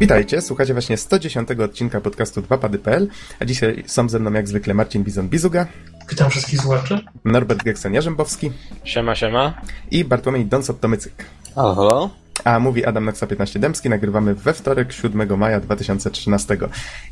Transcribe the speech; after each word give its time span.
Witajcie, 0.00 0.40
słuchacie 0.40 0.72
właśnie 0.72 0.96
110 0.96 1.50
odcinka 1.50 2.00
podcastu 2.00 2.40
2pady.pl, 2.40 3.08
a 3.40 3.44
dzisiaj 3.44 3.84
są 3.86 4.08
ze 4.08 4.18
mną 4.18 4.32
jak 4.32 4.48
zwykle 4.48 4.74
Marcin 4.74 5.04
Bizon-Bizuga. 5.04 5.66
Witam 6.10 6.30
wszystkich 6.30 6.60
słuchaczy. 6.60 7.00
Norbert 7.24 7.62
Geksen-Jarzębowski. 7.62 8.50
Siema, 8.84 9.14
siema. 9.14 9.60
I 9.90 10.04
Bartłomiej 10.04 10.46
Donsot-Tomycyk. 10.46 11.24
Halo, 11.54 11.74
halo. 11.74 12.10
A 12.44 12.58
mówi 12.58 12.84
Adam 12.84 13.04
Noxa 13.04 13.26
15 13.26 13.58
Dębski, 13.58 13.88
nagrywamy 13.88 14.34
we 14.34 14.52
wtorek 14.54 14.92
7 14.92 15.38
maja 15.38 15.60
2013. 15.60 16.56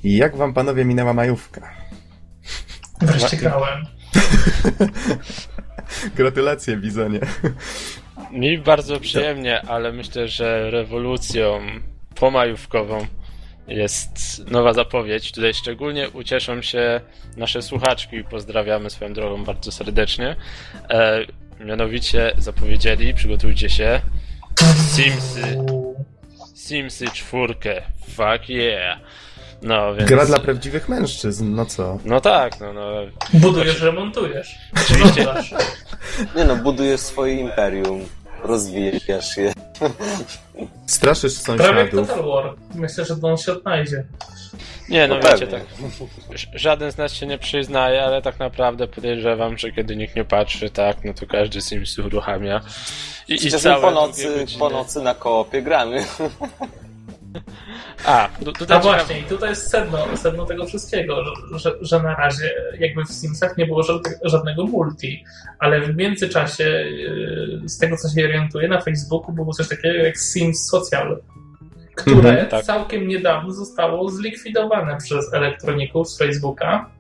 I 0.05 0.17
jak 0.17 0.37
wam 0.37 0.55
panowie 0.55 0.85
minęła 0.85 1.13
majówka? 1.13 1.71
Wreszcie 3.01 3.37
grałem. 3.37 3.87
Gratulacje, 6.17 6.77
Bizonie. 6.77 7.21
Mi 8.33 8.59
bardzo 8.59 9.01
przyjemnie, 9.01 9.63
ale 9.63 9.93
myślę, 9.93 10.29
że 10.29 10.71
rewolucją 10.71 11.61
pomajówkową 12.21 13.07
jest 13.69 14.45
nowa 14.51 14.73
zapowiedź. 14.73 15.33
Tutaj 15.33 15.55
szczególnie 15.55 16.11
ucieszą 16.11 16.63
się 16.63 17.01
nasze 17.37 17.63
słuchaczki. 17.63 18.25
Pozdrawiamy 18.25 18.91
swoją 18.91 19.13
drogą 19.13 19.45
bardzo 19.45 19.73
serdecznie. 19.73 20.37
E, 20.91 21.21
mianowicie 21.61 22.33
zapowiedzieli, 22.39 23.15
przygotujcie 23.15 23.71
się, 23.71 24.01
Simsy. 24.95 25.59
Simsy 26.55 27.07
czwórkę. 27.11 27.83
Fuck 28.09 28.49
yeah. 28.49 28.99
No, 29.63 29.95
więc... 29.95 30.09
Gra 30.09 30.27
dla 30.27 30.39
prawdziwych 30.39 30.89
mężczyzn, 30.89 31.55
no 31.55 31.67
co? 31.67 31.99
No 32.05 32.21
tak, 32.21 32.61
no, 32.61 32.73
no. 32.73 32.93
Budujesz, 33.35 33.81
remontujesz. 33.81 34.55
Oczywiście. 34.77 35.27
Nie 36.37 36.45
no, 36.45 36.57
budujesz 36.57 37.01
swoje 37.01 37.35
imperium, 37.35 38.01
rozwijasz 38.47 39.37
je. 39.37 39.53
Straszysz 40.87 41.43
Prawie 41.43 41.65
jak 41.65 41.91
sąsiadów. 41.91 42.09
Total 42.09 42.25
War. 42.25 42.55
Myślę, 42.75 43.05
że 43.05 43.15
on 43.23 43.37
się 43.37 43.53
odnajdzie. 43.53 44.05
Nie, 44.89 45.09
no, 45.09 45.15
No 45.15 45.21
wiecie, 45.21 45.47
pewnie. 45.47 45.59
tak. 45.59 46.09
Żaden 46.55 46.93
z 46.93 46.97
nas 46.97 47.13
się 47.13 47.27
nie 47.27 47.39
przyznaje, 47.39 48.03
ale 48.03 48.23
tak 48.23 48.39
naprawdę 48.39 48.89
podejrzewam, 48.89 49.59
że 49.59 49.73
kiedy 49.73 49.97
nikt 49.97 50.17
nie 50.17 50.25
patrzy, 50.25 50.71
tak, 50.71 50.97
no 51.05 51.15
to 51.15 51.27
każdy 51.27 51.61
Sims 51.61 51.99
uruchamia. 51.99 52.61
I, 53.29 53.35
i 53.47 53.51
całe 53.51 53.81
po 53.83 53.91
nocy, 53.91 54.47
po 54.59 54.71
nocy 54.71 55.03
na 55.03 55.15
koopie 55.15 55.63
gramy. 55.63 56.05
A, 58.05 58.29
tu, 58.45 58.53
tutaj 58.53 58.77
A 58.77 58.81
ciekawe- 58.81 58.83
właśnie, 58.99 59.21
i 59.21 59.23
tutaj 59.23 59.51
jest 59.51 59.71
sedno, 59.71 59.99
sedno 60.17 60.47
tego 60.47 60.67
wszystkiego, 60.67 61.25
że, 61.25 61.59
że, 61.59 61.73
że 61.81 62.03
na 62.03 62.15
razie 62.15 62.55
jakby 62.79 63.05
w 63.05 63.09
Simsach 63.13 63.57
nie 63.57 63.67
było 63.67 63.83
żadne- 63.83 64.19
żadnego 64.25 64.65
multi, 64.65 65.25
ale 65.59 65.81
w 65.81 65.97
międzyczasie 65.97 66.65
yy, 66.65 67.69
z 67.69 67.79
tego 67.79 67.97
co 67.97 68.09
się 68.09 68.25
orientuję 68.25 68.69
na 68.69 68.81
Facebooku 68.81 69.33
było 69.35 69.53
coś 69.53 69.69
takiego 69.69 69.99
jak 69.99 70.17
Sims 70.19 70.69
Social, 70.71 71.19
które 71.95 72.17
Mhm, 72.31 72.47
tak. 72.49 72.65
całkiem 72.65 73.09
niedawno 73.09 73.53
zostało 73.53 74.09
zlikwidowane 74.09 74.97
przez 74.97 75.35
elektroników 75.35 76.09
z 76.09 76.19
Facebooka. 76.19 76.91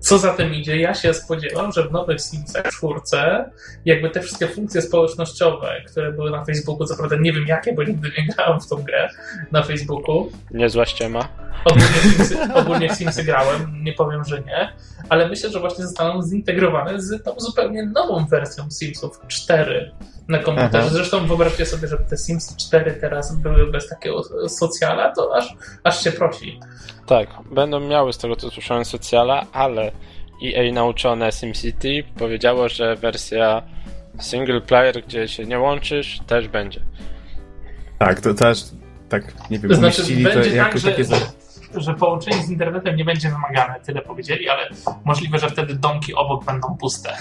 Co 0.00 0.18
za 0.18 0.32
tym 0.32 0.54
idzie, 0.54 0.76
ja 0.76 0.94
się 0.94 1.14
spodziewam, 1.14 1.72
że 1.72 1.88
w 1.88 1.92
nowych 1.92 2.20
Simsach 2.20 2.68
czwórce 2.68 3.50
jakby 3.84 4.10
te 4.10 4.20
wszystkie 4.20 4.48
funkcje 4.48 4.82
społecznościowe, 4.82 5.82
które 5.86 6.12
były 6.12 6.30
na 6.30 6.44
Facebooku, 6.44 6.86
co 6.86 6.96
prawda 6.96 7.16
nie 7.16 7.32
wiem 7.32 7.46
jakie, 7.46 7.72
bo 7.72 7.82
nigdy 7.82 8.10
nie 8.18 8.26
grałem 8.26 8.60
w 8.60 8.68
tą 8.68 8.76
grę 8.76 9.08
na 9.52 9.62
Facebooku, 9.62 10.30
Niezła 10.50 10.86
ściema. 10.86 11.28
Ogólnie 11.64 11.86
Simsy, 12.02 12.36
ogólnie 12.54 12.88
w 12.88 12.92
Simsy 12.92 13.24
grałem, 13.24 13.84
nie 13.84 13.92
powiem, 13.92 14.24
że 14.24 14.40
nie, 14.40 14.72
ale 15.08 15.28
myślę, 15.28 15.50
że 15.50 15.60
właśnie 15.60 15.84
zostaną 15.84 16.22
zintegrowane 16.22 17.02
z 17.02 17.22
tą 17.22 17.34
zupełnie 17.38 17.86
nową 17.86 18.26
wersją 18.26 18.70
Simsów 18.70 19.20
4 19.28 19.90
na 20.28 20.38
komputerze. 20.38 20.78
Aha. 20.78 20.88
Zresztą 20.92 21.26
wyobraźcie 21.26 21.66
sobie, 21.66 21.88
że 21.88 21.96
te 21.96 22.16
Simsy 22.16 22.56
4 22.56 22.92
teraz 23.00 23.36
były 23.36 23.70
bez 23.70 23.88
takiego 23.88 24.22
socjala, 24.48 25.12
to 25.12 25.36
aż, 25.36 25.54
aż 25.84 26.04
się 26.04 26.12
prosi. 26.12 26.60
Tak, 27.10 27.28
będą 27.50 27.80
miały 27.80 28.12
z 28.12 28.18
tego 28.18 28.36
co 28.36 28.50
słyszałem 28.50 28.84
socjala, 28.84 29.46
ale 29.52 29.92
EA 30.44 30.72
nauczone 30.72 31.32
SimCity 31.32 32.04
powiedziało, 32.18 32.68
że 32.68 32.96
wersja 32.96 33.62
single 34.20 34.60
player, 34.60 35.02
gdzie 35.06 35.28
się 35.28 35.46
nie 35.46 35.58
łączysz, 35.58 36.20
też 36.26 36.48
będzie. 36.48 36.80
Tak, 37.98 38.20
to 38.20 38.34
też, 38.34 38.64
tak, 39.08 39.50
nie 39.50 39.58
wiem, 39.58 39.70
To 39.70 39.76
znaczy, 39.76 40.02
umieścili 40.02 40.24
to 40.24 40.30
tak, 40.30 40.52
jako 40.52 40.78
że, 40.78 40.90
takie... 40.90 41.04
że 41.74 41.94
połączenie 41.94 42.42
z 42.42 42.50
internetem 42.50 42.96
nie 42.96 43.04
będzie 43.04 43.28
wymagane, 43.30 43.80
tyle 43.86 44.02
powiedzieli, 44.02 44.48
ale 44.48 44.68
możliwe, 45.04 45.38
że 45.38 45.50
wtedy 45.50 45.74
domki 45.74 46.14
obok 46.14 46.44
będą 46.44 46.76
puste. 46.80 47.16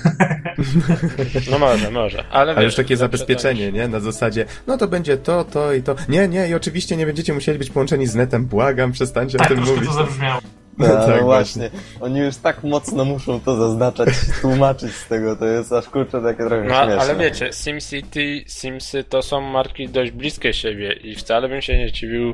No 1.52 1.60
może, 1.60 1.92
może. 1.92 2.24
Ale, 2.32 2.52
Ale 2.52 2.56
wiesz, 2.56 2.64
już 2.64 2.76
takie 2.76 2.98
zabezpieczenie, 2.98 3.66
niż- 3.66 3.74
nie? 3.76 3.88
Na 3.88 4.00
zasadzie, 4.00 4.46
no 4.68 4.78
to 4.78 4.88
będzie 4.88 5.18
to, 5.18 5.44
to 5.44 5.74
i 5.74 5.84
to. 5.84 5.96
Nie, 6.10 6.28
nie, 6.28 6.50
i 6.50 6.54
oczywiście 6.56 6.98
nie 6.98 7.06
będziecie 7.06 7.34
musieli 7.34 7.60
być 7.60 7.70
połączeni 7.70 8.08
z 8.08 8.16
netem, 8.16 8.46
błagam, 8.46 8.92
przestańcie 8.92 9.38
Tak, 9.38 9.52
o 9.52 9.56
tym 9.56 9.64
mówić. 9.64 9.86
to 9.88 9.94
zabrzmiało. 9.94 10.42
No, 10.78 10.88
tak, 10.88 11.24
właśnie. 11.24 11.70
Oni 12.00 12.20
już 12.20 12.36
tak 12.38 12.64
mocno 12.64 13.06
muszą 13.06 13.40
to 13.40 13.56
zaznaczać, 13.56 14.10
tłumaczyć 14.42 14.92
z 14.96 15.08
tego, 15.08 15.36
to 15.36 15.46
jest 15.46 15.74
aż 15.74 15.86
kurczę 15.90 16.22
takie 16.22 16.38
trochę 16.38 16.64
No, 16.64 16.76
śmieszne. 16.86 17.00
ale 17.02 17.16
wiecie, 17.16 17.50
SimCity, 17.54 18.44
Simsy 18.48 19.04
to 19.04 19.22
są 19.22 19.42
marki 19.42 19.90
dość 19.90 20.12
bliskie 20.12 20.54
siebie 20.54 20.94
i 20.94 21.16
wcale 21.16 21.50
bym 21.50 21.62
się 21.62 21.78
nie 21.78 21.92
dziwił, 21.92 22.34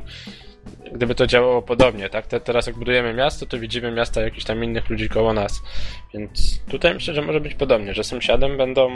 gdyby 0.92 1.14
to 1.14 1.26
działało 1.26 1.62
podobnie, 1.62 2.08
tak? 2.10 2.26
Te, 2.26 2.40
teraz 2.40 2.66
jak 2.66 2.76
budujemy 2.76 3.14
miasto, 3.14 3.46
to 3.46 3.58
widzimy 3.58 3.92
miasta 3.92 4.20
jakichś 4.20 4.44
tam 4.44 4.64
innych 4.64 4.90
ludzi 4.90 5.08
koło 5.08 5.32
nas. 5.32 5.62
Więc 6.14 6.60
tutaj 6.68 6.94
myślę, 6.94 7.14
że 7.14 7.22
może 7.22 7.40
być 7.40 7.54
podobnie, 7.54 7.94
że 7.94 8.04
sąsiadem 8.04 8.56
będą 8.56 8.90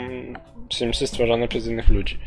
Simsy 0.73 1.07
stworzone 1.07 1.47
przez 1.47 1.67
innych 1.67 1.89
ludzi. 1.89 2.19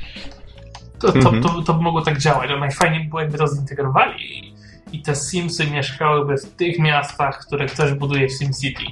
To, 1.00 1.12
to, 1.12 1.19
Mhm. 1.19 1.43
to, 1.43 1.62
to 1.62 1.75
by 1.75 1.82
mogło 1.82 2.03
tak 2.03 2.19
działać, 2.19 2.50
ale 2.50 2.60
najfajniej 2.60 3.00
by 3.05 3.09
było, 3.09 3.21
jakby 3.21 3.38
to 3.38 3.49
zintegrowali 3.49 4.38
i, 4.38 4.55
i 4.93 5.03
te 5.03 5.15
Simsy 5.15 5.66
mieszkałyby 5.66 6.37
w 6.37 6.50
tych 6.56 6.78
miastach, 6.78 7.38
które 7.47 7.66
ktoś 7.66 7.93
buduje 7.93 8.28
w 8.28 8.32
SimCity. 8.32 8.82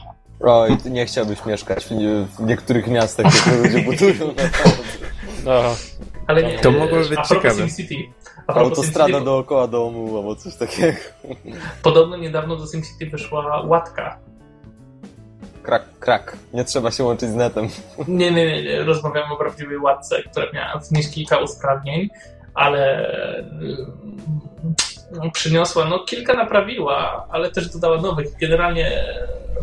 Oj, 0.41 0.77
ty 0.83 0.91
nie 0.91 1.07
chciałbyś 1.07 1.45
mieszkać 1.47 1.85
w, 1.85 1.89
w 2.37 2.41
niektórych 2.47 2.87
miastach, 2.87 3.27
gdzie 3.27 3.57
ludzie 3.57 3.79
budują. 3.79 4.35
No, 5.45 5.63
Ale 6.27 6.43
nie, 6.43 6.59
To 6.59 6.71
mogłoby 6.71 7.09
być 7.09 7.19
a 7.19 7.23
propos 7.23 7.29
ciekawe. 7.29 7.69
SimCity. 7.69 7.95
A 8.47 8.55
Autostrada 8.55 9.07
SimCity, 9.09 9.25
dookoła 9.25 9.69
domu 9.69 10.17
albo 10.17 10.37
coś 10.37 10.57
takiego. 10.57 10.99
podobno 11.83 12.17
niedawno 12.17 12.57
do 12.57 12.67
SimCity 12.67 13.07
wyszła 13.07 13.63
łatka. 13.67 14.19
Krak, 15.63 15.83
krak. 16.01 16.37
Nie 16.55 16.65
trzeba 16.65 16.91
się 16.91 17.05
łączyć 17.05 17.31
z 17.31 17.35
netem. 17.35 17.69
Nie, 18.09 18.31
nie, 18.33 18.47
nie, 18.47 18.63
nie. 18.63 18.83
rozmawiamy 18.85 19.33
o 19.35 19.37
prawdziwej 19.37 19.79
łatce, 19.79 20.23
która 20.23 20.47
miała 20.53 20.79
wnieść 20.79 21.11
kilka 21.15 21.39
usprawnień, 21.39 22.09
ale 22.55 23.07
mm, 23.49 25.31
przyniosła, 25.33 25.85
no 25.85 25.99
kilka 25.99 26.35
naprawiła, 26.35 27.27
ale 27.31 27.51
też 27.51 27.69
dodała 27.69 28.01
nowych. 28.01 28.27
Generalnie 28.41 29.05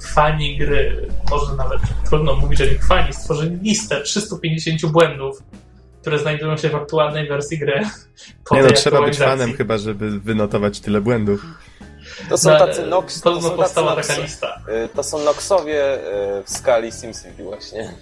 fani 0.01 0.57
gry, 0.57 1.07
może 1.31 1.55
nawet 1.55 1.81
trudno 2.09 2.35
mówić 2.35 2.61
o 2.61 2.65
nich 2.65 2.87
fani, 2.87 3.13
stworzyli 3.13 3.55
listę 3.55 4.01
350 4.01 4.85
błędów, 4.91 5.43
które 6.01 6.19
znajdują 6.19 6.57
się 6.57 6.69
w 6.69 6.75
aktualnej 6.75 7.27
wersji 7.27 7.57
gry. 7.59 7.81
po 8.49 8.55
Nie 8.55 8.63
no, 8.63 8.71
trzeba 8.71 9.01
być 9.01 9.17
fanem 9.17 9.53
chyba, 9.53 9.77
żeby 9.77 10.19
wynotować 10.19 10.79
tyle 10.79 11.01
błędów. 11.01 11.45
To 12.29 12.37
są 12.37 12.49
No, 12.49 12.59
tacy 12.59 12.85
nox, 12.85 13.21
to 13.21 13.35
tacy 13.35 13.49
powstała 13.55 13.95
taka 13.95 14.17
lista. 14.17 14.61
y, 14.85 14.89
to 14.95 15.03
są 15.03 15.19
noxowie 15.19 15.95
y, 16.39 16.43
w 16.43 16.49
skali 16.49 16.91
SimCity 16.91 17.43
właśnie. 17.43 17.93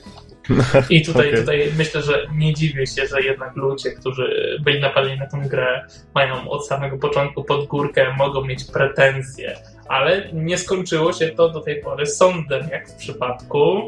I 0.90 1.06
tutaj, 1.06 1.28
Okej. 1.30 1.40
tutaj 1.40 1.72
myślę, 1.78 2.02
że 2.02 2.28
nie 2.36 2.54
dziwię 2.54 2.88
się, 2.88 3.08
że 3.08 3.22
jednak 3.22 3.56
ludzie, 3.56 3.92
którzy 3.92 4.58
byli 4.64 4.80
napadeni 4.82 5.18
na 5.20 5.26
tę 5.28 5.38
grę, 5.50 5.88
mają 6.16 6.50
od 6.50 6.68
samego 6.68 6.98
początku 6.98 7.44
pod 7.44 7.66
górkę, 7.68 8.14
mogą 8.18 8.46
mieć 8.46 8.64
pretensje. 8.64 9.58
Ale 9.88 10.30
nie 10.34 10.58
skończyło 10.58 11.14
się 11.14 11.28
to 11.30 11.50
do 11.50 11.60
tej 11.60 11.82
pory 11.82 12.06
sądem, 12.06 12.68
jak 12.72 12.90
w 12.90 12.94
przypadku. 12.96 13.88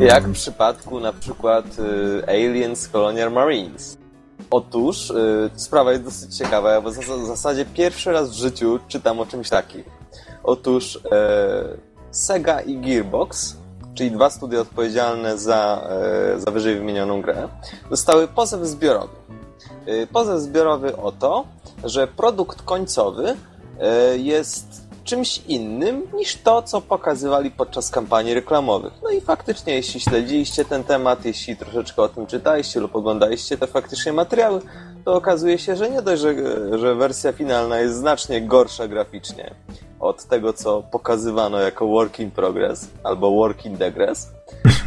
Jak 0.00 0.28
w 0.28 0.32
przypadku 0.32 1.00
na 1.00 1.12
przykład 1.12 1.64
y, 1.78 2.28
Aliens 2.28 2.88
Colonial 2.88 3.32
Marines. 3.32 3.96
Otóż 4.50 5.10
y, 5.10 5.50
sprawa 5.56 5.92
jest 5.92 6.04
dosyć 6.04 6.36
ciekawa, 6.36 6.80
bo 6.80 6.90
w 6.90 6.94
zas- 6.94 7.22
w 7.22 7.26
zasadzie 7.26 7.64
pierwszy 7.64 8.12
raz 8.12 8.30
w 8.30 8.34
życiu 8.34 8.78
czytam 8.88 9.20
o 9.20 9.26
czymś 9.26 9.48
takim. 9.50 9.82
Otóż 10.44 10.98
e, 11.12 11.64
Sega 12.10 12.60
i 12.60 12.78
Gearbox, 12.78 13.56
czyli 13.94 14.10
dwa 14.10 14.30
studia 14.30 14.60
odpowiedzialne 14.60 15.38
za, 15.38 15.88
e, 16.36 16.40
za 16.40 16.50
wyżej 16.50 16.76
wymienioną 16.76 17.22
grę, 17.22 17.48
dostały 17.90 18.28
pozew 18.28 18.60
zbiorowy. 18.62 19.14
E, 19.86 20.06
pozew 20.06 20.40
zbiorowy 20.40 20.96
o 20.96 21.12
to, 21.12 21.44
że 21.84 22.06
produkt 22.06 22.62
końcowy 22.62 23.36
e, 23.80 24.18
jest 24.18 24.83
czymś 25.04 25.38
innym 25.48 26.02
niż 26.14 26.36
to, 26.36 26.62
co 26.62 26.80
pokazywali 26.80 27.50
podczas 27.50 27.90
kampanii 27.90 28.34
reklamowych. 28.34 28.92
No 29.02 29.10
i 29.10 29.20
faktycznie, 29.20 29.74
jeśli 29.74 30.00
śledziliście 30.00 30.64
ten 30.64 30.84
temat, 30.84 31.24
jeśli 31.24 31.56
troszeczkę 31.56 32.02
o 32.02 32.08
tym 32.08 32.26
czytaliście 32.26 32.80
lub 32.80 32.96
oglądaliście 32.96 33.58
te 33.58 33.66
faktycznie 33.66 34.12
materiały, 34.12 34.60
to 35.04 35.14
okazuje 35.14 35.58
się, 35.58 35.76
że 35.76 35.90
nie 35.90 36.02
dość, 36.02 36.22
że, 36.22 36.34
że 36.78 36.94
wersja 36.94 37.32
finalna 37.32 37.78
jest 37.78 37.96
znacznie 37.96 38.42
gorsza 38.42 38.88
graficznie 38.88 39.54
od 40.00 40.24
tego, 40.24 40.52
co 40.52 40.82
pokazywano 40.82 41.60
jako 41.60 41.86
work 41.86 42.20
in 42.20 42.30
progress 42.30 42.88
albo 43.02 43.30
work 43.30 43.64
in 43.64 43.76
digress, 43.76 44.32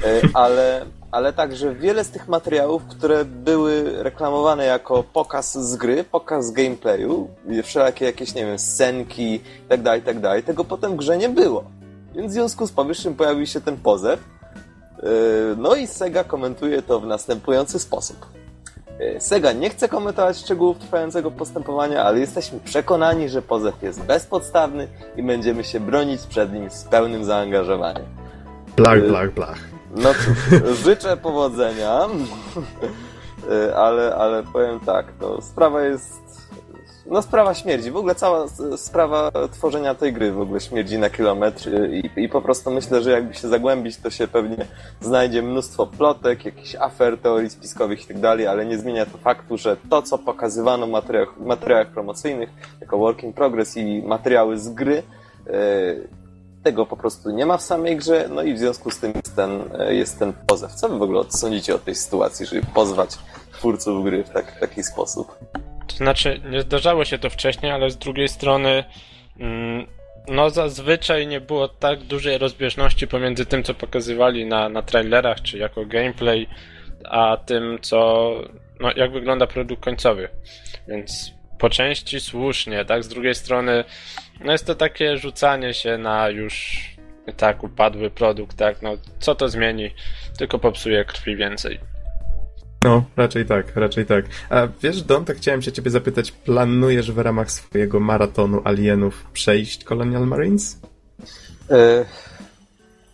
e, 0.04 0.22
ale 0.34 0.86
ale 1.12 1.34
także 1.34 1.76
wiele 1.76 2.04
z 2.04 2.10
tych 2.10 2.28
materiałów, 2.28 2.84
które 2.86 3.26
były 3.26 4.04
reklamowane 4.04 4.66
jako 4.66 5.04
pokaz 5.04 5.58
z 5.58 5.76
gry, 5.76 6.04
pokaz 6.04 6.52
gameplayu, 6.52 7.28
wszelakie 7.64 8.06
jakieś, 8.06 8.36
nie 8.36 8.46
wiem, 8.46 8.60
scenki 8.60 9.34
itd., 9.64 9.84
tak 9.84 9.98
itd., 9.98 10.22
tak 10.22 10.46
tego 10.46 10.64
potem 10.64 10.92
w 10.92 10.96
grze 10.96 11.18
nie 11.18 11.30
było. 11.30 11.64
Więc 12.16 12.32
w 12.32 12.34
związku 12.34 12.68
z 12.68 12.72
powyższym 12.72 13.16
pojawił 13.16 13.46
się 13.46 13.62
ten 13.62 13.78
pozew. 13.78 14.20
Yy, 15.04 15.10
no 15.58 15.76
i 15.76 15.88
Sega 15.88 16.24
komentuje 16.24 16.82
to 16.82 17.00
w 17.00 17.08
następujący 17.08 17.80
sposób. 17.80 18.26
Yy, 19.00 19.22
Sega 19.22 19.52
nie 19.52 19.70
chce 19.70 19.90
komentować 19.90 20.38
szczegółów 20.38 20.78
trwającego 20.78 21.32
postępowania, 21.32 22.04
ale 22.04 22.20
jesteśmy 22.20 22.60
przekonani, 22.60 23.30
że 23.30 23.42
pozew 23.42 23.84
jest 23.84 24.04
bezpodstawny 24.04 24.88
i 25.16 25.24
będziemy 25.24 25.64
się 25.64 25.80
bronić 25.80 26.22
przed 26.22 26.54
nim 26.54 26.70
z 26.70 26.84
pełnym 26.84 27.26
zaangażowaniem. 27.26 28.06
Blach, 28.76 29.08
blach, 29.08 29.34
blach. 29.34 29.77
No 29.96 30.14
cóż, 30.14 30.38
życzę 30.86 31.18
powodzenia, 31.18 32.00
ale, 33.76 34.16
ale 34.16 34.44
powiem 34.44 34.80
tak, 34.80 35.06
to 35.20 35.42
sprawa 35.42 35.82
jest 35.82 36.28
no 37.10 37.22
sprawa 37.22 37.54
śmierdzi. 37.54 37.92
W 37.92 37.98
ogóle 37.98 38.16
cała 38.16 38.46
sprawa 38.78 39.32
tworzenia 39.52 39.96
tej 39.96 40.14
gry 40.14 40.32
w 40.32 40.42
ogóle 40.42 40.60
śmierdzi 40.60 40.98
na 40.98 41.10
kilometr 41.10 41.70
i, 41.92 42.24
i 42.24 42.30
po 42.30 42.42
prostu 42.42 42.72
myślę, 42.72 43.02
że 43.02 43.12
jakby 43.12 43.34
się 43.34 43.48
zagłębić, 43.48 43.98
to 43.98 44.10
się 44.10 44.28
pewnie 44.28 44.66
znajdzie 45.02 45.42
mnóstwo 45.42 45.88
plotek, 45.88 46.46
jakichś 46.46 46.76
afer, 46.76 47.18
teorii 47.18 47.50
spiskowych 47.50 48.04
i 48.04 48.08
tak 48.08 48.20
dalej, 48.20 48.48
ale 48.48 48.66
nie 48.66 48.78
zmienia 48.78 49.06
to 49.06 49.18
faktu, 49.18 49.58
że 49.58 49.78
to, 49.90 50.02
co 50.02 50.18
pokazywano 50.18 50.88
w 50.88 50.90
materiałach, 50.90 51.38
materiałach 51.40 51.88
promocyjnych 51.88 52.50
jako 52.82 52.98
work 52.98 53.24
in 53.24 53.34
progress 53.34 53.78
i 53.78 54.02
materiały 54.02 54.60
z 54.60 54.70
gry, 54.70 55.04
e, 55.48 55.54
tego 56.68 56.86
po 56.86 56.98
prostu 56.98 57.30
nie 57.30 57.46
ma 57.46 57.58
w 57.58 57.62
samej 57.62 57.98
grze, 57.98 58.30
no 58.30 58.44
i 58.44 58.54
w 58.54 58.60
związku 58.60 58.92
z 58.92 59.00
tym 59.00 59.14
jest 59.16 59.36
ten, 59.36 59.64
e, 59.80 59.96
jest 59.96 60.20
ten 60.20 60.34
pozew. 60.34 60.72
Co 60.72 60.90
wy 60.90 60.98
w 60.98 61.02
ogóle 61.02 61.24
sądzicie 61.30 61.76
o 61.76 61.80
tej 61.80 61.96
sytuacji, 61.96 62.46
żeby 62.46 62.62
pozwać 62.76 63.10
twórców 63.54 64.04
gry 64.04 64.24
w 64.24 64.30
tak, 64.30 64.60
taki 64.60 64.84
sposób? 64.84 65.38
To 65.88 65.96
znaczy, 65.96 66.42
nie 66.50 66.62
zdarzało 66.62 67.06
się 67.06 67.18
to 67.20 67.30
wcześniej, 67.30 67.72
ale 67.72 67.90
z 67.92 67.98
drugiej 67.98 68.28
strony, 68.28 68.84
mm, 69.40 69.88
no 70.28 70.50
zazwyczaj 70.50 71.28
nie 71.28 71.42
było 71.42 71.68
tak 71.68 72.04
dużej 72.04 72.38
rozbieżności 72.38 73.08
pomiędzy 73.08 73.46
tym, 73.46 73.64
co 73.64 73.74
pokazywali 73.74 74.46
na, 74.46 74.70
na 74.70 74.82
trailerach, 74.82 75.42
czy 75.42 75.58
jako 75.58 75.86
gameplay, 75.86 76.48
a 77.06 77.38
tym, 77.46 77.78
co, 77.82 78.32
no 78.80 78.92
jak 78.96 79.12
wygląda 79.12 79.48
produkt 79.48 79.84
końcowy. 79.84 80.30
Więc 80.88 81.32
po 81.60 81.70
części 81.70 82.20
słusznie, 82.20 82.86
tak? 82.86 83.04
Z 83.04 83.08
drugiej 83.08 83.36
strony, 83.36 83.84
no 84.46 84.52
jest 84.52 84.66
to 84.66 84.76
takie 84.76 85.18
rzucanie 85.18 85.74
się 85.74 85.98
na 85.98 86.30
już 86.30 86.84
tak 87.38 87.64
upadły 87.64 88.10
produkt, 88.10 88.58
tak? 88.58 88.82
No 88.82 88.98
co 89.20 89.36
to 89.36 89.50
zmieni? 89.50 89.94
Tylko 90.38 90.60
popsuje 90.60 91.06
krwi 91.06 91.36
więcej. 91.36 91.80
No, 92.84 93.04
raczej 93.18 93.46
tak, 93.46 93.76
raczej 93.76 94.06
tak. 94.06 94.26
A 94.50 94.68
wiesz, 94.82 95.02
Don, 95.02 95.26
tak 95.26 95.38
chciałem 95.38 95.62
się 95.62 95.72
ciebie 95.72 95.92
zapytać, 95.92 96.32
planujesz 96.32 97.12
w 97.12 97.18
ramach 97.18 97.52
swojego 97.52 98.00
maratonu 98.00 98.62
alienów 98.64 99.26
przejść 99.34 99.84
Colonial 99.84 100.28
Marines? 100.28 100.80
E, 101.70 102.06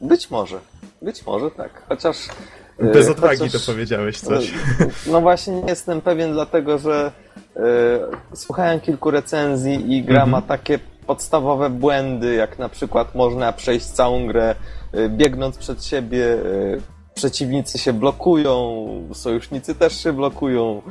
być 0.01 0.29
może. 0.29 0.59
Być 1.01 1.25
może 1.25 1.51
tak. 1.51 1.83
Chociaż. 1.89 2.17
E, 2.79 2.91
Bez 2.91 3.09
odwagi 3.09 3.39
chociaż, 3.39 3.65
to 3.65 3.71
powiedziałeś 3.71 4.19
coś. 4.19 4.53
No 5.11 5.21
właśnie 5.21 5.53
nie 5.53 5.69
jestem 5.69 6.01
pewien, 6.01 6.33
dlatego 6.33 6.77
że 6.79 7.11
e, 7.55 7.61
słuchałem 8.35 8.79
kilku 8.79 9.11
recenzji 9.11 9.97
i 9.97 10.03
gra 10.03 10.23
mhm. 10.23 10.29
ma 10.29 10.41
takie 10.41 10.79
podstawowe 11.03 11.69
błędy, 11.69 12.35
jak 12.35 12.59
na 12.59 12.69
przykład 12.69 13.15
można 13.15 13.53
przejść 13.53 13.85
całą 13.85 14.27
grę 14.27 14.55
e, 14.93 15.09
biegnąc 15.09 15.57
przed 15.57 15.85
siebie, 15.85 16.37
przeciwnicy 17.15 17.77
się 17.77 17.93
blokują, 17.93 18.85
sojusznicy 19.13 19.75
też 19.75 20.03
się 20.03 20.13
blokują 20.13 20.81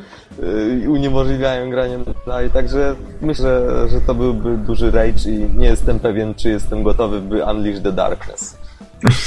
y, 0.42 0.80
i 0.84 0.88
uniemożliwiają 0.88 1.70
granie 1.70 1.98
dalej, 2.26 2.50
także 2.50 2.96
myślę, 3.20 3.62
że 3.88 4.00
to 4.00 4.14
byłby 4.14 4.56
duży 4.56 4.90
rage 4.90 5.30
i 5.30 5.56
nie 5.56 5.66
jestem 5.66 6.00
pewien, 6.00 6.34
czy 6.34 6.50
jestem 6.50 6.82
gotowy, 6.82 7.20
by 7.20 7.44
unleash 7.44 7.82
the 7.82 7.92
darkness. 7.92 8.56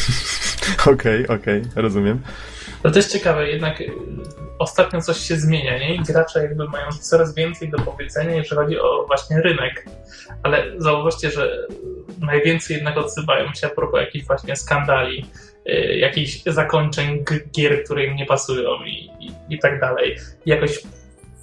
Okej, 0.81 0.93
okej, 0.93 1.25
okay, 1.25 1.61
okay, 1.61 1.81
rozumiem. 1.81 2.21
To 2.91 2.99
jest 2.99 3.13
ciekawe, 3.13 3.49
jednak 3.49 3.81
y, 3.81 3.91
ostatnio 4.59 5.01
coś 5.01 5.17
się 5.17 5.35
zmienia, 5.35 5.79
nie? 5.79 5.95
I 5.95 5.99
gracze 5.99 6.43
jakby 6.43 6.67
mają 6.67 6.91
coraz 6.91 7.35
więcej 7.35 7.69
do 7.69 7.77
powiedzenia, 7.77 8.35
jeżeli 8.35 8.61
chodzi 8.61 8.79
o 8.79 9.05
właśnie 9.07 9.41
rynek. 9.41 9.85
Ale 10.43 10.63
zauważcie, 10.77 11.31
że 11.31 11.67
najwięcej 12.19 12.75
jednak 12.75 12.97
odzywają 12.97 13.53
się 13.53 13.67
a 13.67 13.69
propos 13.69 13.99
jakichś 13.99 14.25
właśnie 14.25 14.55
skandali, 14.55 15.25
Y, 15.69 15.97
jakichś 15.97 16.43
zakończeń 16.43 17.23
gier, 17.55 17.83
które 17.83 18.05
im 18.05 18.15
nie 18.15 18.25
pasują 18.25 18.83
i, 18.85 19.09
i, 19.19 19.31
i 19.49 19.59
tak 19.59 19.79
dalej. 19.79 20.17
Jakoś 20.45 20.83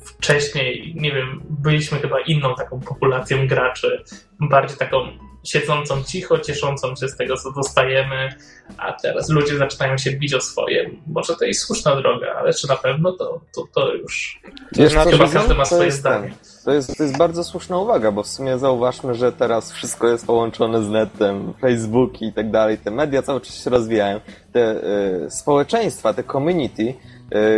wcześniej, 0.05 0.95
nie 0.97 1.13
wiem, 1.13 1.43
byliśmy 1.49 1.99
chyba 1.99 2.21
inną 2.21 2.55
taką 2.55 2.81
populacją 2.81 3.47
graczy, 3.47 4.03
bardziej 4.41 4.79
taką 4.79 5.07
siedzącą 5.45 6.05
cicho, 6.05 6.39
cieszącą 6.39 6.97
się 6.97 7.09
z 7.09 7.17
tego, 7.17 7.37
co 7.37 7.53
dostajemy, 7.53 8.35
a 8.79 8.93
teraz 8.93 9.29
ludzie 9.29 9.59
zaczynają 9.59 9.99
się 9.99 10.11
bić 10.11 10.35
o 10.35 10.41
swoje. 10.41 10.91
Może 11.07 11.37
to 11.37 11.45
jest 11.45 11.61
słuszna 11.61 11.97
droga, 11.97 12.35
ale 12.39 12.55
czy 12.55 12.69
na 12.69 12.77
pewno 12.77 13.13
to, 13.13 13.41
to, 13.55 13.65
to 13.75 13.95
już. 13.95 14.41
Wiesz, 14.73 14.95
chyba 14.95 15.29
każdy 15.29 15.55
ma 15.55 15.65
swoje 15.65 15.93
zdanie. 15.93 16.35
To 16.65 16.73
jest, 16.73 16.97
to 16.97 17.03
jest 17.03 17.17
bardzo 17.17 17.45
słuszna 17.45 17.79
uwaga, 17.79 18.13
bo 18.13 18.23
w 18.23 18.29
sumie 18.29 18.59
zauważmy, 18.59 19.15
że 19.15 19.33
teraz 19.33 19.73
wszystko 19.73 20.09
jest 20.09 20.27
połączone 20.27 20.85
z 20.85 20.89
netem, 20.89 21.55
Facebook 21.61 22.23
i 22.23 22.33
tak 22.33 22.51
dalej. 22.51 22.79
Te 22.79 22.91
media 22.91 23.23
cały 23.23 23.41
czas 23.41 23.65
się 23.65 23.71
rozwijają. 23.71 24.21
Te 24.53 24.85
y, 25.27 25.31
społeczeństwa, 25.31 26.15
te 26.15 26.25
community 26.25 26.95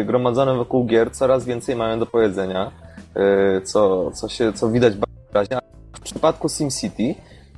y, 0.01 0.05
gromadzone 0.05 0.55
wokół 0.55 0.87
gier 0.87 1.13
coraz 1.13 1.45
więcej 1.45 1.77
mają 1.77 1.99
do 1.99 2.07
powiedzenia, 2.07 2.71
y, 3.59 3.61
co, 3.61 4.11
co, 4.11 4.29
się, 4.29 4.53
co 4.53 4.71
widać 4.71 4.95
bardzo 4.95 5.17
wyraźnie. 5.33 5.59
W 5.93 6.01
przypadku 6.01 6.49
SimCity 6.49 7.15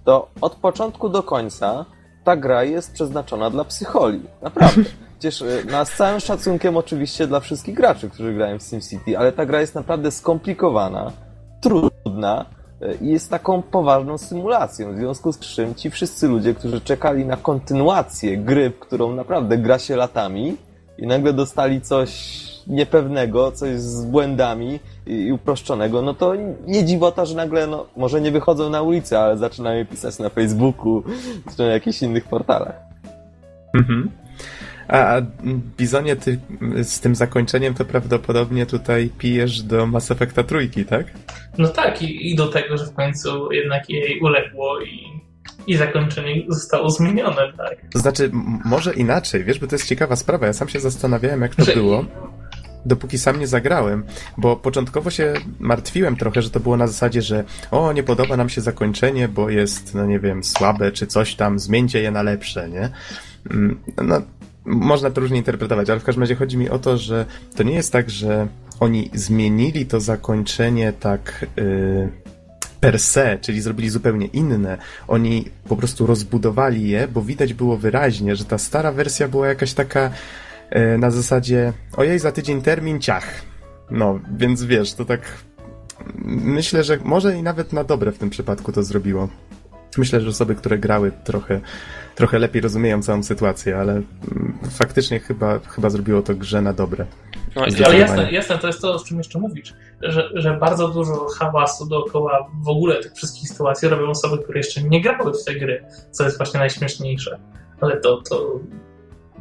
to 0.07 0.29
od 0.41 0.55
początku 0.55 1.09
do 1.09 1.23
końca 1.23 1.85
ta 2.25 2.37
gra 2.37 2.65
jest 2.65 2.93
przeznaczona 2.93 3.51
dla 3.51 3.65
psycholi. 3.65 4.23
Naprawdę. 4.43 4.83
Przecież 5.19 5.45
no, 5.71 5.85
z 5.85 5.91
całym 5.91 6.21
szacunkiem 6.21 6.77
oczywiście 6.77 7.27
dla 7.27 7.41
wszystkich 7.41 7.75
graczy, 7.75 8.11
którzy 8.11 8.35
grają 8.35 8.59
w 8.59 8.63
SimCity, 8.63 9.19
ale 9.19 9.33
ta 9.33 9.47
gra 9.47 9.61
jest 9.61 9.75
naprawdę 9.75 10.11
skomplikowana, 10.11 11.13
trudna 11.61 12.45
e, 12.81 12.95
i 12.95 13.09
jest 13.09 13.31
taką 13.31 13.63
poważną 13.63 14.19
symulacją. 14.19 14.95
W 14.95 14.97
związku 14.97 15.33
z 15.33 15.39
czym 15.39 15.75
ci 15.75 15.91
wszyscy 15.91 16.29
ludzie, 16.29 16.55
którzy 16.55 16.81
czekali 16.81 17.27
na 17.27 17.37
kontynuację 17.37 18.39
gry, 18.39 18.71
w 18.71 18.79
którą 18.79 19.15
naprawdę 19.15 19.59
gra 19.59 19.79
się 19.79 19.97
latami 19.97 20.57
i 20.99 21.07
nagle 21.07 21.33
dostali 21.33 21.81
coś 21.81 22.43
niepewnego, 22.67 23.53
coś 23.53 23.81
z 23.81 24.05
błędami 24.05 24.81
i 25.07 25.33
uproszczonego, 25.33 26.03
no 26.03 26.15
to 26.15 26.35
nie 26.67 26.85
dziwota, 26.85 27.25
że 27.25 27.35
nagle, 27.35 27.67
no, 27.67 27.87
może 27.97 28.21
nie 28.21 28.31
wychodzą 28.31 28.71
na 28.71 28.83
ulicę, 28.83 29.19
ale 29.19 29.39
zaczynają 29.39 29.87
pisać 29.87 30.19
na 30.19 30.29
Facebooku 30.29 31.03
czy 31.57 31.63
na 31.63 31.69
jakichś 31.69 32.03
innych 32.03 32.25
portalach. 32.25 32.75
Mhm. 33.75 34.11
A, 34.89 35.21
Bizonie, 35.77 36.17
ty 36.17 36.39
z 36.83 37.01
tym 37.01 37.15
zakończeniem 37.15 37.75
to 37.75 37.85
prawdopodobnie 37.85 38.67
tutaj 38.67 39.11
pijesz 39.19 39.63
do 39.63 39.87
Mass 39.87 40.11
Effecta 40.11 40.43
trójki, 40.43 40.85
tak? 40.85 41.07
No 41.59 41.69
tak, 41.69 42.03
i, 42.03 42.31
i 42.31 42.37
do 42.37 42.47
tego, 42.47 42.77
że 42.77 42.87
w 42.87 42.95
końcu 42.95 43.53
jednak 43.53 43.91
jej 43.91 44.21
uległo 44.21 44.81
i, 44.81 45.07
i 45.67 45.77
zakończenie 45.77 46.43
zostało 46.49 46.91
zmienione, 46.91 47.53
tak. 47.57 47.77
To 47.93 47.99
znaczy, 47.99 48.31
może 48.65 48.95
inaczej, 48.95 49.45
wiesz, 49.45 49.59
bo 49.59 49.67
to 49.67 49.75
jest 49.75 49.89
ciekawa 49.89 50.17
sprawa. 50.17 50.47
Ja 50.47 50.53
sam 50.53 50.69
się 50.69 50.81
zastanawiałem, 50.81 51.43
jak 51.43 51.55
to 51.55 51.65
że... 51.65 51.75
było 51.75 52.05
dopóki 52.87 53.19
sam 53.19 53.41
nie 53.41 53.47
zagrałem, 53.47 54.05
bo 54.39 54.57
początkowo 54.57 55.11
się 55.11 55.35
martwiłem 55.61 56.17
trochę, 56.17 56.43
że 56.43 56.51
to 56.51 56.61
było 56.61 56.77
na 56.77 56.87
zasadzie, 56.87 57.23
że 57.23 57.45
o, 57.71 57.93
nie 57.93 58.03
podoba 58.03 58.37
nam 58.37 58.49
się 58.49 58.61
zakończenie, 58.61 59.29
bo 59.29 59.51
jest, 59.51 59.95
no 59.95 60.07
nie 60.07 60.21
wiem, 60.21 60.45
słabe 60.45 60.93
czy 60.93 61.07
coś 61.07 61.35
tam, 61.35 61.59
zmieńcie 61.59 62.03
je 62.03 62.11
na 62.11 62.23
lepsze, 62.23 62.69
nie? 62.69 62.91
Mm, 63.51 63.79
no, 64.05 64.23
można 64.65 65.11
to 65.11 65.21
różnie 65.21 65.37
interpretować, 65.37 65.91
ale 65.91 66.01
w 66.01 66.05
każdym 66.05 66.23
razie 66.23 66.35
chodzi 66.35 66.57
mi 66.57 66.71
o 66.71 66.79
to, 66.79 66.99
że 66.99 67.27
to 67.57 67.63
nie 67.63 67.75
jest 67.75 67.93
tak, 67.93 68.11
że 68.11 68.47
oni 68.81 69.11
zmienili 69.15 69.87
to 69.87 70.01
zakończenie 70.01 70.93
tak 70.93 71.47
yy, 71.57 72.09
per 72.81 72.99
se, 72.99 73.39
czyli 73.41 73.61
zrobili 73.61 73.91
zupełnie 73.91 74.27
inne. 74.27 74.79
Oni 75.09 75.45
po 75.69 75.77
prostu 75.77 76.07
rozbudowali 76.07 76.89
je, 76.89 77.09
bo 77.09 77.23
widać 77.23 77.55
było 77.55 77.77
wyraźnie, 77.77 78.37
że 78.37 78.45
ta 78.45 78.59
stara 78.59 78.93
wersja 78.93 79.29
była 79.29 79.49
jakaś 79.49 79.75
taka 79.75 80.11
na 80.99 81.11
zasadzie 81.11 81.73
ojej, 81.97 82.19
za 82.19 82.33
tydzień 82.33 82.63
termin, 82.63 83.01
ciach. 83.01 83.43
No, 83.91 84.21
więc 84.37 84.65
wiesz, 84.65 84.95
to 84.95 85.05
tak 85.05 85.21
myślę, 86.25 86.85
że 86.85 86.99
może 87.05 87.37
i 87.37 87.43
nawet 87.43 87.73
na 87.73 87.85
dobre 87.85 88.13
w 88.13 88.19
tym 88.19 88.31
przypadku 88.31 88.73
to 88.73 88.83
zrobiło. 88.83 89.29
Myślę, 89.99 90.21
że 90.21 90.29
osoby, 90.29 90.55
które 90.55 90.79
grały 90.79 91.13
trochę 91.25 91.61
trochę 92.17 92.39
lepiej 92.39 92.63
rozumieją 92.63 93.03
całą 93.03 93.23
sytuację, 93.23 93.79
ale 93.79 93.93
mm, 93.93 94.59
faktycznie 94.71 95.21
chyba, 95.21 95.59
chyba 95.59 95.91
zrobiło 95.91 96.23
to 96.23 96.35
grze 96.35 96.63
na 96.63 96.73
dobre. 96.73 97.07
No, 97.57 97.63
ale 97.87 97.99
jasne, 97.99 98.33
jasne, 98.33 98.59
to 98.59 98.67
jest 98.67 98.83
to, 98.83 98.95
o 98.95 98.99
czym 98.99 99.19
jeszcze 99.19 99.39
mówisz, 99.39 99.75
że, 100.03 100.31
że 100.35 100.57
bardzo 100.57 100.89
dużo 100.89 101.29
hałasu 101.29 101.87
dookoła 101.87 102.51
w 102.63 102.69
ogóle 102.69 103.03
tych 103.03 103.13
wszystkich 103.13 103.49
sytuacji 103.49 103.89
robią 103.89 104.11
osoby, 104.11 104.43
które 104.43 104.59
jeszcze 104.59 104.83
nie 104.83 105.03
grały 105.03 105.33
w 105.33 105.45
te 105.45 105.55
gry, 105.55 105.85
co 106.11 106.25
jest 106.25 106.37
właśnie 106.37 106.61
najśmieszniejsze. 106.61 107.39
Ale 107.81 107.97
to, 107.97 108.23
to 108.23 108.61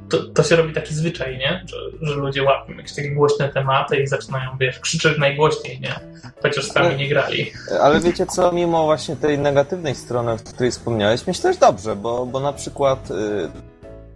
to, 0.09 0.24
to 0.24 0.43
się 0.43 0.55
robi 0.55 0.74
taki 0.74 0.93
zwyczaj, 0.93 1.38
nie? 1.38 1.65
Że, 1.65 1.77
że 2.01 2.15
ludzie 2.15 2.43
łapią 2.43 2.74
jakieś 2.74 2.95
takie 2.95 3.12
głośne 3.12 3.50
tematy 3.50 3.97
i 3.97 4.07
zaczynają, 4.07 4.57
wiesz, 4.59 4.79
krzyczeć 4.79 5.17
najgłośniej, 5.17 5.79
nie? 5.79 5.95
Chociaż 6.41 6.65
sami 6.65 6.95
nie 6.95 7.09
grali. 7.09 7.51
Ale 7.81 8.00
wiecie 8.00 8.25
co, 8.25 8.51
mimo 8.51 8.85
właśnie 8.85 9.15
tej 9.15 9.39
negatywnej 9.39 9.95
strony, 9.95 10.31
o 10.31 10.38
której 10.38 10.71
wspomniałeś, 10.71 11.27
myślę, 11.27 11.53
że 11.53 11.59
dobrze, 11.59 11.95
bo, 11.95 12.25
bo 12.25 12.39
na 12.39 12.53
przykład 12.53 13.12
y, 13.12 13.13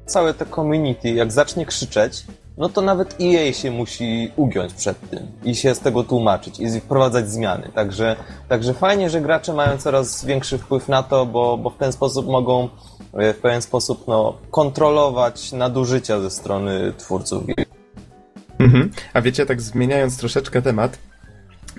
całe 0.05 0.33
to 0.33 0.45
community, 0.45 1.09
jak 1.09 1.31
zacznie 1.31 1.65
krzyczeć, 1.65 2.23
no 2.59 2.69
to 2.69 2.81
nawet 2.81 3.15
EA 3.21 3.53
się 3.53 3.71
musi 3.71 4.31
ugiąć 4.35 4.73
przed 4.73 5.09
tym 5.09 5.27
i 5.43 5.55
się 5.55 5.75
z 5.75 5.79
tego 5.79 6.03
tłumaczyć 6.03 6.59
i 6.59 6.79
wprowadzać 6.79 7.31
zmiany. 7.31 7.69
Także, 7.75 8.15
także 8.49 8.73
fajnie, 8.73 9.09
że 9.09 9.21
gracze 9.21 9.53
mają 9.53 9.77
coraz 9.77 10.25
większy 10.25 10.57
wpływ 10.57 10.89
na 10.89 11.03
to, 11.03 11.25
bo, 11.25 11.57
bo 11.57 11.69
w 11.69 11.77
ten 11.77 11.91
sposób 11.91 12.27
mogą 12.27 12.69
w 13.13 13.37
pewien 13.41 13.61
sposób 13.61 14.07
no, 14.07 14.37
kontrolować 14.51 15.51
nadużycia 15.51 16.19
ze 16.19 16.29
strony 16.29 16.93
twórców. 16.97 17.43
Mhm. 18.59 18.91
A 19.13 19.21
wiecie, 19.21 19.45
tak 19.45 19.61
zmieniając 19.61 20.17
troszeczkę 20.17 20.61
temat, 20.61 20.97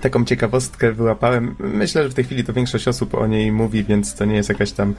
taką 0.01 0.25
ciekawostkę 0.25 0.91
wyłapałem. 0.91 1.55
Myślę, 1.59 2.03
że 2.03 2.09
w 2.09 2.13
tej 2.13 2.23
chwili 2.23 2.43
to 2.43 2.53
większość 2.53 2.87
osób 2.87 3.15
o 3.15 3.27
niej 3.27 3.51
mówi, 3.51 3.83
więc 3.83 4.15
to 4.15 4.25
nie 4.25 4.35
jest 4.35 4.49
jakaś 4.49 4.71
tam 4.71 4.95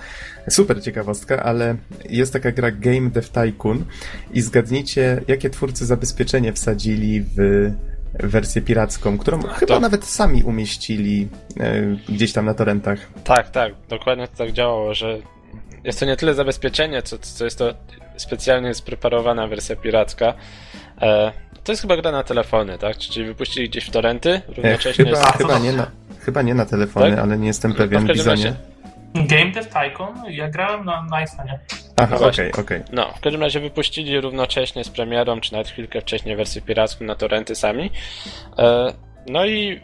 super 0.49 0.83
ciekawostka, 0.83 1.43
ale 1.43 1.77
jest 2.09 2.33
taka 2.33 2.53
gra 2.53 2.71
Game 2.71 3.11
Dev 3.11 3.29
Tycoon 3.29 3.85
i 4.33 4.41
zgadnijcie, 4.41 5.21
jakie 5.29 5.51
twórcy 5.51 5.87
zabezpieczenie 5.87 6.53
wsadzili 6.53 7.25
w 7.37 7.71
wersję 8.15 8.63
piracką, 8.63 9.19
którą 9.19 9.43
chyba 9.43 9.81
nawet 9.81 10.05
sami 10.05 10.43
umieścili 10.43 11.29
e, 11.61 11.83
gdzieś 12.09 12.33
tam 12.33 12.45
na 12.45 12.55
torrentach. 12.55 12.99
Tak, 13.25 13.51
tak, 13.51 13.73
dokładnie 13.89 14.29
to 14.29 14.37
tak 14.37 14.53
działało, 14.53 14.95
że 14.95 15.19
jest 15.85 16.01
to 16.01 16.07
nie 16.07 16.17
tyle 16.17 16.35
zabezpieczenie, 16.35 17.03
co, 17.03 17.19
co 17.19 17.45
jest 17.45 17.59
to 17.59 17.75
specjalnie 18.17 18.75
spreparowana 18.75 19.49
wersja 19.49 19.77
piracka. 19.77 20.35
E, 21.03 21.33
to 21.65 21.73
jest 21.73 21.83
chyba 21.83 21.97
gra 21.97 22.13
na 22.13 22.23
telefony, 22.23 22.79
tak? 22.79 22.97
Czyli 22.97 23.27
wypuścili 23.27 23.69
gdzieś 23.69 23.85
w 23.85 23.91
torrenty 23.91 24.41
równocześnie. 24.49 25.05
Chyba, 25.05 25.33
z... 25.33 25.37
chyba, 25.37 25.59
nie, 25.59 25.73
na, 25.73 25.91
chyba 26.21 26.43
nie 26.43 26.55
na 26.55 26.67
telefony, 26.67 27.11
tak? 27.11 27.19
ale 27.19 27.39
nie 27.39 27.47
jestem 27.47 27.75
pewien. 27.75 28.07
No, 28.17 28.25
razie... 28.25 28.55
Game 29.15 29.51
Dev 29.53 29.69
Tycoon? 29.69 30.15
Ja 30.29 30.51
grałem 30.51 30.85
na, 30.85 31.03
na 31.03 31.17
iPhone'ie. 31.25 31.59
Aha, 31.97 32.17
okej, 32.17 32.29
okej. 32.29 32.51
Okay, 32.51 32.65
okay. 32.65 32.85
No, 32.93 33.13
w 33.17 33.21
każdym 33.21 33.41
razie 33.41 33.61
wypuścili 33.61 34.21
równocześnie 34.21 34.85
z 34.85 34.89
premierą, 34.89 35.41
czy 35.41 35.53
nawet 35.53 35.69
chwilkę 35.69 36.01
wcześniej 36.01 36.37
wersję 36.37 36.63
piracką 36.63 37.05
na 37.05 37.15
torrenty 37.15 37.55
sami. 37.55 37.91
E, 38.59 38.93
no 39.29 39.47
i 39.47 39.81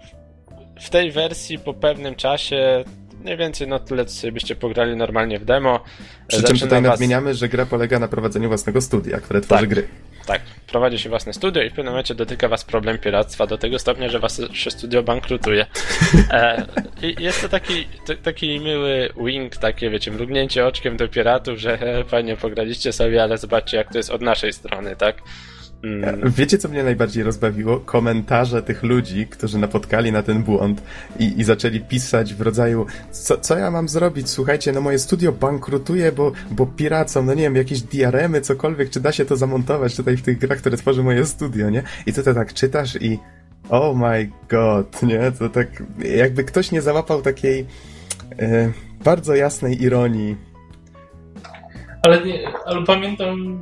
w 0.81 0.91
tej 0.91 1.13
wersji 1.13 1.59
po 1.59 1.75
pewnym 1.75 2.15
czasie 2.15 2.85
mniej 3.25 3.37
więcej 3.37 3.69
no 3.69 3.79
tyle, 3.79 4.05
co 4.05 4.33
byście 4.33 4.57
pograli 4.57 4.97
normalnie 4.97 5.39
w 5.39 5.45
demo. 5.45 5.81
Przy 6.29 6.43
czym 6.43 6.59
tutaj 6.59 6.83
was... 6.83 6.91
nadmieniamy, 6.91 7.35
że 7.35 7.49
gra 7.49 7.67
polega 7.67 7.99
na 7.99 8.09
prowadzeniu 8.09 8.49
własnego 8.49 8.81
studia, 8.81 9.21
które 9.21 9.41
tworzy 9.41 9.61
tak, 9.61 9.71
gry. 9.71 9.89
Tak, 10.29 10.43
prowadzi 10.67 10.99
się 10.99 11.09
własne 11.09 11.33
studio 11.33 11.63
i 11.63 11.71
w 11.71 11.73
pewnym 11.73 11.87
momencie 11.87 12.15
dotyka 12.15 12.49
was 12.49 12.65
problem 12.65 12.99
piractwa 12.99 13.47
do 13.47 13.59
tego 13.59 13.79
stopnia, 13.79 14.09
że 14.09 14.19
wasze 14.19 14.71
studio 14.71 15.03
bankrutuje. 15.03 15.67
E, 16.31 16.67
I 17.03 17.23
jest 17.23 17.41
to 17.41 17.49
taki, 17.49 17.87
to, 18.07 18.15
taki 18.23 18.61
miły 18.61 19.09
wing, 19.17 19.57
takie 19.57 19.91
wiecie, 19.91 20.11
mrugnięcie 20.11 20.67
oczkiem 20.67 20.97
do 20.97 21.09
piratów, 21.09 21.59
że 21.59 21.79
he, 21.79 22.05
fajnie 22.05 22.37
pograliście 22.37 22.93
sobie, 22.93 23.23
ale 23.23 23.39
zobaczcie 23.39 23.77
jak 23.77 23.93
to 23.93 23.99
jest 23.99 24.11
od 24.11 24.23
naszej 24.23 24.53
strony, 24.53 24.97
tak? 24.97 25.23
Mm. 25.83 26.33
Wiecie, 26.37 26.59
co 26.59 26.69
mnie 26.69 26.85
najbardziej 26.85 27.25
rozbawiło? 27.25 27.81
Komentarze 27.81 28.63
tych 28.63 28.83
ludzi, 28.83 29.27
którzy 29.27 29.59
napotkali 29.59 30.13
na 30.13 30.23
ten 30.23 30.43
błąd 30.43 30.83
i, 31.19 31.41
i 31.41 31.45
zaczęli 31.45 31.81
pisać 31.81 32.35
w 32.35 32.41
rodzaju 32.41 32.87
co, 33.11 33.39
co 33.39 33.59
ja 33.59 33.71
mam 33.71 33.89
zrobić? 33.89 34.31
Słuchajcie, 34.31 34.73
no 34.73 34.81
moje 34.81 34.99
studio 34.99 35.33
bankrutuje, 35.33 36.13
bo, 36.13 36.33
bo 36.51 36.67
piracą, 36.67 37.23
no 37.23 37.35
nie 37.35 37.43
wiem, 37.43 37.57
jakieś 37.57 37.81
diaremy, 37.81 38.41
cokolwiek, 38.41 38.91
czy 38.91 39.01
da 39.01 39.13
się 39.13 39.25
to 39.25 39.37
zamontować 39.37 39.97
tutaj 39.97 40.17
w 40.17 40.23
tych 40.23 40.39
grach, 40.39 40.59
które 40.59 40.77
tworzy 40.77 41.03
moje 41.03 41.27
studio, 41.27 41.71
nie? 41.71 41.83
I 42.07 42.13
ty 42.13 42.23
to 42.23 42.35
tak 42.35 42.55
czytasz 42.55 42.97
i 43.03 43.19
oh 43.69 43.99
my 43.99 44.31
god, 44.49 45.03
nie? 45.03 45.33
To 45.39 45.49
tak 45.49 45.83
jakby 45.99 46.45
ktoś 46.45 46.71
nie 46.71 46.83
załapał 46.83 47.23
takiej 47.23 47.67
e, 48.39 48.73
bardzo 49.05 49.35
jasnej 49.35 49.83
ironii 49.83 50.48
ale, 52.09 52.23
ale 52.65 52.85
pamiętam, 52.85 53.61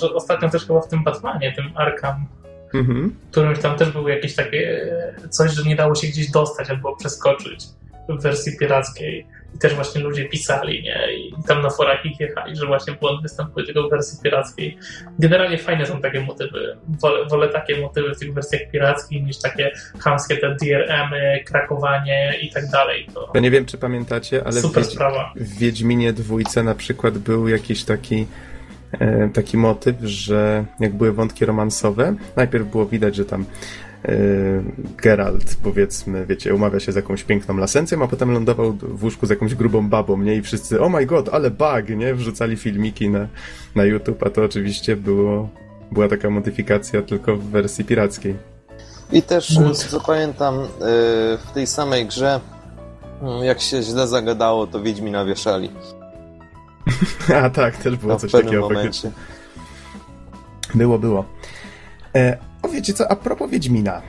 że 0.00 0.14
ostatnio 0.14 0.50
też 0.50 0.66
chyba 0.66 0.80
w 0.80 0.88
tym 0.88 1.04
Batmanie, 1.04 1.52
tym 1.52 1.70
Arkham, 1.74 2.26
mhm. 2.74 3.14
którymś 3.30 3.58
tam 3.58 3.76
też 3.76 3.90
było 3.90 4.08
jakieś 4.08 4.34
takie 4.34 4.90
coś, 5.30 5.52
że 5.52 5.62
nie 5.62 5.76
dało 5.76 5.94
się 5.94 6.06
gdzieś 6.06 6.30
dostać 6.30 6.70
albo 6.70 6.96
przeskoczyć 6.96 7.64
w 8.08 8.22
wersji 8.22 8.58
pirackiej. 8.58 9.26
I 9.54 9.58
też 9.58 9.74
właśnie 9.74 10.00
ludzie 10.00 10.24
pisali, 10.28 10.82
nie? 10.82 11.14
I 11.16 11.32
tam 11.48 11.62
na 11.62 11.70
forach 11.70 12.06
ich 12.06 12.20
jechali, 12.20 12.56
że 12.56 12.66
właśnie 12.66 12.92
błąd 12.94 13.22
występuje 13.22 13.66
tylko 13.66 13.88
w 13.88 13.90
wersji 13.90 14.18
pirackiej. 14.22 14.78
Generalnie 15.18 15.58
fajne 15.58 15.86
są 15.86 16.00
takie 16.00 16.20
motywy. 16.20 16.76
Wolę, 17.00 17.26
wolę 17.30 17.48
takie 17.48 17.80
motywy 17.80 18.14
w 18.14 18.18
tych 18.18 18.34
wersjach 18.34 18.62
pirackich 18.72 19.24
niż 19.24 19.38
takie 19.38 19.70
chamskie 20.00 20.36
te 20.36 20.56
DRM-y, 20.60 21.44
krakowanie 21.44 22.34
i 22.42 22.50
tak 22.50 22.70
dalej. 22.70 23.06
To 23.14 23.30
ja 23.34 23.40
nie 23.40 23.50
wiem, 23.50 23.66
czy 23.66 23.78
pamiętacie, 23.78 24.42
ale 24.44 24.60
super 24.60 24.82
w, 24.82 24.86
Wiedź 24.86 24.94
sprawa. 24.94 25.32
w 25.36 25.58
Wiedźminie 25.58 26.12
dwójce 26.12 26.62
na 26.62 26.74
przykład 26.74 27.18
był 27.18 27.48
jakiś 27.48 27.84
taki 27.84 28.26
e, 29.00 29.28
taki 29.34 29.56
motyw, 29.56 29.96
że 30.02 30.64
jak 30.80 30.94
były 30.94 31.12
wątki 31.12 31.44
romansowe, 31.44 32.14
najpierw 32.36 32.66
było 32.66 32.86
widać, 32.86 33.16
że 33.16 33.24
tam 33.24 33.44
Geralt, 35.02 35.56
powiedzmy, 35.62 36.26
wiecie, 36.26 36.54
umawia 36.54 36.80
się 36.80 36.92
z 36.92 36.94
jakąś 36.96 37.24
piękną 37.24 37.56
lasencją, 37.56 38.04
a 38.04 38.08
potem 38.08 38.32
lądował 38.32 38.72
w 38.72 39.04
łóżku 39.04 39.26
z 39.26 39.30
jakąś 39.30 39.54
grubą 39.54 39.88
babą, 39.88 40.18
nie? 40.18 40.36
I 40.36 40.42
wszyscy, 40.42 40.80
oh 40.80 40.88
my 40.88 41.06
god, 41.06 41.28
ale 41.28 41.50
bug, 41.50 41.88
nie? 41.96 42.14
Wrzucali 42.14 42.56
filmiki 42.56 43.08
na, 43.08 43.28
na 43.74 43.84
YouTube, 43.84 44.22
a 44.22 44.30
to 44.30 44.42
oczywiście 44.42 44.96
było, 44.96 45.48
była 45.92 46.08
taka 46.08 46.30
modyfikacja 46.30 47.02
tylko 47.02 47.36
w 47.36 47.44
wersji 47.44 47.84
pirackiej. 47.84 48.36
I 49.12 49.22
też, 49.22 49.58
co 49.74 50.00
pamiętam, 50.00 50.54
e, 50.54 50.66
w 51.38 51.50
tej 51.54 51.66
samej 51.66 52.06
grze, 52.06 52.40
mm, 53.22 53.44
jak 53.44 53.60
się 53.60 53.82
źle 53.82 54.08
zagadało, 54.08 54.66
to 54.66 54.80
Wiedźmina 54.80 55.24
wieszali. 55.24 55.70
a 57.44 57.50
tak, 57.50 57.76
też 57.76 57.96
było 57.96 58.16
coś 58.16 58.32
takiego 58.32 58.60
momencie. 58.60 59.10
Było, 60.74 60.98
było. 60.98 61.24
E, 62.14 62.51
o 62.62 62.68
wiecie 62.68 62.92
co, 62.92 63.10
a 63.10 63.16
propos 63.16 63.50
Wiedźmina. 63.50 64.02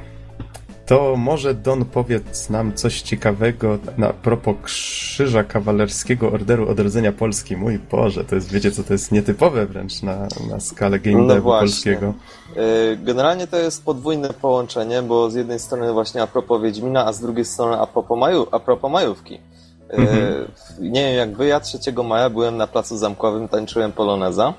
To 0.86 1.16
może 1.18 1.54
Don 1.54 1.86
powiedz 1.86 2.50
nam 2.50 2.74
coś 2.74 3.02
ciekawego 3.02 3.78
na 3.98 4.14
propos 4.14 4.56
Krzyża 4.64 5.44
Kawalerskiego 5.44 6.32
Orderu 6.32 6.70
Odrodzenia 6.70 7.12
Polski. 7.12 7.58
Mój 7.58 7.80
Boże, 7.80 8.26
to 8.26 8.36
jest, 8.36 8.52
wiecie 8.52 8.72
co, 8.72 8.84
to 8.84 8.94
jest 8.94 9.12
nietypowe 9.12 9.66
wręcz 9.66 10.02
na, 10.02 10.28
na 10.50 10.60
skalę 10.60 11.00
game 11.00 11.18
no 11.18 11.42
polskiego. 11.42 12.14
Y, 12.58 12.98
generalnie 12.98 13.48
to 13.48 13.58
jest 13.58 13.86
podwójne 13.86 14.30
połączenie, 14.30 15.02
bo 15.02 15.30
z 15.30 15.36
jednej 15.36 15.60
strony 15.60 15.94
właśnie 15.94 16.22
a 16.22 16.28
propos 16.28 16.62
Wiedźmina, 16.62 17.06
a 17.06 17.14
z 17.14 17.20
drugiej 17.20 17.46
strony 17.46 17.78
a 17.80 17.88
propos, 17.88 18.20
maju, 18.20 18.48
a 18.52 18.60
propos 18.60 18.92
majówki. 18.92 19.34
Y, 19.34 19.96
mhm. 19.96 20.46
Nie 20.80 21.06
wiem 21.06 21.16
jak 21.16 21.38
wy, 21.38 21.48
ja 21.48 21.60
3 21.60 21.78
maja 22.04 22.30
byłem 22.30 22.58
na 22.58 22.68
placu 22.68 22.98
zamkowym, 22.98 23.48
tańczyłem 23.48 23.92
poloneza, 23.92 24.54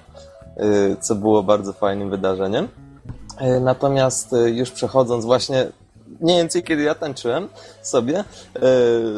y, 0.93 0.97
co 1.01 1.15
było 1.15 1.43
bardzo 1.43 1.73
fajnym 1.73 2.11
wydarzeniem. 2.11 2.69
E, 3.39 3.61
natomiast 3.61 4.33
e, 4.33 4.51
już 4.51 4.71
przechodząc 4.71 5.25
właśnie 5.25 5.67
mniej 6.21 6.37
więcej 6.37 6.63
kiedy 6.63 6.83
ja 6.83 6.95
tańczyłem 6.95 7.49
sobie, 7.83 8.19
e, 8.19 8.25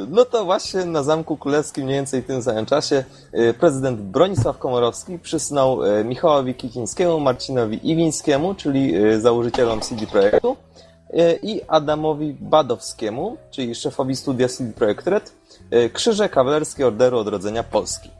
no 0.09 0.25
to 0.25 0.45
właśnie 0.45 0.85
na 0.85 1.03
Zamku 1.03 1.37
Królewskim 1.37 1.85
mniej 1.85 1.97
więcej 1.97 2.23
w 2.23 2.27
tym 2.27 2.43
samym 2.43 2.67
czasie 2.67 3.05
prezydent 3.61 4.01
Bronisław 4.01 4.59
Komorowski 4.59 5.19
przysnął 5.19 5.79
Michałowi 6.05 6.55
Kikińskiemu, 6.55 7.21
Marcinowi 7.21 7.91
Iwińskiemu, 7.91 8.55
czyli 8.55 8.95
założycielom 9.21 9.81
CD 9.81 10.07
Projektu 10.07 10.57
i 11.43 11.61
Adamowi 11.69 12.37
Badowskiemu, 12.41 13.37
czyli 13.51 13.75
szefowi 13.75 14.17
studia 14.17 14.49
CD 14.49 14.73
Projekt 14.73 15.07
Red, 15.07 15.33
krzyże 15.93 16.29
kawalerskie 16.29 16.87
Orderu 16.87 17.19
Odrodzenia 17.19 17.63
Polski. 17.63 18.11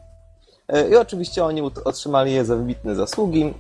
I 0.91 0.97
oczywiście 0.97 1.45
oni 1.45 1.63
otrzymali 1.63 2.33
je 2.33 2.45
za 2.45 2.57
wybitne 2.57 2.95
zasługi 2.95 3.55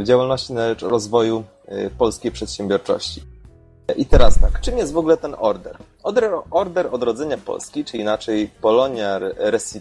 w 0.00 0.04
działalności 0.04 0.52
na 0.52 0.68
rzecz 0.68 0.82
rozwoju 0.82 1.44
Y, 1.72 1.90
polskiej 1.98 2.32
przedsiębiorczości. 2.32 3.22
I 3.96 4.06
teraz 4.06 4.40
tak, 4.40 4.60
czym 4.60 4.78
jest 4.78 4.92
w 4.92 4.96
ogóle 4.96 5.16
ten 5.16 5.36
order? 5.38 5.76
Order, 6.50 6.88
Odrodzenia 6.90 7.38
Polski, 7.38 7.84
czy 7.84 7.96
inaczej 7.96 8.50
Polonia 8.60 9.20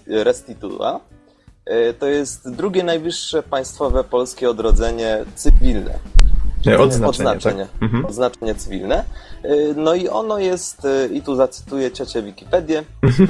Restituta, 0.07 0.99
y, 1.69 1.93
to 1.93 2.07
jest 2.07 2.49
drugie 2.49 2.83
najwyższe 2.83 3.43
państwowe 3.43 4.03
polskie 4.03 4.49
odrodzenie 4.49 5.25
cywilne. 5.35 5.99
Odznaczenie, 6.65 7.07
odznaczenie, 7.09 7.67
tak? 7.73 7.83
mhm. 7.83 8.05
odznaczenie 8.05 8.55
cywilne. 8.55 9.03
Y, 9.45 9.73
no 9.77 9.95
i 9.95 10.09
ono 10.09 10.39
jest, 10.39 10.87
i 11.11 11.21
tu 11.21 11.35
zacytuję 11.35 11.91
ciocię 11.91 12.21
Wikipedię, 12.21 12.83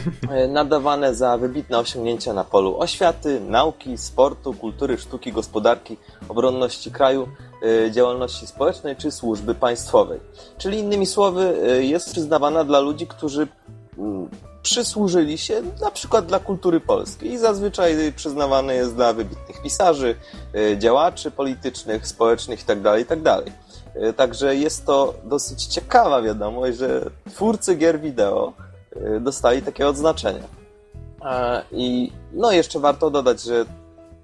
nadawane 0.49 1.15
za 1.15 1.37
wybitne 1.37 1.79
osiągnięcia 1.79 2.33
na 2.33 2.43
polu 2.43 2.79
oświaty, 2.79 3.39
nauki, 3.39 3.97
sportu, 3.97 4.53
kultury, 4.53 4.97
sztuki, 4.97 5.31
gospodarki, 5.31 5.97
obronności 6.29 6.91
kraju, 6.91 7.27
Y, 7.65 7.91
działalności 7.91 8.47
społecznej 8.47 8.95
czy 8.95 9.11
służby 9.11 9.55
państwowej. 9.55 10.19
Czyli 10.57 10.79
innymi 10.79 11.05
słowy, 11.05 11.53
y, 11.79 11.85
jest 11.85 12.11
przyznawana 12.11 12.63
dla 12.63 12.79
ludzi, 12.79 13.07
którzy 13.07 13.47
mm, 13.97 14.29
przysłużyli 14.65 15.37
się 15.37 15.61
na 15.81 15.91
przykład 15.91 16.25
dla 16.25 16.39
kultury 16.39 16.79
polskiej 16.79 17.31
i 17.31 17.37
zazwyczaj 17.37 18.13
przyznawany 18.15 18.75
jest 18.75 18.95
dla 18.95 19.13
wybitnych 19.13 19.61
pisarzy, 19.61 20.15
y, 20.55 20.77
działaczy 20.77 21.31
politycznych, 21.31 22.07
społecznych 22.07 22.59
itd. 22.59 22.99
itd. 22.99 23.41
Y, 24.09 24.13
także 24.13 24.55
jest 24.55 24.85
to 24.85 25.13
dosyć 25.23 25.65
ciekawa 25.65 26.21
wiadomość, 26.21 26.77
że 26.77 27.09
twórcy 27.29 27.75
gier 27.75 27.99
wideo 27.99 28.53
y, 28.95 29.19
dostali 29.19 29.61
takie 29.61 29.87
odznaczenia. 29.87 30.43
I 31.71 32.11
no 32.33 32.51
jeszcze 32.51 32.79
warto 32.79 33.09
dodać, 33.09 33.41
że 33.41 33.65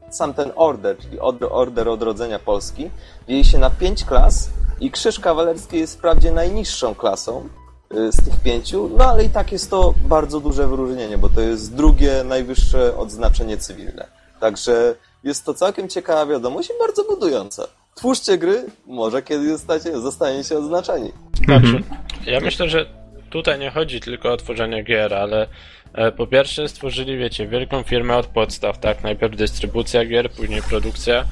sam 0.09 0.33
ten 0.33 0.51
order, 0.55 0.97
czyli 0.97 1.19
order 1.49 1.89
odrodzenia 1.89 2.39
Polski, 2.39 2.89
dzieje 3.27 3.43
się 3.43 3.57
na 3.57 3.69
pięć 3.69 4.05
klas 4.05 4.49
i 4.79 4.91
krzyż 4.91 5.19
kawalerski 5.19 5.79
jest 5.79 5.97
wprawdzie 5.97 6.31
najniższą 6.31 6.95
klasą, 6.95 7.49
z 7.93 8.25
tych 8.25 8.39
pięciu, 8.43 8.89
no 8.97 9.05
ale 9.05 9.23
i 9.23 9.29
tak 9.29 9.51
jest 9.51 9.69
to 9.69 9.93
bardzo 10.03 10.39
duże 10.39 10.67
wyróżnienie, 10.67 11.17
bo 11.17 11.29
to 11.29 11.41
jest 11.41 11.75
drugie 11.75 12.23
najwyższe 12.23 12.97
odznaczenie 12.97 13.57
cywilne. 13.57 14.07
Także 14.39 14.95
jest 15.23 15.45
to 15.45 15.53
całkiem 15.53 15.89
ciekawa 15.89 16.25
wiadomość 16.25 16.69
i 16.69 16.73
bardzo 16.79 17.03
budująca. 17.03 17.67
Twórzcie 17.95 18.37
gry, 18.37 18.65
może 18.87 19.21
kiedyś 19.21 19.47
zostacie, 19.47 19.99
zostaniecie 19.99 20.57
odznaczeni. 20.57 21.11
Znaczy, 21.45 21.83
ja 22.25 22.39
myślę, 22.39 22.69
że 22.69 22.85
tutaj 23.29 23.59
nie 23.59 23.71
chodzi 23.71 23.99
tylko 23.99 24.33
o 24.33 24.37
tworzenie 24.37 24.83
gier, 24.83 25.13
ale 25.13 25.47
e, 25.93 26.11
po 26.11 26.27
pierwsze 26.27 26.69
stworzyli, 26.69 27.17
wiecie, 27.17 27.47
wielką 27.47 27.83
firmę 27.83 28.17
od 28.17 28.25
podstaw, 28.25 28.79
tak? 28.79 29.03
Najpierw 29.03 29.35
dystrybucja 29.35 30.05
gier, 30.05 30.31
później 30.31 30.61
produkcja. 30.61 31.25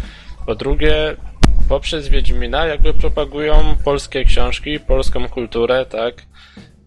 Po 0.45 0.55
drugie, 0.55 1.15
poprzez 1.69 2.07
Wiedźmina 2.07 2.65
jakby 2.65 2.93
propagują 2.93 3.75
polskie 3.83 4.25
książki, 4.25 4.79
polską 4.79 5.29
kulturę, 5.29 5.85
tak? 5.85 6.13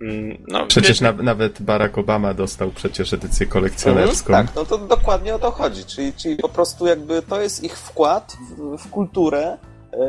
Mm, 0.00 0.44
no, 0.48 0.66
przecież 0.66 1.00
na, 1.00 1.12
nawet 1.12 1.62
Barack 1.62 1.98
Obama 1.98 2.34
dostał 2.34 2.70
przecież 2.70 3.12
edycję 3.12 3.46
kolekcjonerską. 3.46 4.26
Mhm, 4.26 4.46
tak, 4.46 4.56
no 4.56 4.64
to 4.64 4.78
dokładnie 4.78 5.34
o 5.34 5.38
to 5.38 5.50
chodzi. 5.50 5.84
Czyli, 5.84 6.12
czyli 6.12 6.36
po 6.36 6.48
prostu 6.48 6.86
jakby 6.86 7.22
to 7.22 7.40
jest 7.40 7.64
ich 7.64 7.78
wkład 7.78 8.36
w, 8.56 8.78
w 8.78 8.90
kulturę 8.90 9.58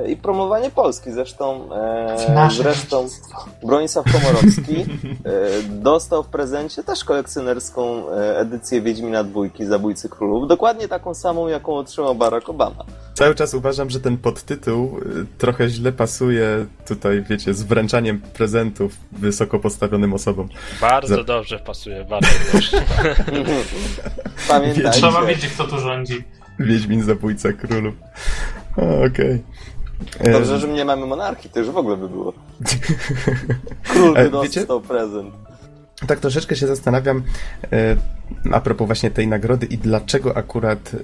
i 0.08 0.18
promowanie 0.18 0.72
Polski. 0.72 1.12
Zresztą, 1.12 1.70
e, 1.76 2.50
zresztą 2.52 3.08
Bronisław 3.64 4.06
Komorowski 4.12 4.76
e, 4.82 5.64
dostał 5.70 6.24
w 6.24 6.28
prezencie 6.28 6.84
też 6.84 7.04
kolekcjonerską 7.04 8.10
e, 8.10 8.40
edycję 8.40 8.82
Wiedźmina 8.82 9.24
Dwójki, 9.24 9.66
Zabójcy 9.66 10.10
Królów. 10.10 10.48
Dokładnie 10.48 10.88
taką 10.88 11.14
samą, 11.14 11.48
jaką 11.48 11.74
otrzymał 11.74 12.16
Barack 12.16 12.50
Obama. 12.50 12.86
Cały 13.14 13.36
czas 13.36 13.54
uważam, 13.54 13.90
że 13.90 14.00
ten 14.00 14.18
podtytuł 14.18 15.00
trochę 15.38 15.70
źle 15.70 15.92
pasuje 15.92 16.66
tutaj, 16.88 17.24
wiecie, 17.30 17.54
z 17.54 17.64
wręczaniem 17.64 18.22
prezentów 18.22 18.94
wysoko 19.12 19.60
postawionym 19.60 20.14
osobom. 20.14 20.50
Bardzo 20.82 21.16
Za... 21.16 21.24
dobrze 21.24 21.60
pasuje, 21.60 22.06
bardzo 22.06 22.30
dobrze. 22.54 22.82
Pamiętajcie. 24.50 24.90
Trzeba 24.92 25.26
wiedzieć, 25.26 25.52
kto 25.52 25.64
tu 25.64 25.80
rządzi. 25.80 26.24
Wiedźmin 26.60 27.04
zabójca 27.04 27.54
królów. 27.54 27.94
Okej. 28.78 29.06
Okay. 29.06 29.44
Dobrze, 30.32 30.60
że 30.60 30.68
nie 30.68 30.86
mamy 30.86 31.06
monarchii, 31.06 31.50
to 31.50 31.60
już 31.60 31.70
w 31.70 31.78
ogóle 31.78 31.98
by 31.98 32.10
było. 32.10 32.34
Król 33.94 34.14
by 34.14 34.30
dostał 34.30 34.82
prezent. 34.82 35.34
Tak 36.08 36.20
troszeczkę 36.20 36.56
się 36.56 36.68
zastanawiam 36.68 37.24
e, 37.72 37.96
a 38.52 38.62
propos 38.62 38.88
właśnie 38.88 39.12
tej 39.12 39.28
nagrody 39.28 39.66
i 39.66 39.78
dlaczego 39.78 40.38
akurat 40.38 40.96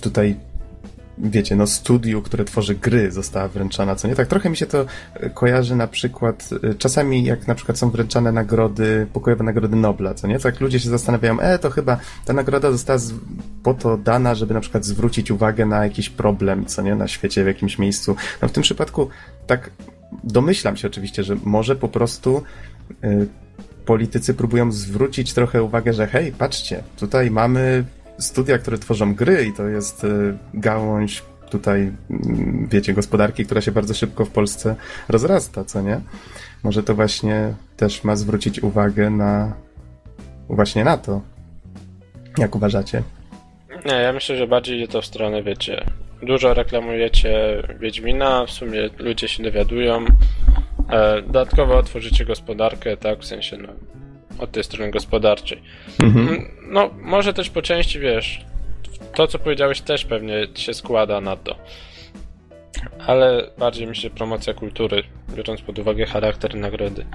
tutaj 0.00 0.36
wiecie, 1.18 1.56
no 1.56 1.66
studiu, 1.66 2.22
które 2.22 2.44
tworzy 2.44 2.74
gry 2.74 3.12
została 3.12 3.48
wręczana, 3.48 3.96
co 3.96 4.08
nie? 4.08 4.14
Tak 4.14 4.28
trochę 4.28 4.50
mi 4.50 4.56
się 4.56 4.66
to 4.66 4.86
e, 5.14 5.30
kojarzy 5.30 5.76
na 5.76 5.86
przykład, 5.86 6.50
e, 6.62 6.74
czasami 6.74 7.24
jak 7.24 7.48
na 7.48 7.54
przykład 7.54 7.78
są 7.78 7.90
wręczane 7.90 8.32
nagrody, 8.32 9.06
pokojowe 9.12 9.44
nagrody 9.44 9.76
Nobla, 9.76 10.14
co 10.14 10.26
nie? 10.26 10.38
Tak 10.38 10.60
ludzie 10.60 10.80
się 10.80 10.90
zastanawiają, 10.90 11.40
e, 11.40 11.58
to 11.58 11.70
chyba 11.70 11.96
ta 12.24 12.32
nagroda 12.32 12.70
została 12.70 12.98
po 13.62 13.74
to 13.74 13.96
dana, 13.96 14.34
żeby 14.34 14.54
na 14.54 14.60
przykład 14.60 14.84
zwrócić 14.84 15.30
uwagę 15.30 15.66
na 15.66 15.84
jakiś 15.84 16.10
problem, 16.10 16.66
co 16.66 16.82
nie? 16.82 16.94
Na 16.94 17.08
świecie, 17.08 17.44
w 17.44 17.46
jakimś 17.46 17.78
miejscu. 17.78 18.16
No 18.42 18.48
w 18.48 18.52
tym 18.52 18.62
przypadku 18.62 19.08
tak 19.46 19.70
domyślam 20.24 20.76
się 20.76 20.88
oczywiście, 20.88 21.24
że 21.24 21.36
może 21.44 21.76
po 21.76 21.88
prostu 21.88 22.42
y, 23.04 23.28
politycy 23.84 24.34
próbują 24.34 24.72
zwrócić 24.72 25.32
trochę 25.32 25.62
uwagę, 25.62 25.92
że 25.92 26.06
hej, 26.06 26.32
patrzcie, 26.32 26.82
tutaj 26.96 27.30
mamy 27.30 27.84
studia, 28.18 28.58
które 28.58 28.78
tworzą 28.78 29.14
gry 29.14 29.44
i 29.44 29.52
to 29.52 29.68
jest 29.68 30.04
y, 30.04 30.38
gałąź 30.54 31.22
tutaj, 31.50 31.92
mm, 32.10 32.68
wiecie, 32.70 32.92
gospodarki, 32.94 33.44
która 33.44 33.60
się 33.60 33.72
bardzo 33.72 33.94
szybko 33.94 34.24
w 34.24 34.30
Polsce 34.30 34.76
rozrasta, 35.08 35.64
co 35.64 35.82
nie? 35.82 36.00
Może 36.62 36.82
to 36.82 36.94
właśnie 36.94 37.54
też 37.76 38.04
ma 38.04 38.16
zwrócić 38.16 38.62
uwagę 38.62 39.10
na 39.10 39.52
właśnie 40.48 40.84
na 40.84 40.96
to. 40.96 41.20
Jak 42.38 42.56
uważacie? 42.56 43.02
Nie, 43.86 43.92
ja 43.94 44.12
myślę, 44.12 44.36
że 44.36 44.46
bardziej 44.46 44.76
idzie 44.76 44.88
to 44.88 45.02
w 45.02 45.06
stronę, 45.06 45.42
wiecie, 45.42 45.84
dużo 46.22 46.54
reklamujecie 46.54 47.62
Wiedźmina, 47.80 48.46
w 48.46 48.50
sumie 48.50 48.90
ludzie 48.98 49.28
się 49.28 49.42
dowiadują, 49.42 50.04
e, 50.90 51.22
dodatkowo 51.22 51.78
otworzycie 51.78 52.24
gospodarkę, 52.24 52.96
tak, 52.96 53.18
w 53.18 53.24
sensie, 53.24 53.56
no, 53.56 53.68
od 54.42 54.52
tej 54.52 54.64
strony 54.64 54.90
gospodarczej. 54.90 55.62
Mhm. 56.02 56.48
No, 56.70 56.90
może 57.00 57.32
też 57.32 57.50
po 57.50 57.62
części, 57.62 58.00
wiesz, 58.00 58.44
to 59.14 59.26
co 59.26 59.38
powiedziałeś 59.38 59.80
też 59.80 60.04
pewnie 60.04 60.46
się 60.54 60.74
składa 60.74 61.20
na 61.20 61.36
to. 61.36 61.56
Ale 63.06 63.50
bardziej 63.58 63.86
mi 63.86 63.96
się 63.96 64.10
promocja 64.10 64.54
kultury, 64.54 65.02
biorąc 65.34 65.60
pod 65.60 65.78
uwagę 65.78 66.06
charakter 66.06 66.54
nagrody. 66.54 67.06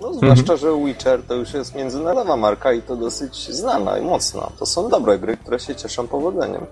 No, 0.00 0.14
zwłaszcza, 0.14 0.52
mhm. 0.52 0.58
że 0.58 0.86
Witcher 0.86 1.22
to 1.22 1.34
już 1.34 1.54
jest 1.54 1.74
międzynarodowa 1.74 2.36
marka 2.36 2.72
i 2.72 2.82
to 2.82 2.96
dosyć 2.96 3.48
znana 3.48 3.98
i 3.98 4.02
mocna. 4.02 4.52
To 4.58 4.66
są 4.66 4.88
dobre 4.88 5.18
gry, 5.18 5.36
które 5.36 5.60
się 5.60 5.74
cieszą 5.74 6.08
powodzeniem. 6.08 6.66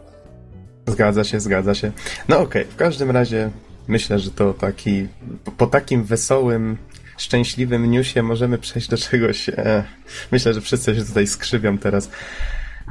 Zgadza 0.87 1.24
się, 1.24 1.40
zgadza 1.40 1.74
się. 1.74 1.92
No 2.28 2.37
okej, 2.37 2.62
okay. 2.62 2.74
w 2.74 2.76
każdym 2.76 3.11
razie 3.11 3.50
myślę, 3.88 4.18
że 4.18 4.30
to 4.30 4.54
taki, 4.54 5.09
po 5.56 5.66
takim 5.66 6.04
wesołym 6.04 6.76
szczęśliwym 7.20 7.90
newsie 7.90 8.22
możemy 8.22 8.59
przejść 8.59 8.88
do 8.88 8.96
czegoś. 8.96 9.48
E, 9.48 9.85
myślę, 10.33 10.54
że 10.54 10.61
wszyscy 10.61 10.94
się 10.94 11.04
tutaj 11.04 11.26
skrzywią 11.26 11.78
teraz. 11.78 12.11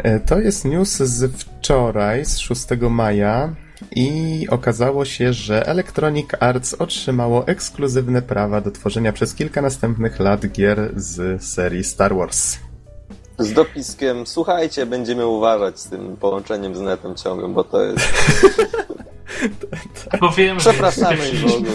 E, 0.04 0.20
to 0.20 0.40
jest 0.40 0.66
news 0.66 0.98
z 0.98 1.36
wczoraj, 1.36 2.26
z 2.26 2.38
6 2.38 2.66
maja. 2.90 3.56
I 3.96 4.48
okazało 4.50 5.06
się, 5.06 5.34
że 5.34 5.68
Electronic 5.68 6.30
Arts 6.40 6.74
otrzymało 6.74 7.48
ekskluzywne 7.48 8.22
prawa 8.22 8.62
do 8.62 8.72
tworzenia 8.72 9.14
przez 9.14 9.36
kilka 9.36 9.62
następnych 9.62 10.20
lat 10.20 10.46
gier 10.48 10.92
z 10.96 11.44
serii 11.44 11.84
Star 11.84 12.16
Wars. 12.16 12.58
Z 13.38 13.54
dopiskiem, 13.54 14.28
słuchajcie, 14.28 14.86
będziemy 14.86 15.28
uważać 15.28 15.80
z 15.80 15.90
tym 15.90 16.18
połączeniem 16.18 16.76
z 16.76 16.80
netem 16.80 17.16
ciągłym, 17.16 17.54
bo 17.54 17.64
to 17.64 17.84
jest... 17.84 18.14
Powiem, 20.20 20.58
Przepraszamy 20.58 21.18
w 21.18 21.46
ogóle. 21.46 21.72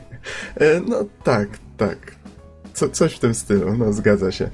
E, 0.56 0.80
no 0.80 1.04
tak, 1.24 1.48
tak. 1.76 2.20
Co, 2.74 2.88
coś 2.88 3.14
w 3.14 3.18
tym 3.18 3.34
stylu, 3.34 3.76
no 3.76 3.92
zgadza 3.92 4.32
się. 4.32 4.50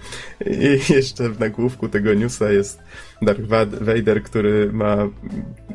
I 0.47 0.79
jeszcze 0.95 1.29
w 1.29 1.41
nagłówku 1.41 1.89
tego 1.89 2.15
newsa 2.15 2.51
jest 2.51 2.83
Darth 3.23 3.43
Vader, 3.81 4.23
który 4.23 4.73
ma 4.73 4.97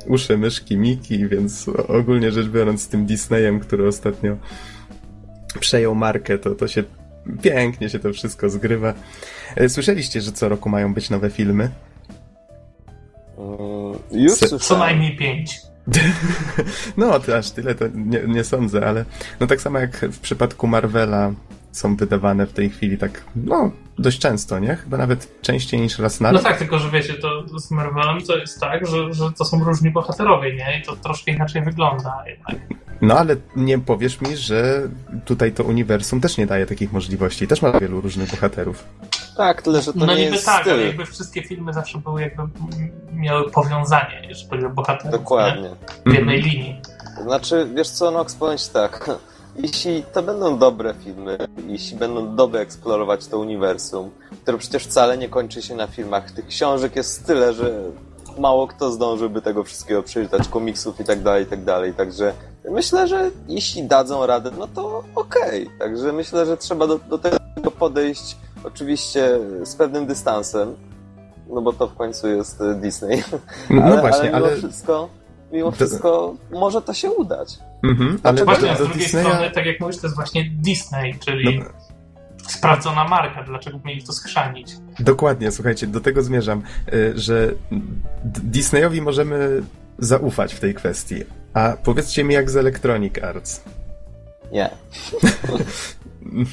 uszy 0.07 0.37
myszki 0.37 0.77
Miki, 0.77 1.27
więc 1.27 1.69
ogólnie 1.87 2.31
rzecz 2.31 2.47
biorąc 2.47 2.81
z 2.81 2.87
tym 2.87 3.05
Disneyem, 3.05 3.59
który 3.59 3.87
ostatnio 3.87 4.37
przejął 5.59 5.95
markę, 5.95 6.37
to, 6.37 6.55
to 6.55 6.67
się 6.67 6.83
pięknie 7.41 7.89
się 7.89 7.99
to 7.99 8.13
wszystko 8.13 8.49
zgrywa. 8.49 8.93
E, 9.55 9.69
słyszeliście, 9.69 10.21
że 10.21 10.31
co 10.31 10.49
roku 10.49 10.69
mają 10.69 10.93
być 10.93 11.09
nowe 11.09 11.29
filmy? 11.29 11.69
Już 14.11 14.33
Se 14.33 14.59
Co 14.59 14.77
najmniej 14.77 15.17
pięć. 15.17 15.70
No, 16.97 17.19
to 17.19 17.37
aż 17.37 17.51
tyle 17.51 17.75
to 17.75 17.85
nie, 17.95 18.23
nie, 18.27 18.43
sądzę, 18.43 18.87
ale 18.87 19.05
no 19.39 19.47
tak 19.47 19.61
samo 19.61 19.79
jak 19.79 19.97
w 19.97 20.19
przypadku 20.19 20.67
Marvela 20.67 21.31
są 21.71 21.95
wydawane 21.95 22.47
w 22.47 22.53
tej 22.53 22.69
chwili 22.69 22.97
tak, 22.97 23.23
no, 23.35 23.71
dość 23.99 24.19
często, 24.19 24.59
nie? 24.59 24.75
Chyba 24.75 24.97
nawet 24.97 25.41
częściej 25.41 25.81
niż 25.81 25.99
raz 25.99 26.19
na 26.19 26.31
no 26.31 26.37
rok. 26.37 26.43
No 26.43 26.49
tak, 26.49 26.59
tylko 26.59 26.79
że 26.79 26.89
wiecie, 26.89 27.13
to 27.13 27.59
z 27.59 27.71
Marvelem 27.71 28.21
to 28.21 28.37
jest 28.37 28.59
tak, 28.59 28.87
że, 28.87 29.13
że 29.13 29.31
to 29.31 29.45
są 29.45 29.63
różni 29.63 29.91
bohaterowie, 29.91 30.55
nie? 30.55 30.79
I 30.79 30.85
to 30.85 30.95
troszkę 30.95 31.31
inaczej 31.31 31.61
wygląda 31.61 32.23
jednak. 32.27 32.55
No 33.01 33.19
ale 33.19 33.35
nie 33.55 33.79
powiesz 33.79 34.21
mi, 34.21 34.37
że 34.37 34.89
tutaj 35.25 35.51
to 35.51 35.63
uniwersum 35.63 36.21
też 36.21 36.37
nie 36.37 36.45
daje 36.45 36.65
takich 36.65 36.93
możliwości. 36.93 37.47
Też 37.47 37.61
ma 37.61 37.79
wielu 37.79 38.01
różnych 38.01 38.31
bohaterów. 38.31 38.83
Tak, 39.41 39.61
tyle, 39.61 39.81
że 39.81 39.93
to 39.93 40.05
no 40.05 40.15
nie 40.15 40.23
jest 40.23 40.45
tak, 40.45 40.61
styl. 40.61 40.73
ale 40.73 40.83
jakby 40.83 41.05
wszystkie 41.05 41.43
filmy 41.43 41.73
zawsze 41.73 41.97
były 41.97 42.21
jakby 42.21 42.43
miały 43.13 43.51
powiązanie, 43.51 44.21
jeżeli 44.29 44.49
chodzi 44.49 44.65
o 44.65 44.69
bohaterów. 44.69 45.11
Dokładnie. 45.11 45.61
Nie? 45.61 46.11
W 46.11 46.15
jednej 46.15 46.39
mm 46.39 46.49
linii. 46.49 46.81
Znaczy, 47.23 47.67
wiesz 47.75 47.89
co, 47.89 48.11
Nox, 48.11 48.35
powiem 48.35 48.57
ci 48.57 48.69
tak. 48.69 49.09
Jeśli 49.63 50.03
to 50.03 50.23
będą 50.23 50.57
dobre 50.57 50.93
filmy, 51.03 51.37
jeśli 51.67 51.97
będą 51.97 52.35
dobrze 52.35 52.59
eksplorować 52.59 53.27
to 53.27 53.39
uniwersum, 53.39 54.11
które 54.41 54.57
przecież 54.57 54.83
wcale 54.83 55.17
nie 55.17 55.29
kończy 55.29 55.61
się 55.61 55.75
na 55.75 55.87
filmach, 55.87 56.31
tych 56.31 56.47
książek 56.47 56.95
jest 56.95 57.27
tyle, 57.27 57.53
że 57.53 57.83
mało 58.39 58.67
kto 58.67 58.91
zdążyłby 58.91 59.41
tego 59.41 59.63
wszystkiego 59.63 60.03
przeczytać, 60.03 60.47
komiksów 60.47 60.99
i 60.99 61.03
tak 61.03 61.21
dalej, 61.21 61.43
i 61.43 61.47
tak 61.47 61.63
dalej. 61.63 61.93
Także 61.93 62.33
myślę, 62.69 63.07
że 63.07 63.31
jeśli 63.47 63.83
dadzą 63.83 64.25
radę, 64.25 64.51
no 64.59 64.67
to 64.67 65.03
okej. 65.15 65.63
Okay. 65.67 65.79
Także 65.79 66.13
myślę, 66.13 66.45
że 66.45 66.57
trzeba 66.57 66.87
do, 66.87 66.99
do 66.99 67.17
tego 67.17 67.71
podejść 67.79 68.35
oczywiście 68.63 69.39
z 69.63 69.75
pewnym 69.75 70.05
dystansem, 70.05 70.75
no 71.49 71.61
bo 71.61 71.73
to 71.73 71.87
w 71.87 71.95
końcu 71.95 72.27
jest 72.27 72.61
e, 72.61 72.75
Disney. 72.75 73.23
No, 73.69 73.83
ale, 73.85 74.01
właśnie, 74.01 74.31
ale 74.35 74.39
mimo 74.39 74.47
ale... 74.47 74.57
wszystko, 74.57 75.09
mimo 75.51 75.71
To- 75.71 75.75
wszystko 75.75 76.35
może 76.51 76.81
to 76.81 76.93
się 76.93 77.11
udać. 77.11 77.59
Mhm, 77.83 78.19
ale 78.23 78.45
Właśnie, 78.45 78.69
do, 78.69 78.75
z 78.75 78.77
drugiej 78.77 78.97
Disneya... 78.97 79.21
strony, 79.25 79.51
tak 79.51 79.65
jak 79.65 79.79
mówisz, 79.79 79.97
to 79.97 80.07
jest 80.07 80.15
właśnie 80.15 80.49
Disney, 80.49 81.19
czyli 81.19 81.59
No. 81.59 81.65
sprawdzona 82.49 83.07
marka. 83.07 83.43
Dlaczego 83.43 83.79
mieli 83.85 84.03
to 84.03 84.13
skrzanić? 84.13 84.71
Dokładnie, 84.99 85.51
słuchajcie, 85.51 85.87
do 85.87 86.01
tego 86.01 86.21
zmierzam, 86.23 86.61
y, 86.93 87.13
że 87.15 87.51
Disneyowi 88.25 89.01
możemy 89.01 89.63
zaufać 89.99 90.53
w 90.53 90.59
tej 90.59 90.73
kwestii. 90.73 91.23
A 91.53 91.73
powiedzcie 91.83 92.23
mi, 92.23 92.33
jak 92.33 92.49
z 92.49 92.57
Electronic 92.57 93.17
Arts. 93.23 93.63
Nie. 94.51 94.69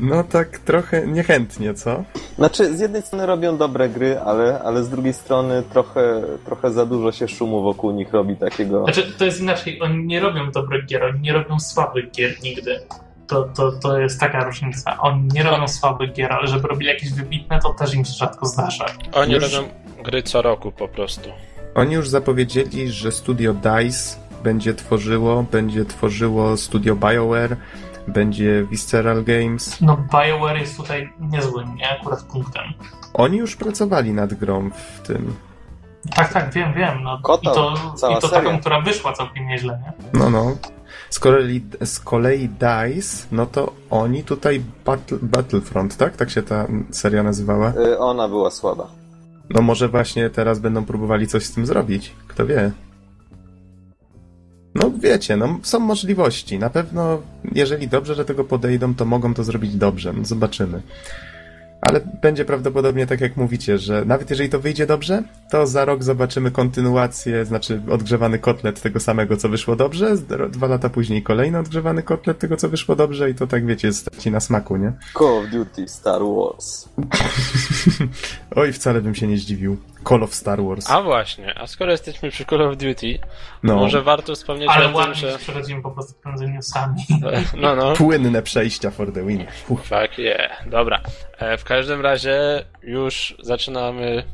No 0.00 0.24
tak 0.24 0.58
trochę 0.58 1.06
niechętnie, 1.06 1.74
co? 1.74 2.04
Znaczy, 2.36 2.76
z 2.76 2.80
jednej 2.80 3.02
strony 3.02 3.26
robią 3.26 3.56
dobre 3.56 3.88
gry, 3.88 4.20
ale, 4.20 4.60
ale 4.64 4.84
z 4.84 4.88
drugiej 4.88 5.12
strony 5.12 5.62
trochę, 5.72 6.22
trochę 6.44 6.70
za 6.70 6.86
dużo 6.86 7.12
się 7.12 7.28
szumu 7.28 7.62
wokół 7.62 7.90
nich 7.90 8.12
robi 8.12 8.36
takiego. 8.36 8.84
Znaczy, 8.84 9.12
to 9.18 9.24
jest 9.24 9.40
inaczej. 9.40 9.82
Oni 9.82 10.06
nie 10.06 10.20
robią 10.20 10.50
dobrych 10.50 10.86
gier, 10.86 11.04
oni 11.04 11.20
nie 11.20 11.32
robią 11.32 11.60
słabych 11.60 12.10
gier 12.10 12.34
nigdy. 12.42 12.80
To, 13.26 13.42
to, 13.56 13.72
to 13.72 13.98
jest 14.00 14.20
taka 14.20 14.44
różnica. 14.44 14.98
Oni 15.00 15.28
nie 15.32 15.42
robią 15.42 15.68
słabych 15.68 16.12
gier, 16.12 16.32
ale 16.32 16.48
żeby 16.48 16.68
robili 16.68 16.88
jakieś 16.88 17.12
wybitne, 17.12 17.58
to 17.60 17.74
też 17.74 17.94
im 17.94 18.04
się 18.04 18.12
rzadko 18.12 18.46
zdarza. 18.46 18.86
Oni 19.12 19.34
Już- 19.34 19.54
robią 19.54 19.68
gry 20.04 20.22
co 20.22 20.42
roku 20.42 20.72
po 20.72 20.88
prostu. 20.88 21.30
Oni 21.74 21.94
już 21.94 22.08
zapowiedzieli, 22.08 22.90
że 22.90 23.12
studio 23.12 23.54
DICE 23.54 24.16
będzie 24.44 24.74
tworzyło, 24.74 25.42
będzie 25.52 25.84
tworzyło 25.84 26.56
studio 26.56 26.96
BioWare, 26.96 27.56
będzie 28.08 28.66
Visceral 28.70 29.24
Games. 29.24 29.80
No, 29.80 29.96
BioWare 30.12 30.56
jest 30.56 30.76
tutaj 30.76 31.12
niezłym, 31.20 31.76
nie? 31.76 31.90
Akurat 32.00 32.22
punktem. 32.22 32.64
Oni 33.14 33.38
już 33.38 33.56
pracowali 33.56 34.12
nad 34.12 34.34
grą 34.34 34.70
w 34.70 35.06
tym. 35.06 35.34
Tak, 36.16 36.32
tak, 36.32 36.52
wiem, 36.52 36.74
wiem. 36.74 37.02
No, 37.02 37.18
I 37.42 37.44
to, 37.44 37.74
i 38.18 38.20
to 38.20 38.28
taką, 38.28 38.60
która 38.60 38.80
wyszła 38.80 39.12
całkiem 39.12 39.46
nieźle, 39.46 39.82
nie? 39.82 40.20
No, 40.20 40.30
no. 40.30 40.56
Z 41.10 41.18
kolei, 41.18 41.64
z 41.84 42.00
kolei 42.00 42.48
DICE, 42.48 43.26
no 43.32 43.46
to 43.46 43.72
oni 43.90 44.24
tutaj 44.24 44.62
Battle, 44.84 45.18
Battlefront, 45.22 45.96
tak? 45.96 46.16
Tak 46.16 46.30
się 46.30 46.42
ta 46.42 46.66
seria 46.90 47.22
nazywała. 47.22 47.70
Y, 47.70 47.98
Ona 47.98 48.28
była 48.28 48.50
słaba. 48.50 48.86
No 49.50 49.62
może 49.62 49.88
właśnie 49.88 50.30
teraz 50.30 50.58
będą 50.58 50.84
próbowali 50.84 51.26
coś 51.26 51.44
z 51.44 51.52
tym 51.54 51.66
zrobić. 51.66 52.12
Kto 52.28 52.46
wie. 52.46 52.70
No 54.74 54.90
wiecie, 54.98 55.36
no 55.36 55.58
są 55.62 55.80
możliwości. 55.80 56.58
Na 56.58 56.70
pewno, 56.70 57.22
jeżeli 57.54 57.88
dobrze 57.88 58.16
do 58.16 58.24
tego 58.24 58.44
podejdą, 58.44 58.94
to 58.94 59.04
mogą 59.04 59.34
to 59.34 59.44
zrobić 59.44 59.76
dobrze. 59.76 60.12
No, 60.12 60.24
zobaczymy. 60.24 60.82
Ale 61.82 62.00
będzie 62.22 62.44
prawdopodobnie 62.44 63.06
tak 63.06 63.20
jak 63.20 63.36
mówicie, 63.36 63.78
że 63.78 64.04
nawet 64.04 64.30
jeżeli 64.30 64.48
to 64.48 64.60
wyjdzie 64.60 64.86
dobrze, 64.86 65.22
to 65.50 65.66
za 65.66 65.84
rok 65.84 66.02
zobaczymy 66.02 66.50
kontynuację, 66.50 67.44
znaczy 67.44 67.82
odgrzewany 67.90 68.38
kotlet 68.38 68.80
tego 68.80 69.00
samego, 69.00 69.36
co 69.36 69.48
wyszło 69.48 69.76
dobrze, 69.76 70.16
dwa 70.50 70.66
lata 70.66 70.88
później 70.88 71.22
kolejny 71.22 71.58
odgrzewany 71.58 72.02
kotlet 72.02 72.38
tego, 72.38 72.56
co 72.56 72.68
wyszło 72.68 72.96
dobrze 72.96 73.30
i 73.30 73.34
to 73.34 73.46
tak 73.46 73.66
wiecie, 73.66 73.92
straci 73.92 74.30
na 74.30 74.40
smaku, 74.40 74.76
nie? 74.76 74.92
Call 75.18 75.38
of 75.38 75.50
Duty 75.50 75.88
Star 75.88 76.22
Wars. 76.22 76.88
Oj, 78.56 78.72
wcale 78.72 79.00
bym 79.00 79.14
się 79.14 79.26
nie 79.26 79.36
zdziwił. 79.36 79.76
Call 80.08 80.22
of 80.22 80.34
Star 80.34 80.62
Wars. 80.62 80.90
A 80.90 81.02
właśnie, 81.02 81.58
a 81.58 81.66
skoro 81.66 81.90
jesteśmy 81.90 82.30
przy 82.30 82.44
Call 82.44 82.62
of 82.62 82.76
Duty, 82.76 83.18
No. 83.62 83.76
może 83.76 84.02
warto 84.02 84.34
wspomnieć 84.34 84.68
Ale 84.70 84.84
o 84.84 84.88
tym, 84.88 84.96
ładnie 84.96 85.14
że... 85.14 85.38
przechodzimy 85.38 85.82
po 85.82 85.90
prostu 85.90 86.14
prędzej 86.22 86.50
newsami. 86.50 87.02
No, 87.56 87.76
no. 87.76 87.92
Płynne 87.92 88.42
przejścia 88.42 88.90
for 88.90 89.12
the 89.12 89.26
win. 89.26 89.46
Uff. 89.68 89.80
Fuck 89.82 90.18
yeah. 90.18 90.68
Dobra. 90.68 91.00
E, 91.38 91.58
w 91.58 91.64
każdym 91.64 92.00
razie 92.00 92.64
już 92.82 93.34
zaczynamy 93.42 94.24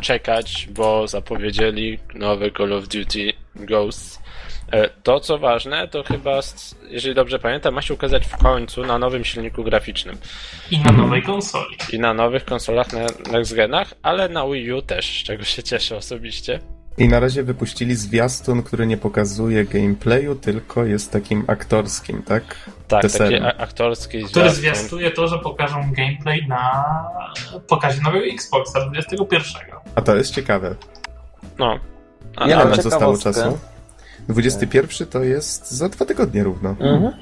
czekać, 0.00 0.68
bo 0.74 1.06
zapowiedzieli 1.08 1.98
nowy 2.14 2.50
Call 2.58 2.72
of 2.72 2.88
Duty 2.88 3.32
Ghosts. 3.56 4.18
E, 4.72 4.88
to 5.02 5.20
co 5.20 5.38
ważne, 5.38 5.88
to 5.88 6.02
chyba, 6.02 6.40
jeżeli 6.90 7.14
dobrze 7.14 7.38
pamiętam, 7.38 7.74
ma 7.74 7.82
się 7.82 7.94
ukazać 7.94 8.26
w 8.26 8.36
końcu 8.36 8.86
na 8.86 8.98
nowym 8.98 9.24
silniku 9.24 9.64
graficznym 9.64 10.16
I 10.70 10.78
na 10.78 10.92
nowej 10.92 11.22
konsoli. 11.22 11.76
i 11.92 11.98
na 11.98 12.14
nowych 12.14 12.44
konsolach 12.44 12.92
na 12.92 13.00
next 13.32 13.54
genach, 13.54 13.94
ale 14.02 14.28
na 14.28 14.46
Wii 14.46 14.72
U 14.72 14.82
też, 14.82 15.20
z 15.20 15.24
czego 15.24 15.44
się 15.44 15.62
cieszę 15.62 15.96
osobiście. 15.96 16.60
I 16.98 17.08
na 17.08 17.20
razie 17.20 17.42
wypuścili 17.42 17.94
zwiastun, 17.94 18.62
który 18.62 18.86
nie 18.86 18.96
pokazuje 18.96 19.64
gameplayu, 19.64 20.34
tylko 20.34 20.84
jest 20.84 21.12
takim 21.12 21.44
aktorskim, 21.46 22.22
tak? 22.22 22.42
Tak, 22.88 23.02
Teserem. 23.02 23.42
taki 23.44 23.62
aktorski 23.62 24.18
Który 24.24 24.30
zwiastun. 24.50 24.60
zwiastuje 24.60 25.10
to, 25.10 25.28
że 25.28 25.38
pokażą 25.38 25.92
gameplay 25.92 26.46
na 26.48 26.84
pokazie 27.68 28.00
nowego 28.02 28.24
Xboxa 28.24 28.80
21. 28.86 29.42
Tak. 29.52 29.80
A 29.94 30.00
to 30.02 30.16
jest 30.16 30.34
ciekawe. 30.34 30.74
No. 31.58 31.78
A, 32.36 32.48
Ja 32.48 32.64
nam 32.64 32.82
zostało 32.82 33.18
czasu? 33.18 33.58
21 34.28 35.08
to 35.08 35.22
jest 35.22 35.70
za 35.70 35.88
dwa 35.88 36.04
tygodnie 36.04 36.44
równo. 36.44 36.70
Mhm. 36.70 37.12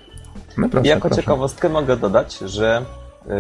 No 0.59 0.69
proszę, 0.69 0.89
Jako 0.89 1.09
proszę. 1.09 1.23
ciekawostkę 1.23 1.69
mogę 1.69 1.97
dodać, 1.97 2.39
że 2.39 2.85
yy, 3.27 3.35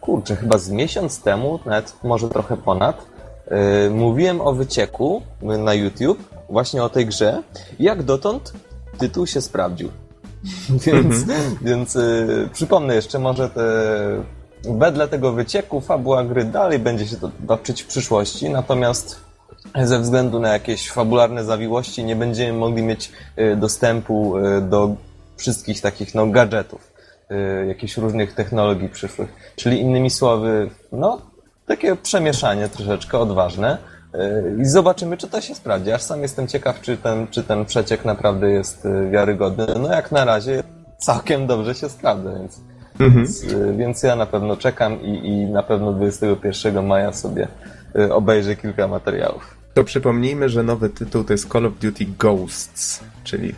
kurczę, 0.00 0.36
chyba 0.36 0.58
z 0.58 0.70
miesiąc 0.70 1.22
temu, 1.22 1.60
nawet 1.66 1.94
może 2.04 2.28
trochę 2.28 2.56
ponad, 2.56 3.06
yy, 3.50 3.90
mówiłem 3.90 4.40
o 4.40 4.52
wycieku 4.52 5.22
na 5.42 5.74
YouTube, 5.74 6.18
właśnie 6.48 6.82
o 6.84 6.88
tej 6.88 7.06
grze. 7.06 7.42
Jak 7.78 8.02
dotąd 8.02 8.52
tytuł 8.98 9.26
się 9.26 9.40
sprawdził. 9.40 9.88
więc 10.86 11.24
więc 11.62 11.94
yy, 11.94 12.48
przypomnę 12.52 12.94
jeszcze, 12.94 13.18
może 13.18 13.50
te, 13.50 13.62
wedle 14.64 15.08
tego 15.08 15.32
wycieku 15.32 15.80
fabuła 15.80 16.24
gry 16.24 16.44
dalej 16.44 16.78
będzie 16.78 17.06
się 17.06 17.16
to 17.16 17.30
toczyć 17.48 17.82
w 17.82 17.86
przyszłości, 17.86 18.50
natomiast 18.50 19.29
ze 19.84 20.00
względu 20.00 20.40
na 20.40 20.52
jakieś 20.52 20.90
fabularne 20.90 21.44
zawiłości 21.44 22.04
nie 22.04 22.16
będziemy 22.16 22.58
mogli 22.58 22.82
mieć 22.82 23.12
y, 23.38 23.56
dostępu 23.56 24.38
y, 24.38 24.60
do 24.60 24.94
wszystkich 25.36 25.80
takich 25.80 26.14
no, 26.14 26.26
gadżetów, 26.26 26.92
y, 27.30 27.66
jakichś 27.66 27.96
różnych 27.96 28.34
technologii 28.34 28.88
przyszłych. 28.88 29.52
Czyli 29.56 29.80
innymi 29.80 30.10
słowy, 30.10 30.70
no, 30.92 31.20
takie 31.66 31.96
przemieszanie 31.96 32.68
troszeczkę 32.68 33.18
odważne 33.18 33.78
i 34.58 34.64
zobaczymy, 34.64 35.16
czy 35.16 35.28
to 35.28 35.40
się 35.40 35.54
sprawdzi. 35.54 35.92
Aż 35.92 36.02
sam 36.02 36.22
jestem 36.22 36.48
ciekaw, 36.48 36.80
czy 36.80 36.96
ten, 36.96 37.26
czy 37.26 37.42
ten 37.42 37.64
przeciek 37.64 38.04
naprawdę 38.04 38.50
jest 38.50 38.86
wiarygodny. 39.10 39.66
No 39.80 39.94
jak 39.94 40.12
na 40.12 40.24
razie 40.24 40.62
całkiem 40.98 41.46
dobrze 41.46 41.74
się 41.74 41.88
sprawdza, 41.88 42.30
więc, 42.32 42.60
Mhm. 43.00 43.12
więc, 43.14 43.44
więc 43.76 44.02
ja 44.02 44.16
na 44.16 44.26
pewno 44.26 44.56
czekam 44.56 45.02
i, 45.02 45.28
i 45.28 45.46
na 45.46 45.62
pewno 45.62 45.92
21 45.92 46.86
maja 46.86 47.12
sobie 47.12 47.48
obejrzę 48.10 48.56
kilka 48.56 48.88
materiałów. 48.88 49.56
To 49.74 49.84
przypomnijmy, 49.84 50.48
że 50.48 50.62
nowy 50.62 50.88
tytuł 50.90 51.24
to 51.24 51.32
jest 51.32 51.52
Call 51.52 51.66
of 51.66 51.78
Duty 51.78 52.06
Ghosts, 52.18 53.04
czyli 53.24 53.48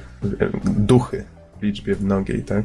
e, 0.40 0.50
duchy 0.64 1.24
w 1.60 1.62
liczbie 1.62 1.96
mnogiej, 2.00 2.42
tak? 2.44 2.64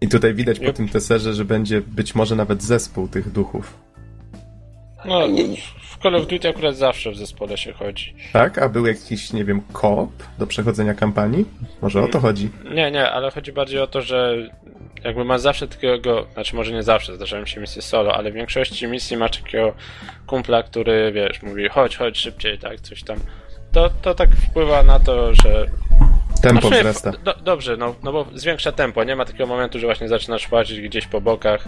I 0.00 0.08
tutaj 0.08 0.34
widać 0.34 0.58
po 0.58 0.64
Yep. 0.64 0.76
tym 0.76 0.88
teserze, 0.88 1.34
że 1.34 1.44
będzie 1.44 1.80
być 1.80 2.14
może 2.14 2.36
nawet 2.36 2.62
zespół 2.62 3.08
tych 3.08 3.32
duchów. 3.32 3.74
No, 5.04 5.20
w 5.82 6.02
Call 6.02 6.14
of 6.14 6.26
Duty 6.26 6.48
akurat 6.48 6.76
zawsze 6.76 7.10
w 7.10 7.16
zespole 7.16 7.56
się 7.56 7.72
chodzi. 7.72 8.14
Tak? 8.32 8.58
A 8.58 8.68
był 8.68 8.86
jakiś, 8.86 9.32
nie 9.32 9.44
wiem, 9.44 9.62
koop 9.72 10.10
do 10.38 10.46
przechodzenia 10.46 10.94
kampanii? 10.94 11.44
Może 11.82 12.02
o 12.02 12.08
to 12.08 12.20
chodzi? 12.20 12.50
Nie, 12.74 12.90
nie, 12.90 13.10
ale 13.10 13.30
chodzi 13.30 13.52
bardziej 13.52 13.80
o 13.80 13.86
to, 13.86 14.02
że 14.02 14.48
jakby 15.04 15.24
ma 15.24 15.38
zawsze 15.38 15.68
takiego, 15.68 16.26
znaczy 16.34 16.56
może 16.56 16.72
nie 16.72 16.82
zawsze, 16.82 17.16
zdarzają 17.16 17.46
się 17.46 17.60
misje 17.60 17.82
solo, 17.82 18.14
ale 18.14 18.30
w 18.30 18.34
większości 18.34 18.86
misji 18.86 19.16
masz 19.16 19.30
takiego 19.42 19.74
kumpla, 20.26 20.62
który, 20.62 21.12
wiesz, 21.12 21.42
mówi 21.42 21.68
chodź, 21.68 21.96
chodź 21.96 22.18
szybciej, 22.18 22.58
tak, 22.58 22.80
coś 22.80 23.02
tam. 23.02 23.18
To, 23.72 23.90
to 24.02 24.14
tak 24.14 24.30
wpływa 24.30 24.82
na 24.82 25.00
to, 25.00 25.34
że... 25.34 25.66
Tempo 26.42 26.68
Znaczy, 26.68 26.80
wzrasta. 26.80 27.12
do, 27.24 27.34
dobrze, 27.34 27.76
no, 27.76 27.94
no 28.02 28.12
bo 28.12 28.26
zwiększa 28.34 28.72
tempo, 28.72 29.04
nie 29.04 29.16
ma 29.16 29.24
takiego 29.24 29.46
momentu, 29.46 29.78
że 29.78 29.86
właśnie 29.86 30.08
zaczynasz 30.08 30.50
łazić 30.52 30.80
gdzieś 30.80 31.06
po 31.06 31.20
bokach 31.20 31.64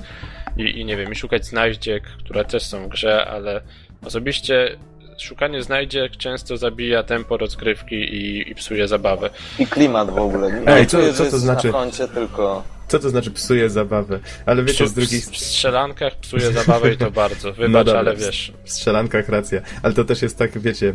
i, 0.57 0.81
i 0.81 0.85
nie 0.85 0.97
wiem, 0.97 1.13
i 1.13 1.15
szukać 1.17 1.47
znajdziek, 1.47 2.03
które 2.25 2.45
też 2.45 2.63
są 2.63 2.85
w 2.85 2.89
grze, 2.89 3.27
ale 3.27 3.61
osobiście 4.07 4.77
szukanie 5.19 5.63
znajdziek 5.63 6.17
często 6.17 6.57
zabija 6.57 7.03
tempo 7.03 7.37
rozgrywki 7.37 7.95
i, 7.95 8.51
i 8.51 8.55
psuje 8.55 8.89
zabawę. 8.89 9.31
I 9.59 9.67
klimat 9.67 10.11
w 10.11 10.19
ogóle. 10.19 10.53
Nie 10.53 10.69
Ej, 10.69 10.87
co- 10.87 11.13
co 11.13 11.17
to 11.19 11.23
jest 11.25 11.37
znaczy? 11.39 11.67
Na 11.67 11.73
froncie 11.73 12.09
tylko. 12.09 12.63
Co 12.89 12.99
to 12.99 13.11
znaczy 13.11 13.31
psuje 13.31 13.71
zabawę? 13.71 14.21
Ale 14.47 14.65
wiecie, 14.65 14.85
Psu- 14.85 14.89
z 14.89 14.95
drugiej 14.95 15.21
w 15.21 15.37
strzelankach 15.37 16.17
psuje 16.21 16.53
zabawę 16.53 16.93
i 16.93 16.97
to 16.97 17.11
bardzo. 17.11 17.53
Wybacz, 17.59 17.87
No 17.87 17.99
ale 17.99 18.17
wiesz. 18.17 18.53
W 18.65 18.71
strzelankach 18.71 19.29
racja. 19.29 19.61
Ale 19.83 19.95
to 19.95 20.05
też 20.05 20.23
jest 20.23 20.39
tak, 20.39 20.59
wiecie, 20.59 20.95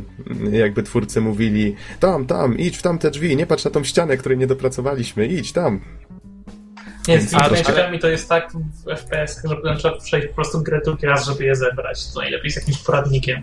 jakby 0.52 0.84
twórcy 0.84 1.22
mówili 1.22 1.76
tam, 2.00 2.26
tam, 2.26 2.58
idź 2.58 2.78
w 2.78 2.82
tamte 2.82 3.12
drzwi, 3.12 3.36
nie 3.36 3.46
patrz 3.46 3.66
na 3.66 3.72
tą 3.72 3.84
ścianę, 3.84 4.18
której 4.18 4.38
nie 4.38 4.48
dopracowaliśmy, 4.48 5.28
idź 5.28 5.52
tam. 5.52 5.82
Nie, 7.08 7.22
z 7.22 7.34
Ale- 7.34 8.00
to 8.00 8.08
jest 8.08 8.30
tak 8.30 8.52
w 8.86 8.90
FPS, 8.98 9.42
że 9.50 9.56
potem 9.56 9.78
trzeba 9.78 9.98
przejść 9.98 10.28
po 10.28 10.34
prostu 10.34 10.62
grę 10.64 10.82
drugi 10.86 11.06
raz, 11.06 11.26
żeby 11.26 11.44
je 11.44 11.56
zebrać. 11.56 12.08
To 12.14 12.20
najlepiej 12.20 12.52
z 12.52 12.56
jakimś 12.56 12.78
poradnikiem. 12.78 13.42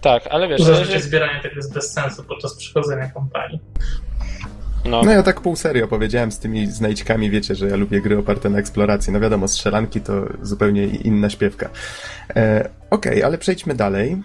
Tak, 0.00 0.26
ale 0.30 0.48
wiesz, 0.48 0.60
Zazwyczaj 0.60 0.82
jeżeli, 0.84 1.02
zbieranie 1.02 1.42
tego 1.42 1.54
jest 1.56 1.74
bez 1.74 1.92
sensu 1.92 2.24
podczas 2.24 2.54
przechodzenia 2.54 3.08
kampanii. 3.10 3.60
No, 4.84 5.02
No 5.02 5.10
ja 5.12 5.22
tak 5.22 5.40
pół 5.40 5.56
serio 5.56 5.88
powiedziałem 5.88 6.32
z 6.32 6.38
tymi 6.38 6.66
znajdźkami, 6.66 7.30
wiecie, 7.30 7.54
że 7.54 7.68
ja 7.68 7.76
lubię 7.76 8.00
gry 8.00 8.18
oparte 8.18 8.50
na 8.50 8.58
eksploracji. 8.58 9.12
No 9.12 9.20
wiadomo, 9.20 9.48
strzelanki 9.48 10.00
to 10.00 10.12
zupełnie 10.42 10.86
inna 10.86 11.30
śpiewka. 11.30 11.68
E, 12.36 12.68
Okej, 12.90 13.22
ale 13.22 13.38
przejdźmy 13.38 13.74
dalej. 13.74 14.22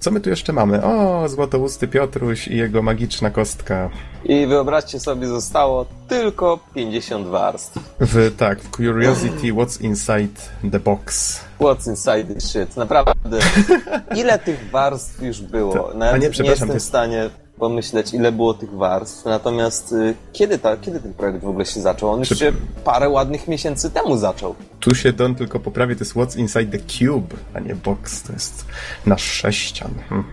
Co 0.00 0.10
my 0.10 0.20
tu 0.20 0.30
jeszcze 0.30 0.52
mamy? 0.52 0.82
O, 0.84 1.28
Złotousty 1.28 1.88
Piotruś 1.88 2.48
i 2.48 2.56
jego 2.56 2.82
magiczna 2.82 3.30
kostka. 3.30 3.90
I 4.24 4.46
wyobraźcie 4.46 5.00
sobie, 5.00 5.26
zostało 5.26 5.86
tylko 6.08 6.58
50 6.74 7.26
warstw. 7.26 7.78
W, 8.00 8.36
tak, 8.36 8.60
w 8.60 8.70
Curiosity 8.70 9.52
What's 9.52 9.82
Inside 9.82 10.40
the 10.72 10.80
Box. 10.80 11.40
What's 11.60 11.88
inside 11.90 12.34
this 12.34 12.50
shit? 12.50 12.76
Naprawdę. 12.76 13.38
Ile 14.20 14.38
tych 14.38 14.70
warstw 14.70 15.22
już 15.22 15.40
było? 15.40 15.72
To- 15.72 16.10
a 16.10 16.12
nie, 16.12 16.18
nie, 16.18 16.30
przepraszam, 16.30 16.50
jestem 16.50 16.68
to 16.68 16.72
w 16.72 16.76
jest- 16.76 16.88
stanie 16.88 17.30
pomyśleć, 17.60 18.14
ile 18.14 18.32
było 18.32 18.54
tych 18.54 18.70
warstw. 18.74 19.24
Natomiast 19.24 19.92
y, 19.92 20.14
kiedy, 20.32 20.58
ta, 20.58 20.76
kiedy 20.76 21.00
ten 21.00 21.14
projekt 21.14 21.44
w 21.44 21.48
ogóle 21.48 21.66
się 21.66 21.80
zaczął? 21.80 22.10
On 22.10 22.18
już 22.18 22.28
się 22.28 22.52
parę 22.84 23.08
ładnych 23.08 23.48
miesięcy 23.48 23.90
temu 23.90 24.16
zaczął. 24.16 24.54
Tu 24.80 24.94
się 24.94 25.12
Don 25.12 25.34
tylko 25.34 25.60
poprawi, 25.60 25.96
to 25.96 26.04
jest 26.04 26.14
What's 26.14 26.38
Inside 26.38 26.78
the 26.78 26.84
Cube, 26.86 27.36
a 27.54 27.60
nie 27.60 27.74
box, 27.74 28.22
to 28.22 28.32
jest 28.32 28.64
nasz 29.06 29.22
sześcian. 29.22 29.90
Hm. 30.08 30.24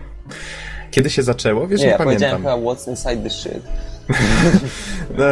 Kiedy 0.90 1.10
się 1.10 1.22
zaczęło? 1.22 1.66
Wiesz, 1.68 1.80
Nie, 1.80 1.86
nie, 1.86 1.92
ja 1.92 1.98
powiedziałem 1.98 2.42
pamiętam. 2.42 2.60
chyba 2.64 2.72
what's 2.74 2.90
inside 2.90 3.16
the 3.22 3.30
shit. 3.30 3.62
No, 5.18 5.24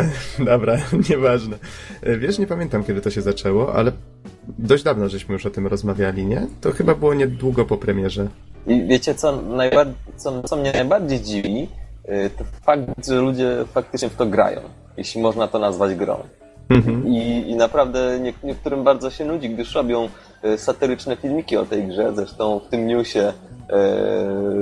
dobra, 0.45 0.77
nieważne. 1.11 1.57
E, 2.03 2.19
Wiesz, 2.19 2.39
nie 2.39 2.47
pamiętam, 2.47 2.85
kiedy 2.85 3.01
to 3.01 3.11
się 3.11 3.23
zaczęło, 3.23 3.75
ale 3.75 3.93
dość 4.59 4.83
dawno 4.85 5.09
żeśmy 5.09 5.33
już 5.33 5.47
o 5.47 5.51
tym 5.51 5.67
rozmawiali, 5.67 6.27
nie? 6.27 6.47
To 6.61 6.73
chyba 6.73 6.95
było 6.95 7.15
niedługo 7.15 7.65
po 7.65 7.77
premierze. 7.77 8.29
I 8.67 8.87
wiecie, 8.87 9.15
co, 9.15 9.37
najbar- 9.43 9.93
co, 10.17 10.43
co 10.43 10.57
mnie 10.57 10.73
najbardziej 10.73 11.21
dziwi? 11.21 11.69
Y, 12.09 12.31
fakt, 12.63 13.07
że 13.07 13.21
ludzie 13.21 13.65
faktycznie 13.73 14.09
w 14.09 14.17
to 14.17 14.27
grają. 14.27 14.61
Jeśli 14.97 15.21
można 15.21 15.49
to 15.49 15.59
nazwać 15.59 15.95
grą. 15.95 16.23
Mhm. 16.69 17.07
I, 17.09 17.51
I 17.51 17.57
naprawdę 17.57 18.21
nie, 18.21 18.33
niektórym 18.45 18.85
bardzo 18.85 19.11
się 19.11 19.25
nudzi, 19.25 19.51
gdyż 19.51 19.75
robią 19.75 20.09
e, 20.43 20.59
satyryczne 20.59 21.17
filmiki 21.17 21.57
o 21.57 21.65
tej 21.65 21.87
grze. 21.87 22.13
Zresztą 22.15 22.61
w 22.61 22.69
tym 22.69 22.87
newsie 22.87 23.21
e, 23.21 23.33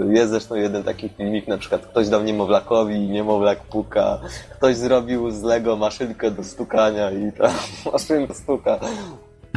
jest 0.09 0.30
zresztą 0.30 0.54
jeden 0.54 0.83
taki 0.83 1.09
filmik, 1.09 1.48
na 1.48 1.59
przykład 1.59 1.87
ktoś 1.87 2.09
dał 2.09 2.22
niemowlakowi 2.22 2.94
i 2.94 3.09
niemowlak 3.09 3.61
puka. 3.61 4.20
Ktoś 4.50 4.76
zrobił 4.76 5.30
z 5.30 5.42
Lego 5.42 5.76
maszynkę 5.76 6.30
do 6.30 6.44
stukania 6.44 7.11
i 7.11 7.33
ta 7.33 7.50
maszynka 7.92 8.35
stuka. 8.35 8.78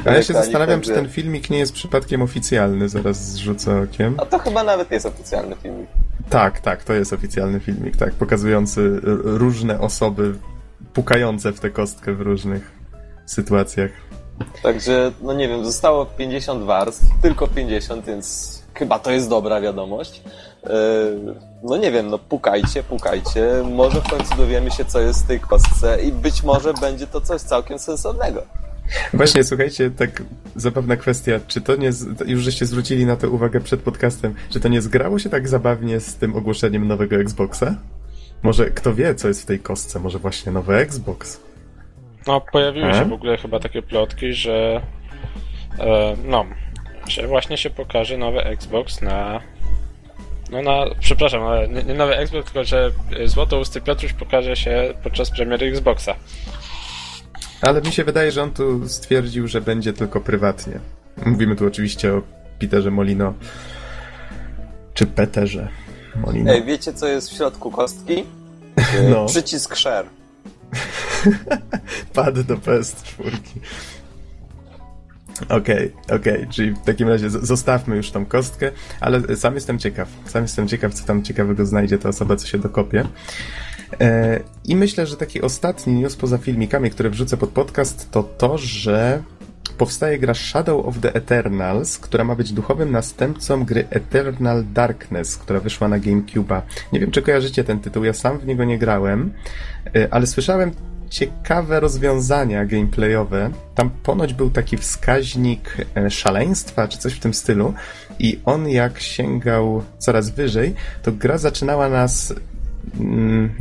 A 0.05 0.11
ja 0.11 0.23
się 0.23 0.33
zastanawiam, 0.33 0.81
czy 0.81 0.87
także- 0.87 1.01
ten 1.01 1.11
filmik 1.11 1.49
nie 1.49 1.57
jest 1.57 1.73
przypadkiem 1.73 2.21
oficjalny, 2.21 2.89
zaraz 2.89 3.31
zrzucę 3.31 3.81
okiem. 3.81 4.15
A 4.17 4.25
to 4.25 4.39
chyba 4.39 4.63
nawet 4.63 4.91
jest 4.91 5.05
oficjalny 5.05 5.55
filmik. 5.55 5.89
Tak, 6.29 6.59
tak, 6.59 6.83
to 6.83 6.93
jest 6.93 7.13
oficjalny 7.13 7.59
filmik, 7.59 7.97
tak, 7.97 8.13
pokazujący 8.13 8.99
różne 9.23 9.79
osoby 9.79 10.33
pukające 10.93 11.53
w 11.53 11.59
tę 11.59 11.69
kostkę 11.69 12.13
w 12.13 12.21
różnych 12.21 12.71
sytuacjach. 13.25 13.91
Także, 14.63 15.11
no 15.21 15.33
nie 15.33 15.47
wiem, 15.47 15.65
zostało 15.65 16.05
50 16.05 16.63
warstw, 16.63 17.05
tylko 17.21 17.47
50, 17.47 18.05
więc 18.05 18.57
chyba 18.73 18.99
to 18.99 19.11
jest 19.11 19.29
dobra 19.29 19.61
wiadomość. 19.61 20.21
Yy, 20.63 20.69
No 21.63 21.77
nie 21.77 21.91
wiem, 21.91 22.09
no 22.09 22.19
pukajcie, 22.19 22.83
pukajcie. 22.83 23.63
Może 23.71 24.01
w 24.01 24.09
końcu 24.09 24.35
dowiemy 24.37 24.71
się, 24.71 24.85
co 24.85 24.99
jest 24.99 25.23
w 25.23 25.27
tej 25.27 25.39
kostce 25.39 26.01
i 26.01 26.11
być 26.11 26.43
może 26.43 26.73
będzie 26.73 27.07
to 27.07 27.21
coś 27.21 27.41
całkiem 27.41 27.79
sensownego. 27.79 28.43
Właśnie, 29.13 29.43
słuchajcie, 29.43 29.91
tak 29.91 30.23
zabawna 30.55 30.95
kwestia, 30.95 31.39
czy 31.47 31.61
to 31.61 31.75
nie, 31.75 31.91
już 32.25 32.41
żeście 32.43 32.65
zwrócili 32.65 33.05
na 33.05 33.15
to 33.15 33.29
uwagę 33.29 33.61
przed 33.61 33.81
podcastem, 33.81 34.35
czy 34.49 34.59
to 34.59 34.67
nie 34.67 34.81
zgrało 34.81 35.19
się 35.19 35.29
tak 35.29 35.47
zabawnie 35.47 35.99
z 35.99 36.15
tym 36.15 36.35
ogłoszeniem 36.35 36.87
nowego 36.87 37.15
Xboxa? 37.15 37.75
Może 38.43 38.69
kto 38.69 38.95
wie, 38.95 39.15
co 39.15 39.27
jest 39.27 39.41
w 39.41 39.45
tej 39.45 39.59
kostce? 39.59 39.99
Może 39.99 40.19
właśnie 40.19 40.51
nowy 40.51 40.75
Xbox? 40.75 41.47
no 42.27 42.41
pojawiły 42.41 42.89
E? 42.89 42.93
się 42.93 43.05
w 43.05 43.13
ogóle 43.13 43.37
chyba 43.37 43.59
takie 43.59 43.81
plotki, 43.81 44.33
że 44.33 44.81
e, 45.79 46.15
no, 46.25 46.45
że 47.07 47.27
właśnie 47.27 47.57
się 47.57 47.69
pokaże 47.69 48.17
nowy 48.17 48.43
Xbox 48.43 49.01
na 49.01 49.41
no 50.51 50.61
na, 50.61 50.85
przepraszam, 50.99 51.43
ale 51.43 51.67
nie, 51.67 51.83
nie 51.83 51.93
nowy 51.93 52.15
Xbox, 52.15 52.45
tylko 52.45 52.63
że 52.63 52.91
Złotousty 53.25 53.81
Piotruś 53.81 54.13
pokaże 54.13 54.55
się 54.55 54.93
podczas 55.03 55.31
premiery 55.31 55.67
Xboxa. 55.67 56.15
Ale 57.61 57.81
mi 57.81 57.91
się 57.91 58.03
wydaje, 58.03 58.31
że 58.31 58.43
on 58.43 58.51
tu 58.51 58.89
stwierdził, 58.89 59.47
że 59.47 59.61
będzie 59.61 59.93
tylko 59.93 60.21
prywatnie. 60.21 60.79
Mówimy 61.25 61.55
tu 61.55 61.67
oczywiście 61.67 62.13
o 62.13 62.21
Peterze 62.59 62.91
Molino. 62.91 63.33
Czy 64.93 65.05
Peterze 65.05 65.67
Molino. 66.15 66.51
Ej, 66.51 66.63
wiecie, 66.63 66.93
co 66.93 67.07
jest 67.07 67.29
w 67.29 67.33
środku 67.35 67.71
kostki? 67.71 68.23
No. 69.11 69.25
Przycisk 69.25 69.75
share. 69.75 70.05
Pad 72.13 72.39
do 72.39 72.55
PS4. 72.55 73.31
Okej, 75.49 75.93
okej, 76.15 76.47
czyli 76.49 76.71
w 76.71 76.79
takim 76.85 77.07
razie 77.07 77.29
zostawmy 77.29 77.95
już 77.95 78.11
tą 78.11 78.25
kostkę, 78.25 78.71
ale 78.99 79.35
sam 79.35 79.55
jestem 79.55 79.79
ciekaw. 79.79 80.07
Sam 80.25 80.41
jestem 80.41 80.67
ciekaw, 80.67 80.93
co 80.93 81.05
tam 81.05 81.23
ciekawego 81.23 81.65
znajdzie 81.65 81.97
ta 81.97 82.09
osoba, 82.09 82.35
co 82.35 82.47
się 82.47 82.57
dokopie. 82.57 83.07
E, 83.99 84.39
I 84.65 84.75
myślę, 84.75 85.05
że 85.05 85.17
taki 85.17 85.41
ostatni 85.41 85.93
news 85.93 86.15
poza 86.15 86.37
filmikami, 86.37 86.89
które 86.89 87.09
wrzucę 87.09 87.37
pod 87.37 87.49
podcast, 87.49 88.11
to 88.11 88.23
to, 88.23 88.57
że 88.57 89.23
powstaje 89.77 90.19
gra 90.19 90.33
Shadow 90.33 90.85
of 90.85 90.99
the 90.99 91.13
Eternals, 91.13 91.97
która 91.97 92.23
ma 92.23 92.35
być 92.35 92.53
duchowym 92.53 92.91
następcą 92.91 93.65
gry 93.65 93.87
Eternal 93.89 94.63
Darkness, 94.73 95.37
która 95.37 95.59
wyszła 95.59 95.87
na 95.87 95.99
GameCube'a. 95.99 96.61
Nie 96.93 96.99
wiem, 96.99 97.11
czy 97.11 97.21
kojarzycie 97.21 97.63
ten 97.63 97.79
tytuł, 97.79 98.03
ja 98.03 98.13
sam 98.13 98.39
w 98.39 98.45
niego 98.45 98.63
nie 98.63 98.77
grałem, 98.77 99.33
e, 99.95 100.07
ale 100.11 100.27
słyszałem 100.27 100.71
ciekawe 101.09 101.79
rozwiązania 101.79 102.65
gameplayowe. 102.65 103.51
Tam 103.75 103.89
ponoć 103.89 104.33
był 104.33 104.49
taki 104.49 104.77
wskaźnik 104.77 105.77
e, 105.95 106.09
szaleństwa, 106.09 106.87
czy 106.87 106.97
coś 106.97 107.13
w 107.13 107.19
tym 107.19 107.33
stylu, 107.33 107.73
i 108.19 108.39
on 108.45 108.69
jak 108.69 108.99
sięgał 108.99 109.83
coraz 109.97 110.29
wyżej, 110.29 110.75
to 111.03 111.11
gra 111.11 111.37
zaczynała 111.37 111.89
nas 111.89 112.33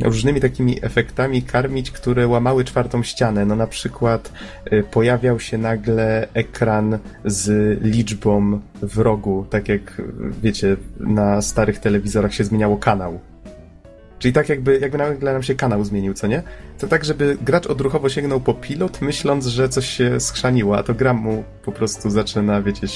różnymi 0.03 0.41
takimi 0.41 0.77
efektami 0.81 1.41
karmić, 1.41 1.91
które 1.91 2.27
łamały 2.27 2.63
czwartą 2.63 3.03
ścianę. 3.03 3.45
No 3.45 3.55
na 3.55 3.67
przykład 3.67 4.33
y, 4.73 4.83
pojawiał 4.91 5.39
się 5.39 5.57
nagle 5.57 6.27
ekran 6.33 6.99
z 7.25 7.77
liczbą 7.83 8.61
w 8.81 8.97
rogu, 8.97 9.45
tak 9.49 9.69
jak 9.69 10.01
wiecie, 10.43 10.77
na 10.99 11.41
starych 11.41 11.79
telewizorach 11.79 12.33
się 12.33 12.43
zmieniało 12.43 12.77
kanał. 12.77 13.19
Czyli 14.19 14.33
tak 14.33 14.49
jakby, 14.49 14.79
jakby 14.79 14.97
nagle 14.97 15.33
nam 15.33 15.43
się 15.43 15.55
kanał 15.55 15.83
zmienił, 15.83 16.13
co 16.13 16.27
nie? 16.27 16.43
To 16.79 16.87
tak, 16.87 17.05
żeby 17.05 17.37
gracz 17.41 17.67
odruchowo 17.67 18.09
sięgnął 18.09 18.39
po 18.39 18.53
pilot, 18.53 19.01
myśląc, 19.01 19.45
że 19.45 19.69
coś 19.69 19.87
się 19.89 20.19
skrzaniło, 20.19 20.77
a 20.77 20.83
to 20.83 20.93
gra 20.93 21.13
mu 21.13 21.43
po 21.65 21.71
prostu 21.71 22.09
zaczyna, 22.09 22.61
wiecie, 22.61 22.87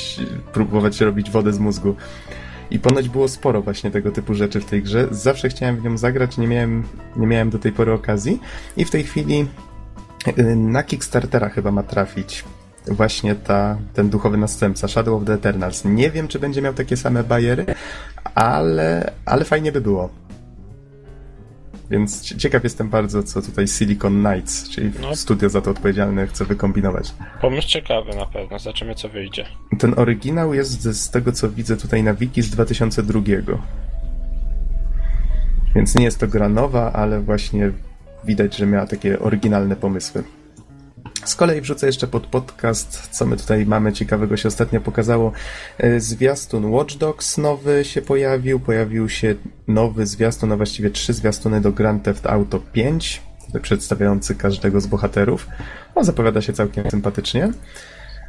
próbować 0.54 1.02
robić 1.02 1.32
wodę 1.32 1.54
z 1.54 1.60
mózgu. 1.60 1.96
I 2.72 2.80
ponoć 2.80 3.10
było 3.10 3.28
sporo 3.28 3.62
właśnie 3.62 3.92
tego 3.92 4.12
typu 4.12 4.34
rzeczy 4.34 4.62
w 4.62 4.66
tej 4.66 4.84
grze. 4.84 5.08
Zawsze 5.12 5.50
chciałem 5.50 5.78
w 5.78 5.84
nią 5.84 5.98
zagrać, 5.98 6.38
nie 6.38 6.48
miałem, 6.48 6.84
nie 7.16 7.28
miałem 7.28 7.50
do 7.50 7.60
tej 7.60 7.72
pory 7.72 7.94
okazji. 7.94 8.40
I 8.78 8.86
w 8.86 8.92
tej 8.92 9.04
chwili 9.04 9.48
y, 10.38 10.56
na 10.56 10.84
Kickstartera 10.84 11.50
chyba 11.50 11.72
ma 11.72 11.84
trafić 11.84 12.44
właśnie 12.88 13.36
ta, 13.36 13.78
ten 13.94 14.10
duchowy 14.10 14.38
następca, 14.38 14.88
Shadow 14.88 15.22
of 15.22 15.28
the 15.28 15.34
Eternals. 15.34 15.86
Nie 15.86 16.12
wiem, 16.12 16.28
czy 16.28 16.40
będzie 16.40 16.62
miał 16.62 16.74
takie 16.74 16.98
same 16.98 17.24
bajery, 17.24 17.66
ale, 18.36 19.12
ale 19.26 19.46
fajnie 19.46 19.72
by 19.72 19.82
było. 19.82 20.10
Więc 21.92 22.22
cie- 22.22 22.38
ciekaw 22.38 22.64
jestem 22.64 22.90
bardzo, 22.90 23.24
co 23.24 23.42
tutaj 23.42 23.68
Silicon 23.68 24.24
Knights, 24.24 24.70
czyli 24.70 24.92
No. 25.02 25.16
studio 25.16 25.50
za 25.50 25.62
to 25.62 25.72
odpowiedzialne, 25.72 26.28
chce 26.28 26.46
wykombinować. 26.46 27.14
Pomysł 27.42 27.68
ciekawy 27.68 28.16
na 28.16 28.26
pewno, 28.26 28.60
zobaczymy 28.60 28.96
co 28.96 29.10
wyjdzie. 29.10 29.46
Ten 29.80 29.94
oryginał 29.98 30.54
jest 30.54 30.82
z, 30.82 30.98
z 31.02 31.10
tego, 31.10 31.32
co 31.32 31.50
widzę 31.50 31.78
tutaj 31.78 32.04
na 32.04 32.14
wiki 32.14 32.42
z 32.42 32.50
2002. 32.50 33.22
Więc 35.76 35.96
nie 35.96 36.04
jest 36.04 36.20
to 36.20 36.28
gra 36.28 36.50
nowa, 36.50 36.94
ale 36.94 37.22
właśnie 37.22 37.72
widać, 38.24 38.58
że 38.58 38.66
miała 38.66 38.88
takie 38.88 39.20
oryginalne 39.20 39.76
pomysły. 39.76 40.24
Z 41.26 41.36
kolei 41.36 41.62
wrzucę 41.62 41.88
jeszcze 41.88 42.08
pod 42.08 42.28
podcast, 42.28 43.10
co 43.12 43.26
my 43.26 43.38
tutaj 43.38 43.66
mamy 43.66 43.94
ciekawego 43.94 44.38
się 44.38 44.48
ostatnio 44.48 44.82
pokazało. 44.82 45.32
E, 45.78 46.00
Zwiastun 46.00 46.66
Watch 46.66 46.96
Dogs 46.96 47.38
nowy 47.38 47.86
się 47.86 48.02
pojawił. 48.02 48.60
Pojawił 48.60 49.10
się 49.10 49.36
nowy 49.68 50.06
zwiastun, 50.06 50.52
a 50.52 50.58
właściwie 50.58 50.90
trzy 50.90 51.14
zwiastuny 51.14 51.62
do 51.62 51.72
Grand 51.72 52.04
Theft 52.04 52.28
Auto 52.28 52.60
5, 52.60 53.22
przedstawiający 53.62 54.36
każdego 54.36 54.82
z 54.82 54.88
bohaterów. 54.88 55.48
No, 55.96 56.04
zapowiada 56.04 56.42
się 56.42 56.54
całkiem 56.54 56.92
sympatycznie. 56.92 57.50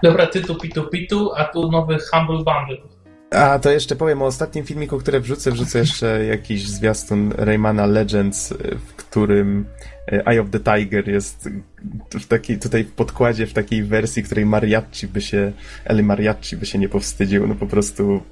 Dobra, 0.02 0.26
tytuł 0.26 0.56
pitu 0.56 0.82
pitu, 0.82 1.30
a 1.36 1.44
tu 1.44 1.70
nowy 1.70 1.98
Humble 2.12 2.36
Bundle. 2.36 2.91
A 3.34 3.58
to 3.58 3.70
jeszcze 3.70 3.96
powiem 3.96 4.22
o 4.22 4.26
ostatnim 4.26 4.64
filmiku, 4.64 4.98
które 4.98 5.20
wrzucę. 5.20 5.50
Wrzucę 5.50 5.78
jeszcze 5.78 6.24
jakiś 6.24 6.68
zwiastun 6.68 7.32
Raymana 7.36 7.86
Legends, 7.86 8.52
y, 8.52 8.56
w 8.86 8.94
którym 8.96 9.66
y, 10.12 10.24
Eye 10.26 10.40
of 10.40 10.50
the 10.50 10.60
Tiger 10.60 11.08
jest 11.08 11.48
w 12.12 12.26
takiej, 12.26 12.58
tutaj 12.58 12.84
w 12.84 12.92
podkładzie, 12.92 13.46
w 13.46 13.52
takiej 13.52 13.84
wersji, 13.84 14.22
której 14.22 14.46
Mariachi 14.46 15.08
by 15.08 15.20
się, 15.20 15.52
Eli 15.84 16.02
Mariachi 16.02 16.56
by 16.56 16.66
się 16.66 16.78
nie 16.78 16.88
powstydził. 16.88 17.46
No 17.46 17.54
po 17.54 17.66
prostu 17.66 18.22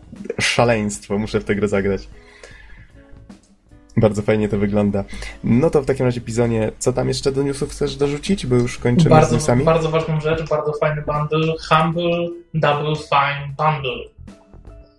szaleństwo, 0.41 1.19
muszę 1.19 1.41
w 1.41 1.45
tę 1.45 1.55
grę 1.55 1.69
zagrać. 1.69 2.09
Bardzo 3.97 4.23
fajnie 4.23 4.49
to 4.49 4.59
wygląda. 4.59 5.05
No 5.45 5.71
to 5.71 5.83
w 5.83 5.87
takim 5.87 6.07
razie, 6.07 6.21
Pizonie, 6.21 6.73
co 6.79 6.93
tam 6.93 7.09
jeszcze 7.09 7.33
do 7.33 7.43
newsów 7.43 7.71
chcesz 7.71 7.97
dorzucić, 7.97 8.47
bo 8.47 8.57
już 8.57 8.79
kończymy 8.79 9.11
z 9.11 9.19
Bardzo, 9.19 9.35
newsami? 9.35 9.65
bardzo 9.65 9.91
ważną 9.91 10.21
rzecz, 10.21 10.49
bardzo 10.49 10.73
fajny 10.73 11.03
bundle. 11.03 11.55
Humble 11.69 12.29
Double 12.55 12.97
Fine 12.97 13.55
Bundle. 13.59 14.05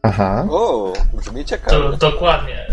Aha, 0.01 0.47
O, 0.49 0.93
brzmi 1.13 1.43
To, 1.43 1.49
ciekawe. 1.49 1.97
dokładnie. 1.97 2.67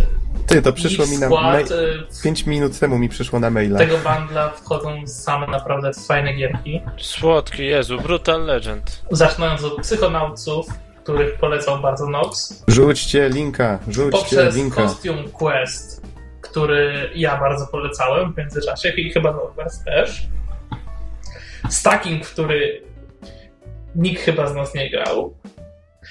ty, 0.47 0.63
to 0.63 0.73
przyszło 0.73 1.05
Ich 1.05 1.11
mi 1.11 1.19
na... 1.19 1.29
mail- 1.29 1.73
y, 1.73 2.23
5 2.23 2.47
minut 2.47 2.79
temu 2.79 2.99
mi 2.99 3.09
przyszło 3.09 3.41
na 3.41 3.51
maila. 3.51 3.79
tego 3.79 3.97
bundla 3.99 4.51
wchodzą 4.51 5.07
same 5.07 5.47
naprawdę 5.47 5.91
fajne 6.07 6.33
gierki. 6.35 6.83
Słodki, 6.99 7.67
Jezu, 7.67 7.99
Brutal 8.01 8.45
Legend. 8.45 9.03
Zaczynając 9.11 9.65
od 9.65 9.81
psychonautców, 9.83 10.67
których 11.05 11.39
polecał 11.39 11.81
bardzo 11.81 12.07
Nox, 12.11 12.65
Rzućcie 12.69 13.29
linka, 13.29 13.79
rzućcie 13.89 14.19
poprzez 14.19 14.57
linka. 14.57 14.83
Costume 14.89 15.23
Quest, 15.33 16.03
który 16.41 17.11
ja 17.15 17.41
bardzo 17.41 17.67
polecałem 17.67 18.33
w 18.33 18.37
międzyczasie 18.37 18.89
i 18.89 19.13
chyba 19.13 19.33
Norbert 19.33 19.85
też. 19.85 20.27
Stacking, 21.71 22.27
który 22.27 22.83
nikt 23.95 24.23
chyba 24.23 24.47
z 24.47 24.55
nas 24.55 24.75
nie 24.75 24.91
grał. 24.91 25.35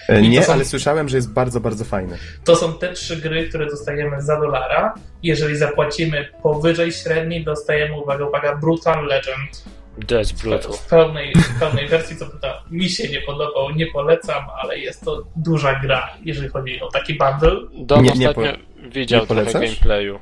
E, 0.09 0.21
I 0.21 0.29
Nie, 0.29 0.39
to 0.39 0.45
są- 0.45 0.53
ale 0.53 0.65
słyszałem, 0.65 1.09
że 1.09 1.17
jest 1.17 1.33
bardzo, 1.33 1.59
bardzo 1.59 1.85
fajny. 1.85 2.17
To 2.43 2.55
są 2.55 2.73
te 2.73 2.93
trzy 2.93 3.17
gry, 3.17 3.49
które 3.49 3.65
dostajemy 3.65 4.21
za 4.21 4.39
dolara. 4.39 4.93
Jeżeli 5.23 5.55
zapłacimy 5.57 6.27
powyżej 6.43 6.91
średniej, 6.91 7.43
dostajemy, 7.43 8.01
uwaga, 8.01 8.25
uwaga, 8.25 8.55
Brutal 8.55 9.05
Legend. 9.05 9.63
Death 9.97 10.29
W, 10.33 10.41
Brutal. 10.41 10.73
w, 10.73 10.85
pełnej, 10.89 11.33
w 11.35 11.59
pełnej 11.59 11.87
wersji, 11.87 12.17
co 12.17 12.25
prawda 12.25 12.63
mi 12.71 12.89
się 12.89 13.07
nie 13.09 13.21
podobał, 13.21 13.69
nie 13.71 13.87
polecam, 13.87 14.45
ale 14.61 14.79
jest 14.79 15.01
to 15.05 15.23
duża 15.35 15.79
gra, 15.79 16.09
jeżeli 16.25 16.49
chodzi 16.49 16.81
o 16.81 16.91
taki 16.91 17.13
bundle. 17.13 17.51
Dom 17.85 18.03
Nie- 18.03 18.11
nie 18.11 18.29
ostatnio 18.29 18.51
widział 18.89 19.21
nie 19.21 19.27
trochę 19.27 19.41
polecasz? 19.45 19.61
gameplayu. 19.75 20.19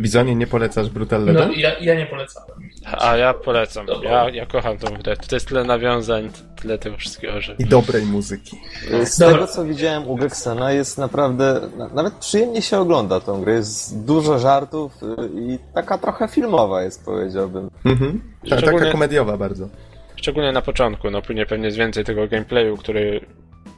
Bizonie, 0.00 0.34
nie 0.34 0.46
polecasz 0.46 0.88
Brutal 0.88 1.24
No, 1.24 1.32
Legend? 1.32 1.56
ja, 1.56 1.78
ja 1.78 1.94
nie 1.94 2.06
polecałem. 2.06 2.70
A 2.98 3.16
ja 3.16 3.34
polecam. 3.34 3.86
Ja, 4.02 4.28
ja 4.30 4.46
kocham 4.46 4.78
tą 4.78 4.94
grę. 4.96 5.16
To 5.16 5.36
jest 5.36 5.48
tyle 5.48 5.64
nawiązań, 5.64 6.30
tyle 6.62 6.78
tego 6.78 6.96
wszystkiego, 6.96 7.40
że... 7.40 7.54
I 7.58 7.64
dobrej 7.64 8.06
muzyki. 8.06 8.60
Z 9.04 9.18
Dobra. 9.18 9.34
tego 9.34 9.46
co 9.46 9.64
widziałem 9.64 10.08
u 10.08 10.16
Geksena 10.16 10.72
jest 10.72 10.98
naprawdę, 10.98 11.60
na- 11.76 11.88
nawet 11.88 12.14
przyjemnie 12.14 12.62
się 12.62 12.78
ogląda 12.78 13.20
tą 13.20 13.40
grę. 13.42 13.52
Jest 13.52 14.04
dużo 14.04 14.38
żartów 14.38 14.92
y, 15.02 15.06
i 15.40 15.58
taka 15.74 15.98
trochę 15.98 16.28
filmowa 16.28 16.82
jest 16.82 17.04
powiedziałbym. 17.04 17.70
Mhm. 17.84 18.20
Ta, 18.50 18.56
Szczególnie- 18.58 18.78
Taka 18.78 18.92
komediowa 18.92 19.36
bardzo. 19.36 19.68
Szczególnie 20.16 20.52
na 20.52 20.62
początku, 20.62 21.10
no 21.10 21.22
później 21.22 21.46
pewnie 21.46 21.64
jest 21.66 21.78
więcej 21.78 22.04
tego 22.04 22.28
gameplayu, 22.28 22.76
który 22.76 23.20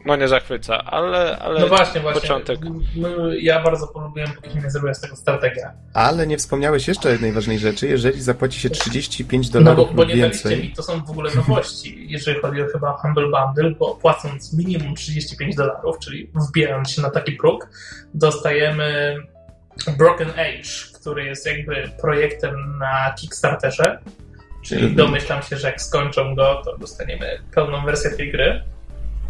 no 0.06 0.16
nie 0.16 0.28
zachwyca, 0.28 0.84
ale, 0.84 1.38
ale 1.38 1.60
No 1.60 1.68
właśnie, 1.68 2.00
właśnie. 2.00 2.20
początek. 2.20 2.60
My, 2.96 3.40
ja 3.40 3.62
bardzo 3.62 3.86
polubiłem, 3.86 4.30
póki 4.32 4.58
nie 4.58 4.70
zrobiłem 4.70 4.94
z 4.94 5.00
tego 5.00 5.16
strategia. 5.16 5.72
Ale 5.94 6.26
nie 6.26 6.38
wspomniałeś 6.38 6.88
jeszcze 6.88 7.12
jednej 7.12 7.32
ważnej 7.32 7.58
rzeczy. 7.58 7.88
Jeżeli 7.88 8.22
zapłaci 8.22 8.60
się 8.60 8.70
35 8.70 9.50
No 9.52 9.60
dolarów 9.60 9.88
bo, 9.88 9.94
bo 9.94 10.02
lub 10.02 10.14
nie 10.14 10.20
daliście 10.20 10.48
więcej, 10.48 10.68
mi, 10.68 10.74
to 10.74 10.82
są 10.82 11.04
w 11.04 11.10
ogóle 11.10 11.34
nowości, 11.34 12.06
jeżeli 12.10 12.40
chodzi 12.40 12.62
o 12.62 12.66
chyba 12.66 12.92
Humble 12.92 13.28
Bundle, 13.30 13.70
bo 13.70 13.94
płacąc 13.94 14.52
minimum 14.52 14.94
35 14.94 15.56
dolarów, 15.56 15.98
czyli 15.98 16.30
wbijając 16.48 16.90
się 16.90 17.02
na 17.02 17.10
taki 17.10 17.32
próg, 17.32 17.68
dostajemy 18.14 19.16
Broken 19.98 20.30
Age, 20.30 20.68
który 21.00 21.24
jest 21.24 21.46
jakby 21.46 21.90
projektem 22.00 22.78
na 22.78 23.14
Kickstarterze, 23.20 23.98
czyli 24.62 24.80
Mhm. 24.80 24.96
domyślam 24.96 25.42
się, 25.42 25.56
że 25.56 25.66
jak 25.68 25.82
skończą 25.82 26.34
go, 26.34 26.62
to 26.64 26.78
dostaniemy 26.78 27.38
pełną 27.54 27.84
wersję 27.84 28.10
tej 28.10 28.32
gry. 28.32 28.62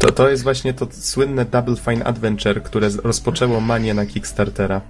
To, 0.05 0.11
to 0.11 0.29
jest 0.29 0.43
właśnie 0.43 0.73
to 0.73 0.87
słynne 0.91 1.45
Double 1.45 1.75
Fine 1.75 2.05
Adventure, 2.05 2.63
które 2.63 2.89
rozpoczęło 3.03 3.61
manię 3.61 3.93
na 3.93 4.05
Kickstartera. 4.05 4.81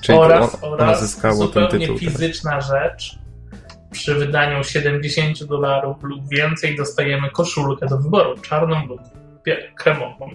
Czyli 0.00 0.18
oraz 0.18 0.52
to 0.52 0.66
on, 0.66 0.74
ono 0.74 0.82
oraz 0.82 1.00
zyskało 1.00 1.48
ten 1.48 1.68
tytuł. 1.68 1.98
teraz. 1.98 2.00
fizyczna 2.00 2.60
rzecz, 2.60 3.18
przy 3.90 4.14
wydaniu 4.14 4.64
70 4.64 5.44
dolarów 5.44 5.96
lub 6.02 6.28
więcej 6.28 6.76
dostajemy 6.76 7.30
koszulkę 7.30 7.86
do 7.86 7.98
wyboru, 7.98 8.38
czarną 8.38 8.86
lub 8.86 9.00
kremową. 9.76 10.30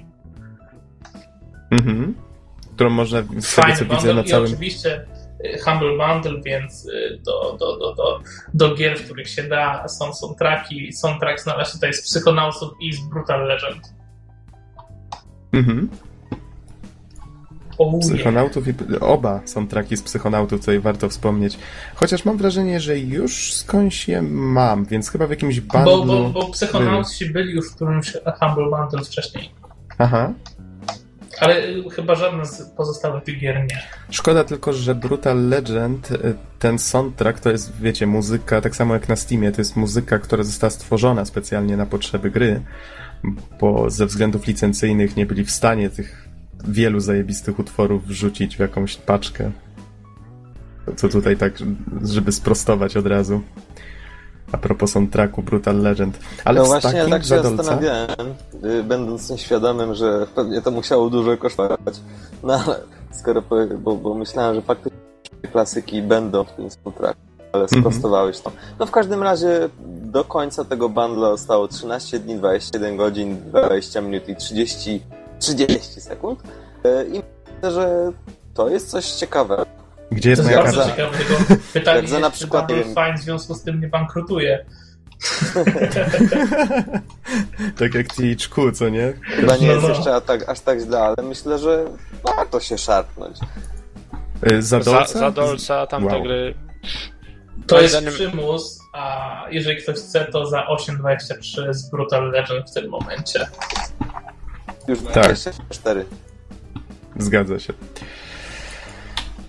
Mhm. 1.72 2.16
Którą 2.76 2.90
można, 2.90 3.24
z 3.40 3.56
tego 3.56 3.68
co 3.68 3.86
widzę, 3.86 3.86
bundle 3.86 4.14
na 4.14 4.24
całym... 4.24 4.46
oczywiście 4.46 5.06
Humble 5.66 5.98
Bundle, 5.98 6.42
więc 6.46 6.86
y, 6.86 7.20
do, 7.26 7.58
do, 7.60 7.78
do, 7.78 7.96
do, 7.96 8.20
do 8.54 8.76
gier, 8.76 9.00
w 9.00 9.06
których 9.06 9.30
się 9.30 9.44
da, 9.44 9.88
są 9.88 10.14
soundtracki. 10.14 10.94
Soundtrack 10.94 11.42
znalazł 11.42 11.74
tutaj 11.74 11.94
z 11.94 12.02
Psychonautów 12.02 12.72
i 12.80 12.94
z 12.94 13.00
Brutal 13.00 13.48
Legend. 13.48 13.94
Mhm. 15.54 15.90
Oh. 17.78 17.98
Psychonautów 18.02 18.68
i 18.68 18.74
oba 19.02 19.42
są 19.46 19.68
traki 19.68 19.98
z 19.98 20.02
psychonautów, 20.02 20.60
tutaj 20.60 20.80
warto 20.80 21.10
wspomnieć. 21.10 21.58
Chociaż 21.96 22.26
mam 22.26 22.38
wrażenie, 22.38 22.80
że 22.80 23.00
już 23.00 23.54
skądś 23.54 24.08
je 24.08 24.22
mam, 24.32 24.86
więc 24.86 25.10
chyba 25.10 25.28
w 25.28 25.30
jakimś 25.30 25.60
bundlu... 25.60 26.06
Bo, 26.06 26.24
bo, 26.24 26.30
bo 26.30 26.52
Psychonauci 26.52 27.30
byli 27.30 27.54
już 27.54 27.72
w 27.72 27.76
którymś 27.76 28.14
Humble 28.40 28.70
Bundle 28.70 29.04
wcześniej. 29.06 29.52
Aha. 29.98 30.34
Ale 31.40 31.64
chyba 31.96 32.16
żadna 32.16 32.46
z 32.46 32.70
pozostałych 32.70 33.24
tych 33.24 33.40
gier 33.40 33.56
nie. 33.60 33.82
Szkoda 34.10 34.44
tylko, 34.44 34.74
że 34.74 34.96
Brutal 34.96 35.50
Legend, 35.50 36.12
y, 36.12 36.36
ten 36.60 36.80
soundtrack 36.80 37.40
to 37.40 37.52
jest, 37.52 37.78
wiecie, 37.82 38.08
muzyka, 38.08 38.62
tak 38.62 38.76
samo 38.76 38.94
jak 38.94 39.10
na 39.10 39.16
Steamie, 39.16 39.52
to 39.52 39.62
jest 39.62 39.76
muzyka, 39.76 40.20
która 40.20 40.44
została 40.44 40.72
stworzona 40.72 41.26
specjalnie 41.26 41.78
na 41.78 41.86
potrzeby 41.86 42.32
gry, 42.32 42.62
bo 43.60 43.90
ze 43.90 44.06
względów 44.06 44.48
licencyjnych 44.48 45.16
nie 45.16 45.26
byli 45.26 45.46
w 45.46 45.52
stanie 45.52 45.90
tych 45.90 46.30
wielu 46.68 47.00
zajebistych 47.00 47.60
utworów 47.60 48.08
wrzucić 48.08 48.56
w 48.56 48.60
jakąś 48.60 48.98
paczkę. 48.98 49.52
Co 50.96 51.10
tutaj 51.10 51.38
tak, 51.38 51.54
żeby 52.04 52.32
sprostować 52.32 52.98
od 52.98 53.08
razu. 53.08 53.42
A 54.52 54.58
propos 54.58 54.92
soundtracku 54.92 55.42
Brutal 55.42 55.82
Legend. 55.82 56.20
Ale 56.46 56.60
no 56.60 56.66
właśnie, 56.66 57.00
ja 57.00 57.10
tak 57.10 57.22
się 57.22 57.28
Zadolca... 57.28 57.64
zastanawiałem, 57.64 58.34
y, 58.64 58.84
będąc 58.84 59.30
nieświadomym, 59.30 59.96
że 59.96 60.28
pewnie 60.36 60.62
to 60.62 60.72
musiało 60.72 61.10
dużo 61.10 61.38
kosztować. 61.38 61.78
No 62.44 62.54
ale 62.54 62.80
skoro, 63.12 63.42
bo, 63.80 63.96
bo 63.96 64.14
myślałem, 64.14 64.56
że 64.56 64.62
faktycznie 64.62 65.00
klasyki 65.52 66.02
będą 66.02 66.44
w 66.44 66.52
tym 66.52 66.70
soundtracku, 66.72 67.22
ale 67.54 67.64
Mhm. 67.64 67.82
sprostowałeś 67.82 68.40
to. 68.40 68.52
No 68.80 68.86
w 68.86 68.92
każdym 68.92 69.24
razie 69.24 69.70
do 69.86 70.24
końca 70.24 70.66
tego 70.66 70.90
bundla 70.90 71.30
zostało 71.30 71.68
13 71.68 72.20
dni, 72.20 72.36
21 72.36 72.98
godzin, 72.98 73.38
20 73.50 74.02
minut 74.02 74.30
i 74.30 74.36
30, 74.36 75.02
30 75.40 76.02
sekund. 76.02 76.40
Y, 76.86 77.06
I 77.08 77.22
myślę, 77.56 77.72
że 77.72 78.12
to 78.54 78.70
jest 78.70 78.90
coś 78.90 79.12
ciekawego. 79.12 79.66
Gdzie 80.12 80.30
jest 80.30 80.42
To 80.42 80.48
moja 80.48 80.64
bardzo 80.64 80.78
karta? 80.78 80.96
ciekawe, 80.96 81.18
tylko 81.18 81.56
pytanie 81.74 82.02
na 82.02 82.08
jest, 82.20 82.26
czy 82.32 82.32
przykład, 82.32 82.72
wiem- 82.72 82.84
Fine 82.84 83.14
w 83.18 83.22
związku 83.22 83.56
z 83.56 83.64
tym 83.64 83.82
nie 83.82 83.88
bankrutuje. 83.88 84.66
tak 87.80 87.94
jak 87.96 88.08
THQ, 88.08 88.72
co 88.72 88.90
nie? 88.90 89.14
Chyba 89.22 89.58
nie 89.58 89.68
No, 89.68 89.74
jest 89.74 89.84
no. 89.84 89.90
jeszcze 89.90 90.22
tak, 90.22 90.50
aż 90.50 90.60
tak 90.60 90.80
źle, 90.80 91.00
ale 91.00 91.16
myślę, 91.24 91.60
że 91.60 91.86
warto 92.24 92.60
się 92.60 92.78
szarpnąć. 92.78 93.38
Zadolca? 94.60 95.14
Za, 95.14 95.20
za 95.20 95.32
Dolca 95.32 95.88
tamte 95.88 96.14
Wow. 96.16 96.24
gry. 96.24 96.54
To 97.68 97.82
jest 97.82 97.96
zdaniem- 97.96 98.14
przymus, 98.14 98.80
a 98.94 99.32
jeżeli 99.52 99.84
ktoś 99.84 99.96
chce, 99.96 100.26
to 100.26 100.46
za 100.46 100.66
8,23 100.68 101.74
z 101.74 101.90
Brutal 101.90 102.32
Legend 102.32 102.70
w 102.70 102.74
tym 102.74 102.90
momencie. 102.90 103.48
Już 104.88 105.00
Tak. 105.00 105.12
24. 105.14 106.06
Zgadza 107.20 107.60
się. 107.60 107.74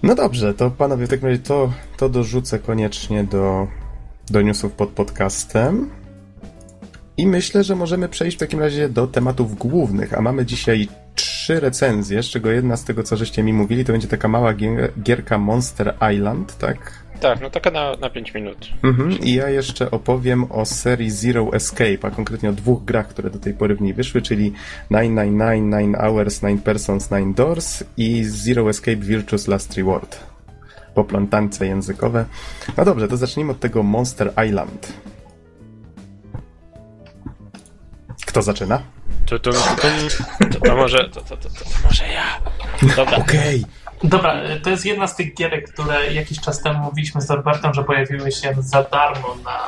No 0.02 0.14
dobrze, 0.14 0.54
to 0.54 0.70
panowie, 0.70 1.06
w 1.06 1.10
takim 1.10 1.28
razie 1.28 1.38
to, 1.38 1.72
to 1.96 2.08
dorzucę 2.08 2.58
koniecznie 2.58 3.24
do, 3.24 3.66
do 4.30 4.42
newsów 4.42 4.72
pod 4.72 4.88
podcastem. 4.88 5.90
I 7.16 7.26
myślę, 7.26 7.64
że 7.64 7.76
możemy 7.76 8.08
przejść 8.08 8.36
w 8.36 8.40
takim 8.40 8.60
razie 8.60 8.88
do 8.88 9.06
tematów 9.06 9.58
głównych, 9.58 10.14
a 10.18 10.20
mamy 10.20 10.46
dzisiaj 10.46 10.88
trzy 11.14 11.60
recenzje, 11.60 12.22
z 12.22 12.26
czego 12.26 12.50
jedna 12.50 12.76
z 12.76 12.84
tego, 12.84 13.02
co 13.02 13.16
żeście 13.16 13.42
mi 13.42 13.52
mówili, 13.52 13.84
to 13.84 13.92
będzie 13.92 14.08
taka 14.08 14.28
mała 14.28 14.54
gier- 14.54 14.88
gierka 15.02 15.38
Monster 15.38 15.94
Island, 16.14 16.58
tak? 16.58 17.05
Tak, 17.20 17.40
no 17.40 17.50
taka 17.50 17.70
na, 17.70 17.96
na 17.96 18.10
5 18.10 18.34
minut. 18.34 18.68
Mhm. 18.82 19.18
I 19.22 19.34
ja 19.34 19.48
jeszcze 19.48 19.90
opowiem 19.90 20.52
o 20.52 20.64
serii 20.64 21.10
Zero 21.10 21.52
Escape, 21.52 21.98
a 22.02 22.10
konkretnie 22.10 22.50
o 22.50 22.52
dwóch 22.52 22.84
grach, 22.84 23.08
które 23.08 23.30
do 23.30 23.38
tej 23.38 23.54
pory 23.54 23.74
w 23.74 23.80
niej 23.80 23.94
wyszły, 23.94 24.22
czyli 24.22 24.52
999, 24.90 25.72
9 25.72 25.96
Hours, 25.96 26.40
9 26.40 26.62
Persons, 26.62 27.08
9 27.08 27.36
Doors 27.36 27.84
i 27.96 28.24
Zero 28.24 28.70
Escape 28.70 28.96
Virtuous 28.96 29.48
Last 29.48 29.76
Reward. 29.76 30.18
Poplątańce 30.94 31.66
językowe. 31.66 32.24
No 32.76 32.84
dobrze, 32.84 33.08
to 33.08 33.16
zacznijmy 33.16 33.52
od 33.52 33.60
tego 33.60 33.82
Monster 33.82 34.32
Island. 34.46 34.92
Kto 38.26 38.42
zaczyna? 38.42 38.82
Tu, 39.26 39.38
tu. 39.38 39.50
To, 39.52 40.60
to 40.64 40.76
może, 40.76 41.08
to, 41.08 41.20
to, 41.20 41.36
to, 41.36 41.48
to, 41.48 41.64
to 41.64 41.70
może 41.84 42.04
ja. 42.08 42.40
Dobra. 42.96 43.16
Okej. 43.18 43.64
Dobra, 44.04 44.34
to 44.62 44.70
jest 44.70 44.86
jedna 44.86 45.06
z 45.06 45.16
tych 45.16 45.34
gierek, 45.34 45.72
które 45.72 46.12
jakiś 46.14 46.40
czas 46.40 46.62
temu 46.62 46.78
mówiliśmy 46.78 47.20
z 47.20 47.28
Norbertem, 47.28 47.74
że 47.74 47.84
pojawiły 47.84 48.32
się 48.32 48.54
za 48.58 48.82
darmo 48.82 49.36
na 49.44 49.58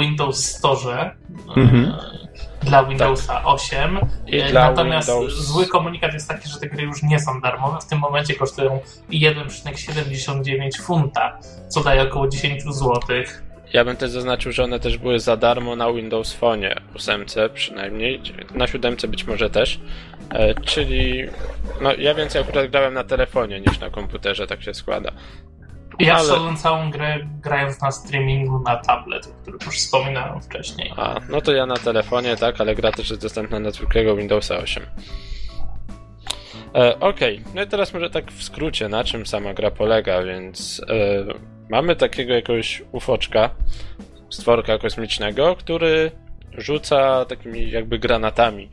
Windows 0.00 0.44
Store. 0.44 1.10
Mhm. 1.56 1.84
E, 2.62 2.66
dla 2.66 2.84
Windowsa 2.84 3.44
8. 3.44 3.98
I 4.26 4.40
E, 4.40 4.50
dla 4.50 4.70
Natomiast 4.70 5.08
Windows- 5.08 5.30
zły 5.30 5.66
komunikat 5.66 6.14
jest 6.14 6.28
taki, 6.28 6.48
że 6.48 6.58
te 6.58 6.66
gry 6.66 6.82
już 6.82 7.02
nie 7.02 7.20
są 7.20 7.40
darmowe. 7.40 7.78
W 7.80 7.86
tym 7.86 7.98
momencie 7.98 8.34
kosztują 8.34 8.80
1,79 9.10 10.80
funta, 10.82 11.38
co 11.68 11.80
daje 11.82 12.02
około 12.02 12.28
10 12.28 12.62
zł. 12.62 13.00
Ja 13.72 13.84
bym 13.84 13.96
też 13.96 14.10
zaznaczył, 14.10 14.52
że 14.52 14.64
one 14.64 14.80
też 14.80 14.98
były 14.98 15.20
za 15.20 15.36
darmo 15.36 15.76
na 15.76 15.92
Windows 15.92 16.32
Phone 16.32 16.64
8 16.94 17.24
przynajmniej, 17.54 18.22
na 18.54 18.66
7 18.66 18.96
być 19.08 19.24
może 19.26 19.50
też. 19.50 19.80
E, 20.30 20.54
czyli 20.54 21.24
no 21.80 21.94
ja 21.94 22.14
więcej 22.14 22.42
akurat 22.42 22.70
grałem 22.70 22.94
na 22.94 23.04
telefonie 23.04 23.60
niż 23.60 23.80
na 23.80 23.90
komputerze, 23.90 24.46
tak 24.46 24.62
się 24.62 24.74
składa. 24.74 25.12
Ja 25.98 26.16
Ale- 26.16 26.56
całą 26.56 26.90
grę 26.90 27.18
grając 27.42 27.80
na 27.80 27.90
streamingu 27.90 28.58
na 28.58 28.76
tablet, 28.76 29.26
o 29.26 29.42
którym 29.42 29.60
już 29.66 29.78
wspominałem 29.78 30.40
wcześniej. 30.40 30.92
A, 30.96 31.20
no 31.28 31.40
to 31.40 31.52
ja 31.52 31.66
na 31.66 31.76
telefonie, 31.76 32.36
tak, 32.36 32.60
ale 32.60 32.74
gra 32.74 32.92
też 32.92 33.10
jest 33.10 33.22
dostępna 33.22 33.60
na 33.60 33.70
zwykłego 33.70 34.16
Windowsa 34.16 34.56
8. 34.56 34.82
E, 36.74 37.00
Okej, 37.00 37.44
no 37.54 37.62
i 37.62 37.66
teraz 37.66 37.94
może 37.94 38.10
tak 38.10 38.32
w 38.32 38.42
skrócie, 38.42 38.88
na 38.88 39.04
czym 39.04 39.26
sama 39.26 39.54
gra 39.54 39.70
polega, 39.70 40.22
więc 40.22 40.82
e, 40.88 41.24
mamy 41.70 41.96
takiego 41.96 42.34
jakiegoś 42.34 42.82
ufoczka, 42.92 43.50
stworka 44.30 44.78
kosmicznego, 44.78 45.56
który 45.56 46.10
rzuca 46.58 47.24
takimi 47.24 47.70
jakby 47.70 47.98
granatami. 47.98 48.70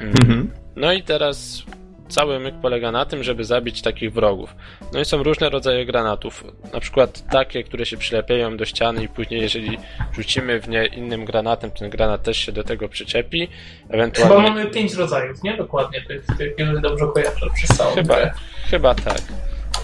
Mm. 0.00 0.14
Mhm. 0.20 0.50
No 0.76 0.92
i 0.92 1.02
teraz 1.02 1.62
cały 2.08 2.40
myk 2.40 2.54
polega 2.62 2.92
na 2.92 3.04
tym, 3.04 3.22
żeby 3.24 3.44
zabić 3.44 3.82
takich 3.82 4.12
wrogów. 4.12 4.54
No 4.92 5.00
i 5.00 5.04
są 5.04 5.22
różne 5.22 5.50
rodzaje 5.50 5.86
granatów. 5.86 6.44
Na 6.72 6.80
przykład 6.80 7.30
takie, 7.30 7.64
które 7.64 7.86
się 7.86 7.96
przylepiają 7.96 8.56
do 8.56 8.64
ściany 8.64 9.02
i 9.02 9.08
później 9.08 9.40
jeżeli 9.40 9.78
rzucimy 10.12 10.60
w 10.60 10.68
nie 10.68 10.86
innym 10.86 11.24
granatem, 11.24 11.70
ten 11.70 11.90
granat 11.90 12.22
też 12.22 12.36
się 12.38 12.52
do 12.52 12.64
tego 12.64 12.88
przyczepi. 12.88 13.48
Chyba 13.48 13.94
Ewentualnie... 13.94 14.48
mamy 14.48 14.66
pięć 14.66 14.94
rodzajów, 14.94 15.42
nie? 15.42 15.56
Dokładnie 15.56 16.04
jeżeli 16.38 16.80
dobrze 16.82 17.04
kojarzę 17.14 17.46
przez 17.54 17.76
całą 17.76 17.94
Chyba, 17.94 18.14
grę. 18.16 18.30
chyba 18.70 18.94
tak. 18.94 19.22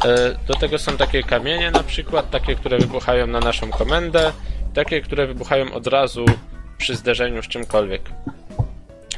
E, 0.04 0.36
Do 0.46 0.54
tego 0.54 0.78
są 0.78 0.96
takie 0.96 1.22
kamienie 1.22 1.70
na 1.70 1.82
przykład, 1.82 2.30
takie, 2.30 2.54
które 2.54 2.78
wybuchają 2.78 3.26
na 3.26 3.40
naszą 3.40 3.70
komendę, 3.70 4.32
takie, 4.74 5.00
które 5.00 5.26
wybuchają 5.26 5.72
od 5.74 5.86
razu 5.86 6.24
przy 6.78 6.96
zderzeniu 6.96 7.42
z 7.42 7.48
czymkolwiek. 7.48 8.02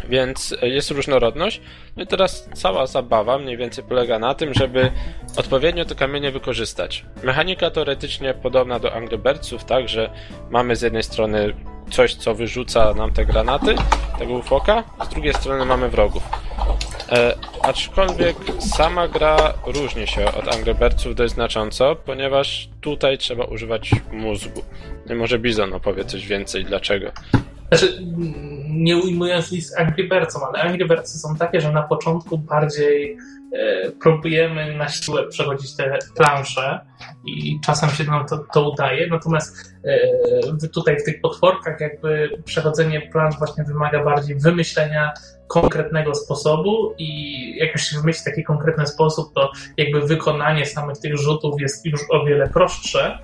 Więc 0.09 0.57
e, 0.63 0.69
jest 0.69 0.91
różnorodność. 0.91 1.61
No 1.97 2.03
i 2.03 2.07
teraz 2.07 2.49
cała 2.55 2.87
zabawa 2.87 3.39
mniej 3.39 3.57
więcej 3.57 3.85
polega 3.85 4.19
na 4.19 4.35
tym, 4.35 4.55
żeby 4.55 4.91
odpowiednio 5.37 5.85
te 5.85 5.95
kamienie 5.95 6.31
wykorzystać. 6.31 7.05
Mechanika 7.23 7.71
teoretycznie 7.71 8.35
podobna 8.35 8.79
do 8.79 8.95
Angry 8.95 9.19
Birdsów, 9.19 9.65
tak, 9.65 9.89
że 9.89 10.11
mamy 10.51 10.77
z 10.77 10.83
jednej 10.83 11.03
strony 11.03 11.55
coś, 11.91 12.15
co 12.15 12.35
wyrzuca 12.35 12.95
nam 12.95 13.13
te 13.13 13.25
granaty, 13.25 13.75
tego 14.19 14.33
ufoka, 14.33 14.85
z 15.05 15.09
drugiej 15.09 15.35
strony 15.35 15.65
mamy 15.65 15.89
wrogów. 15.89 16.23
E, 17.13 17.35
aczkolwiek 17.63 18.37
sama 18.59 19.09
gra 19.09 19.55
różni 19.67 20.07
się 20.07 20.25
od 20.27 20.55
Angry 20.55 20.75
Birdsów 20.75 21.15
dość 21.15 21.35
znacząco, 21.35 21.97
ponieważ 21.97 22.69
tutaj 22.81 23.19
trzeba 23.19 23.45
używać 23.45 23.91
mózgu. 24.13 24.63
Może 25.17 25.39
Bizon 25.39 25.73
opowie 25.73 26.05
coś 26.05 26.27
więcej, 26.27 26.65
dlaczego. 26.65 27.13
Znaczy, 27.69 28.03
nie 28.77 28.97
ujmując 28.97 29.53
nic 29.53 29.79
Angry 29.79 30.09
Birdsom, 30.09 30.43
ale 30.45 30.63
Angry 30.63 30.87
Birdsy 30.87 31.19
są 31.19 31.37
takie, 31.37 31.61
że 31.61 31.73
na 31.73 31.83
początku 31.83 32.39
bardziej 32.39 33.19
e, 33.53 33.91
próbujemy 33.91 34.77
na 34.77 34.89
siłę 34.89 35.29
przechodzić 35.29 35.77
te 35.77 35.99
plansze 36.17 36.81
i 37.27 37.61
czasem 37.65 37.91
się 37.91 38.05
nam 38.05 38.27
to, 38.27 38.39
to 38.39 38.71
udaje, 38.71 39.07
natomiast 39.07 39.73
e, 40.65 40.69
tutaj 40.69 40.99
w 40.99 41.05
tych 41.05 41.21
potworkach 41.21 41.81
jakby 41.81 42.31
przechodzenie 42.45 43.01
plansz 43.13 43.39
właśnie 43.39 43.65
wymaga 43.65 44.05
bardziej 44.05 44.37
wymyślenia 44.37 45.13
konkretnego 45.49 46.15
sposobu 46.15 46.95
i 46.99 47.59
jak 47.59 47.73
już 47.73 47.83
się 47.83 47.97
wymyśli 47.97 48.25
taki 48.25 48.45
konkretny 48.45 48.87
sposób, 48.87 49.35
to 49.35 49.53
jakby 49.77 50.01
wykonanie 50.01 50.67
samych 50.67 50.99
tych 50.99 51.17
rzutów 51.17 51.61
jest 51.61 51.87
już 51.87 52.01
o 52.11 52.25
wiele 52.25 52.49
prostsze 52.49 53.19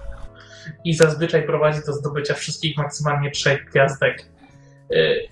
i 0.85 0.95
zazwyczaj 0.95 1.47
prowadzi 1.47 1.81
do 1.87 1.93
zdobycia 1.93 2.35
wszystkich 2.35 2.77
maksymalnie 2.77 3.31
trzech 3.31 3.65
gwiazdek. 3.71 4.27
Y, 4.93 5.29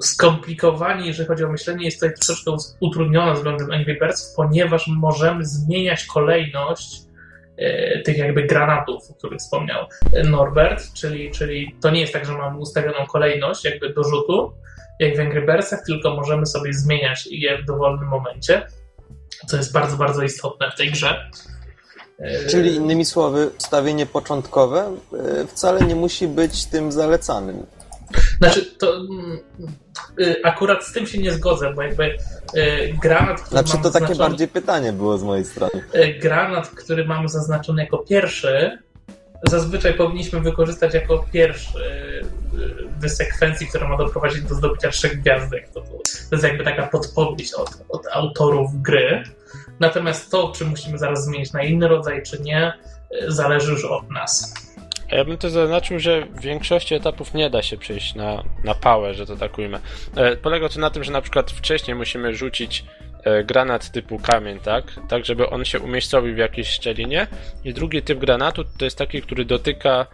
Skomplikowanie, 0.00 1.06
jeżeli 1.06 1.28
chodzi 1.28 1.44
o 1.44 1.52
myślenie, 1.52 1.84
jest 1.84 2.00
tutaj 2.00 2.14
troszeczkę 2.14 2.56
utrudnione 2.80 3.34
względem 3.34 3.70
Angry 3.70 3.98
Birds, 4.00 4.34
ponieważ 4.36 4.86
możemy 4.86 5.44
zmieniać 5.44 6.04
kolejność 6.04 6.96
y, 7.60 8.02
tych 8.04 8.18
jakby 8.18 8.42
granatów, 8.42 9.10
o 9.10 9.14
których 9.14 9.38
wspomniał 9.38 9.86
Norbert, 10.24 10.92
czyli, 10.92 11.30
czyli 11.30 11.76
to 11.82 11.90
nie 11.90 12.00
jest 12.00 12.12
tak, 12.12 12.26
że 12.26 12.32
mamy 12.32 12.58
ustawioną 12.58 13.06
kolejność 13.06 13.64
jakby 13.64 13.94
do 13.94 14.04
rzutu, 14.04 14.52
jak 15.00 15.16
w 15.16 15.20
Angry 15.20 15.46
Birdsach, 15.46 15.80
tylko 15.86 16.16
możemy 16.16 16.46
sobie 16.46 16.72
zmieniać 16.72 17.28
je 17.30 17.58
w 17.58 17.64
dowolnym 17.64 18.08
momencie, 18.08 18.66
co 19.46 19.56
jest 19.56 19.72
bardzo, 19.72 19.96
bardzo 19.96 20.22
istotne 20.22 20.70
w 20.70 20.76
tej 20.76 20.90
grze. 20.90 21.30
Y, 22.20 22.46
Czyli 22.50 22.74
innymi 22.74 23.04
słowy, 23.04 23.50
ustawienie 23.58 24.06
początkowe 24.06 24.96
e, 25.12 25.46
wcale 25.46 25.80
nie 25.80 25.94
musi 25.94 26.28
być 26.28 26.66
tym 26.66 26.92
zalecanym. 26.92 27.66
Znaczy, 28.38 28.64
to 28.78 28.96
mm, 28.96 29.38
y, 30.20 30.36
akurat 30.44 30.84
z 30.84 30.92
tym 30.92 31.06
się 31.06 31.18
nie 31.18 31.32
zgodzę, 31.32 31.72
bo 31.74 31.82
jakby 31.82 32.04
y, 32.04 32.94
granat, 33.02 33.40
który 33.40 33.62
Znaczy 33.62 33.82
to 33.82 33.90
takie 33.90 34.14
bardziej 34.14 34.48
pytanie 34.48 34.92
było 34.92 35.18
z 35.18 35.22
mojej 35.22 35.44
strony. 35.44 35.72
y, 35.94 36.18
granat, 36.18 36.68
który 36.68 37.04
mamy 37.04 37.28
zaznaczony 37.28 37.82
jako 37.82 37.98
pierwszy, 37.98 38.78
zazwyczaj 39.42 39.94
powinniśmy 39.94 40.40
wykorzystać 40.40 40.94
jako 40.94 41.24
pierwszy 41.32 41.78
y, 41.78 42.24
w 43.00 43.08
sekwencji, 43.08 43.66
która 43.66 43.88
ma 43.88 43.96
doprowadzić 43.96 44.42
do 44.42 44.54
zdobycia 44.54 44.90
trzech 44.90 45.20
gwiazdek. 45.20 45.68
To, 45.68 45.80
to 45.80 45.96
jest 46.32 46.44
jakby 46.44 46.64
taka 46.64 46.86
podpowiedź 46.86 47.54
od, 47.54 47.70
od 47.88 48.06
autorów 48.12 48.82
gry. 48.82 49.22
Natomiast 49.80 50.30
to, 50.30 50.52
czy 50.56 50.64
musimy 50.64 50.98
zaraz 50.98 51.24
zmienić 51.24 51.52
na 51.52 51.62
inny 51.62 51.88
rodzaj, 51.88 52.22
czy 52.22 52.42
nie, 52.42 52.72
y, 53.28 53.32
zależy 53.32 53.72
już 53.72 53.84
od 53.84 54.10
nas. 54.10 54.54
A 55.10 55.14
Ja 55.16 55.24
bym 55.24 55.38
to 55.38 55.50
zaznaczył, 55.50 55.98
że 55.98 56.26
w 56.26 56.40
większości 56.40 56.94
etapów 56.94 57.34
nie 57.34 57.50
da 57.50 57.62
się 57.62 57.76
przejść 57.76 58.14
na, 58.14 58.44
na 58.64 58.74
pałę, 58.74 59.14
że 59.14 59.26
to 59.26 59.36
tak 59.36 59.58
ujmę. 59.58 59.80
E, 60.16 60.36
polega 60.36 60.68
to 60.68 60.80
na 60.80 60.90
tym, 60.90 61.04
że 61.04 61.12
na 61.12 61.20
przykład 61.20 61.50
wcześniej 61.50 61.94
musimy 61.94 62.34
rzucić 62.34 62.84
e, 63.24 63.44
granat 63.44 63.90
typu 63.90 64.18
kamień, 64.18 64.58
tak? 64.58 64.84
Tak, 65.08 65.24
żeby 65.24 65.50
on 65.50 65.64
się 65.64 65.80
umiejscowił 65.80 66.34
w 66.34 66.38
jakiejś 66.38 66.68
szczelinie. 66.68 67.26
I 67.64 67.74
drugi 67.74 68.02
typ 68.02 68.18
granatu 68.18 68.64
to 68.64 68.84
jest 68.84 68.98
taki, 68.98 69.22
który 69.22 69.44
dotyka, 69.44 70.06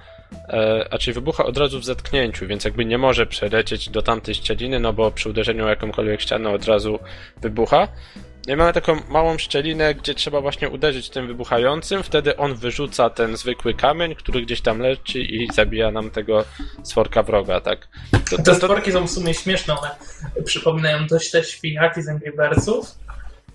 e, 0.48 0.86
a 0.90 0.98
czyli 0.98 1.14
wybucha 1.14 1.44
od 1.44 1.58
razu 1.58 1.80
w 1.80 1.84
zetknięciu, 1.84 2.46
więc 2.46 2.64
jakby 2.64 2.84
nie 2.84 2.98
może 2.98 3.26
przelecieć 3.26 3.88
do 3.88 4.02
tamtej 4.02 4.34
szczeliny, 4.34 4.80
no 4.80 4.92
bo 4.92 5.10
przy 5.10 5.28
uderzeniu 5.28 5.64
o 5.64 5.68
jakąkolwiek 5.68 6.20
ścianę 6.20 6.50
od 6.50 6.64
razu 6.64 6.98
wybucha. 7.42 7.88
No 8.46 8.52
i 8.52 8.56
mamy 8.56 8.72
taką 8.72 9.00
małą 9.08 9.38
szczelinę, 9.38 9.94
gdzie 9.94 10.14
trzeba 10.14 10.40
właśnie 10.40 10.68
uderzyć 10.68 11.10
tym 11.10 11.26
wybuchającym, 11.26 12.02
wtedy 12.02 12.36
on 12.36 12.54
wyrzuca 12.54 13.10
ten 13.10 13.36
zwykły 13.36 13.74
kamień, 13.74 14.14
który 14.14 14.42
gdzieś 14.42 14.60
tam 14.60 14.78
leci 14.78 15.36
i 15.36 15.48
zabija 15.54 15.90
nam 15.90 16.10
tego 16.10 16.44
stworka 16.82 17.22
wroga, 17.22 17.60
tak? 17.60 17.88
To, 18.12 18.18
Te 18.18 18.36
to, 18.36 18.42
to, 18.42 18.54
stworki 18.54 18.92
są 18.92 19.06
w 19.06 19.10
sumie 19.10 19.34
śmieszne, 19.34 19.78
one 19.78 19.90
przypominają 20.44 21.06
dość 21.06 21.30
te 21.30 21.44
świniaki 21.44 22.02
z 22.02 22.08
Angry 22.08 22.32
Birdsów. 22.32 22.86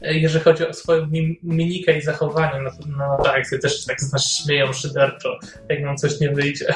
Jeżeli 0.01 0.43
chodzi 0.43 0.67
o 0.67 0.73
swoją 0.73 1.07
mi- 1.07 1.39
mimikę 1.43 1.97
i 1.97 2.01
zachowanie, 2.01 2.61
no, 2.61 2.71
no 2.97 3.23
tak, 3.23 3.47
sobie 3.47 3.61
też 3.61 3.85
tak 3.85 4.01
z 4.01 4.13
nas 4.13 4.43
śmieją 4.43 4.73
szyderczo, 4.73 5.39
jak 5.69 5.81
nam 5.81 5.97
coś 5.97 6.19
nie 6.19 6.29
wyjdzie. 6.29 6.73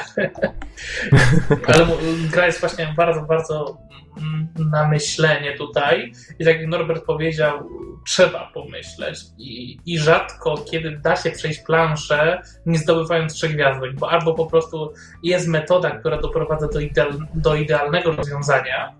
Ale 1.66 1.86
gra 2.32 2.46
jest 2.46 2.60
właśnie 2.60 2.94
bardzo, 2.96 3.22
bardzo 3.22 3.78
mm, 4.18 4.48
na 4.70 4.88
myślenie 4.88 5.56
tutaj. 5.56 6.12
I 6.38 6.44
tak 6.44 6.56
jak 6.60 6.66
Norbert 6.66 7.04
powiedział, 7.04 7.70
trzeba 8.06 8.50
pomyśleć. 8.54 9.18
I, 9.38 9.78
I 9.86 9.98
rzadko, 9.98 10.54
kiedy 10.70 10.98
da 10.98 11.16
się 11.16 11.30
przejść 11.30 11.60
planszę, 11.60 12.42
nie 12.66 12.78
zdobywając 12.78 13.34
trzech 13.34 13.52
gwiazdek, 13.52 13.94
bo 13.94 14.10
albo 14.10 14.34
po 14.34 14.46
prostu 14.46 14.92
jest 15.22 15.48
metoda, 15.48 15.90
która 15.90 16.20
doprowadza 16.20 16.68
do, 16.68 16.80
ideal, 16.80 17.18
do 17.34 17.54
idealnego 17.54 18.12
rozwiązania, 18.12 18.94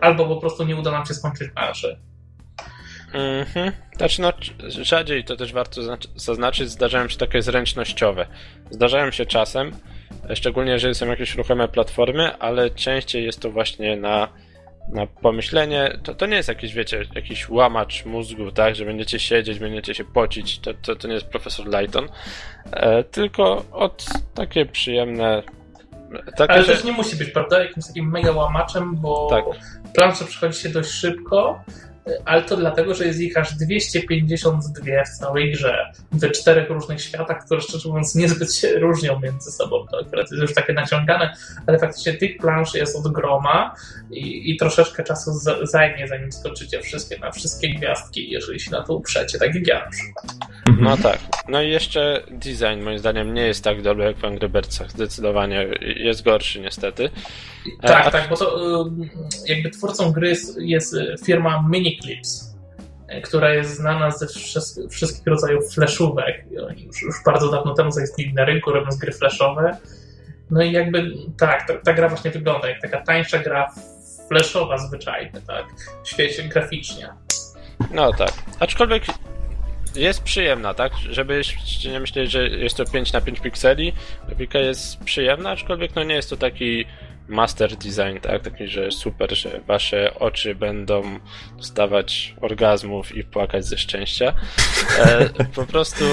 albo 0.00 0.26
po 0.26 0.36
prostu 0.36 0.64
nie 0.64 0.76
uda 0.76 0.90
nam 0.90 1.06
się 1.06 1.14
skończyć 1.14 1.50
planszy. 1.50 2.00
Mhm. 3.12 3.72
Znaczy, 3.96 4.22
no, 4.22 4.32
rzadziej 4.68 5.24
to 5.24 5.36
też 5.36 5.52
warto 5.52 5.80
zaznac- 5.80 6.08
zaznaczyć, 6.16 6.70
zdarzają 6.70 7.08
się 7.08 7.18
takie 7.18 7.42
zręcznościowe. 7.42 8.26
Zdarzają 8.70 9.10
się 9.10 9.26
czasem, 9.26 9.72
szczególnie 10.34 10.72
jeżeli 10.72 10.94
są 10.94 11.06
jakieś 11.06 11.34
ruchome 11.34 11.68
platformy, 11.68 12.36
ale 12.38 12.70
częściej 12.70 13.24
jest 13.24 13.40
to 13.40 13.50
właśnie 13.50 13.96
na, 13.96 14.28
na 14.88 15.06
pomyślenie. 15.06 15.98
To, 16.02 16.14
to 16.14 16.26
nie 16.26 16.36
jest 16.36 16.48
jakiś, 16.48 16.74
wiecie, 16.74 17.04
jakiś 17.14 17.48
łamacz 17.48 18.04
mózgu, 18.04 18.52
tak, 18.52 18.74
że 18.76 18.84
będziecie 18.84 19.18
siedzieć, 19.18 19.58
będziecie 19.58 19.94
się 19.94 20.04
pocić. 20.04 20.58
To, 20.58 20.74
to, 20.74 20.96
to 20.96 21.08
nie 21.08 21.14
jest 21.14 21.26
profesor 21.26 21.66
Lighton. 21.66 22.08
E, 22.72 23.04
tylko 23.04 23.64
od 23.72 24.06
takie 24.34 24.66
przyjemne. 24.66 25.42
Takie, 26.36 26.52
Ale 26.52 26.62
że... 26.62 26.72
też 26.72 26.84
nie 26.84 26.92
musi 26.92 27.16
być, 27.16 27.30
prawda, 27.30 27.64
jakimś 27.64 27.86
takim 27.86 28.10
mega 28.10 28.32
łamaczem, 28.32 28.96
bo 28.96 29.28
Tak. 29.30 29.44
plansze 29.94 30.24
przechodzi 30.24 30.60
się 30.60 30.68
dość 30.68 30.90
szybko, 30.90 31.64
ale 32.24 32.42
to 32.42 32.56
dlatego, 32.56 32.94
że 32.94 33.06
jest 33.06 33.20
ich 33.20 33.36
aż 33.36 33.54
252 33.54 35.04
w 35.04 35.18
całej 35.18 35.52
grze, 35.52 35.92
w 36.12 36.30
czterech 36.30 36.70
różnych 36.70 37.00
światach, 37.00 37.44
które 37.44 37.60
szczerze 37.60 37.88
mówiąc 37.88 38.14
niezbyt 38.14 38.54
się 38.54 38.78
różnią 38.78 39.20
między 39.20 39.52
sobą. 39.52 39.86
To 39.90 39.98
akurat 40.06 40.30
jest 40.30 40.42
już 40.42 40.54
takie 40.54 40.72
naciągane, 40.72 41.34
ale 41.66 41.78
faktycznie 41.78 42.12
tych 42.12 42.36
plansz 42.36 42.74
jest 42.74 42.96
od 42.96 43.12
groma 43.12 43.74
i, 44.10 44.50
i 44.50 44.56
troszeczkę 44.56 45.04
czasu 45.04 45.30
zajmie, 45.62 46.08
zanim 46.08 46.32
skoczycie 46.32 46.80
wszystkie 46.80 47.18
na 47.18 47.30
wszystkie 47.30 47.74
gwiazdki, 47.74 48.30
jeżeli 48.30 48.60
się 48.60 48.70
na 48.70 48.82
to 48.82 48.94
uprzecie, 48.94 49.38
tak 49.38 49.54
jak 49.54 49.66
ja 49.66 49.84
na 49.84 49.90
przykład. 49.90 50.26
No 50.80 50.96
tak. 50.96 51.18
No 51.48 51.62
i 51.62 51.70
jeszcze 51.70 52.22
design 52.30 52.82
moim 52.82 52.98
zdaniem 52.98 53.34
nie 53.34 53.46
jest 53.46 53.64
tak 53.64 53.82
dobry 53.82 54.04
jak 54.04 54.16
w 54.16 54.24
Angry 54.24 54.48
Birdsach. 54.48 54.90
Zdecydowanie 54.90 55.66
jest 55.80 56.24
gorszy 56.24 56.60
niestety. 56.60 57.10
Tak, 57.82 58.06
A... 58.06 58.10
tak, 58.10 58.28
bo 58.28 58.36
to 58.36 58.90
jakby 59.46 59.70
twórcą 59.70 60.12
gry 60.12 60.36
jest 60.58 60.96
firma 61.24 61.62
Miniclips, 61.92 62.56
która 63.24 63.54
jest 63.54 63.76
znana 63.76 64.10
ze 64.10 64.26
wszystkich 64.90 65.26
rodzajów 65.26 65.74
flashówek. 65.74 66.44
Już, 66.86 67.02
już 67.02 67.14
bardzo 67.24 67.50
dawno 67.50 67.74
temu 67.74 67.90
zaistnieli 67.90 68.34
na 68.34 68.44
rynku, 68.44 68.72
robiąc 68.72 68.96
gry 68.96 69.12
flashowe. 69.12 69.76
No 70.50 70.62
i 70.62 70.72
jakby 70.72 71.12
tak, 71.38 71.68
ta, 71.68 71.74
ta 71.74 71.92
gra 71.92 72.08
właśnie 72.08 72.30
wygląda 72.30 72.68
jak 72.68 72.80
taka 72.80 73.00
tańsza 73.00 73.38
gra 73.38 73.72
flashowa 74.28 74.78
zwyczajnie, 74.78 75.40
tak, 75.46 75.64
w 76.04 76.08
świecie 76.08 76.42
graficznie. 76.42 77.08
No 77.90 78.12
tak. 78.12 78.32
Aczkolwiek 78.60 79.02
jest 79.96 80.22
przyjemna, 80.22 80.74
tak? 80.74 80.92
Żeby 81.10 81.42
nie 81.84 82.00
myśleć, 82.00 82.30
że 82.30 82.48
jest 82.48 82.76
to 82.76 82.84
5 82.84 83.12
na 83.12 83.20
5 83.20 83.40
pikseli, 83.40 83.92
grafika 84.26 84.58
jest 84.58 84.98
przyjemna, 84.98 85.50
aczkolwiek 85.50 85.94
no 85.94 86.04
nie 86.04 86.14
jest 86.14 86.30
to 86.30 86.36
taki 86.36 86.84
master 87.32 87.76
design, 87.76 88.18
tak? 88.22 88.42
Taki, 88.42 88.68
że 88.68 88.90
super, 88.90 89.36
że 89.36 89.60
wasze 89.66 90.14
oczy 90.14 90.54
będą 90.54 91.02
dostawać 91.56 92.34
orgazmów 92.40 93.16
i 93.16 93.24
płakać 93.24 93.64
ze 93.64 93.78
szczęścia. 93.78 94.32
E, 94.98 95.28
po 95.56 95.66
prostu 95.66 96.04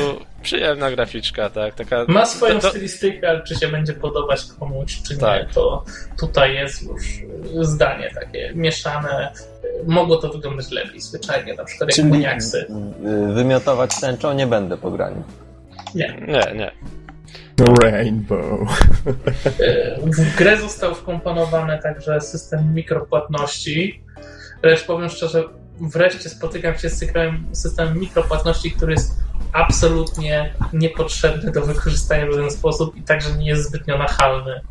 przyjemna 0.42 0.92
graficzka, 0.92 1.50
tak? 1.50 1.76
Taka, 1.76 2.06
Ma 2.08 2.26
swoją 2.26 2.60
to, 2.60 2.70
stylistykę, 2.70 3.30
ale 3.30 3.44
czy 3.44 3.56
się 3.56 3.68
będzie 3.68 3.94
podobać 3.94 4.42
komuś, 4.60 5.02
czy 5.08 5.18
tak. 5.18 5.48
nie, 5.48 5.54
to 5.54 5.84
tutaj 6.20 6.56
jest 6.56 6.84
już 6.84 7.02
zdanie 7.62 8.12
takie 8.16 8.52
mieszane. 8.56 9.34
Mogło 9.88 10.18
to 10.18 10.30
wyglądać 10.30 10.72
lepiej, 10.72 11.02
zwyczajnie, 11.02 11.54
na 11.54 11.64
przykład 11.64 11.90
Czyli 11.90 12.22
jak 12.22 12.40
wymiotować 13.34 14.00
tęczą 14.02 14.34
nie 14.34 14.48
będę 14.48 14.78
po 14.78 14.92
graniu. 14.92 15.24
Nie. 15.96 16.18
Nie, 16.28 16.54
nie. 16.56 16.72
Rainbow. 17.66 18.70
W 20.04 20.36
grę 20.36 20.58
został 20.58 20.96
wkomponowany 20.96 21.80
także 21.84 22.22
system 22.22 22.74
mikropłatności. 22.74 24.04
Lecz 24.64 24.86
powiem 24.86 25.10
szczerze, 25.10 25.44
wreszcie 25.82 26.30
spotykam 26.30 26.78
się 26.78 26.90
z 26.90 27.00
systemem 27.54 28.00
mikropłatności, 28.00 28.72
który 28.72 28.92
jest 28.92 29.18
absolutnie 29.54 30.54
niepotrzebny 30.74 31.52
do 31.52 31.62
wykorzystania 31.62 32.28
w 32.28 32.32
żaden 32.32 32.52
sposób 32.52 32.96
i 32.96 33.02
także 33.02 33.32
nie 33.38 33.48
jest 33.48 33.68
zbytnio 33.68 33.98
nachalny. 33.98 34.62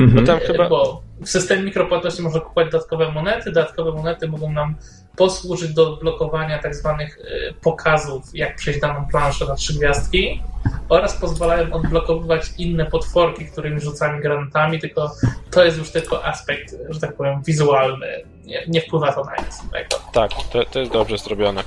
Mhm. 0.00 0.24
Bo, 0.24 0.32
tam 0.32 0.40
chyba... 0.40 0.68
Bo 0.68 1.02
w 1.20 1.28
systemie 1.28 1.62
mikropłatności 1.62 2.22
można 2.22 2.40
kupować 2.40 2.72
dodatkowe 2.72 3.12
monety. 3.12 3.52
Dodatkowe 3.52 3.92
monety 3.92 4.28
mogą 4.28 4.52
nam 4.52 4.74
posłużyć 5.16 5.74
do 5.74 5.96
blokowania 5.96 6.58
tak 6.58 6.74
zwanych 6.74 7.18
y, 7.18 7.54
pokazów, 7.62 8.24
jak 8.34 8.56
przejść 8.56 8.80
daną 8.80 9.06
planszę 9.10 9.46
na 9.46 9.54
trzy 9.54 9.74
gwiazdki 9.74 10.42
oraz 10.88 11.16
pozwalają 11.16 11.72
odblokowywać 11.72 12.42
inne 12.58 12.86
potworki, 12.86 13.46
którymi 13.46 13.80
rzucamy 13.80 14.20
granatami, 14.20 14.78
tylko 14.78 15.10
to 15.50 15.64
jest 15.64 15.78
już 15.78 15.90
tylko 15.90 16.24
aspekt, 16.24 16.74
że 16.88 17.00
tak 17.00 17.16
powiem, 17.16 17.42
wizualny. 17.46 18.06
Nie, 18.44 18.64
nie 18.68 18.80
wpływa 18.80 19.12
to 19.12 19.24
na 19.24 19.36
nic 19.36 19.64
innego. 19.64 19.96
Tak, 20.12 20.30
to, 20.52 20.64
to 20.64 20.78
jest 20.80 20.92
dobrze 20.92 21.18
zrobione. 21.18 21.62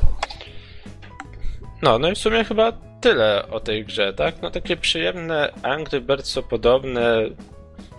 No, 1.81 1.99
no 1.99 2.09
i 2.09 2.15
w 2.15 2.17
sumie 2.17 2.43
chyba 2.43 2.71
tyle 3.01 3.49
o 3.49 3.59
tej 3.59 3.85
grze, 3.85 4.13
tak? 4.13 4.41
No 4.41 4.51
takie 4.51 4.77
przyjemne 4.77 5.51
Angry 5.63 6.01
Birds 6.01 6.39
podobne 6.49 7.29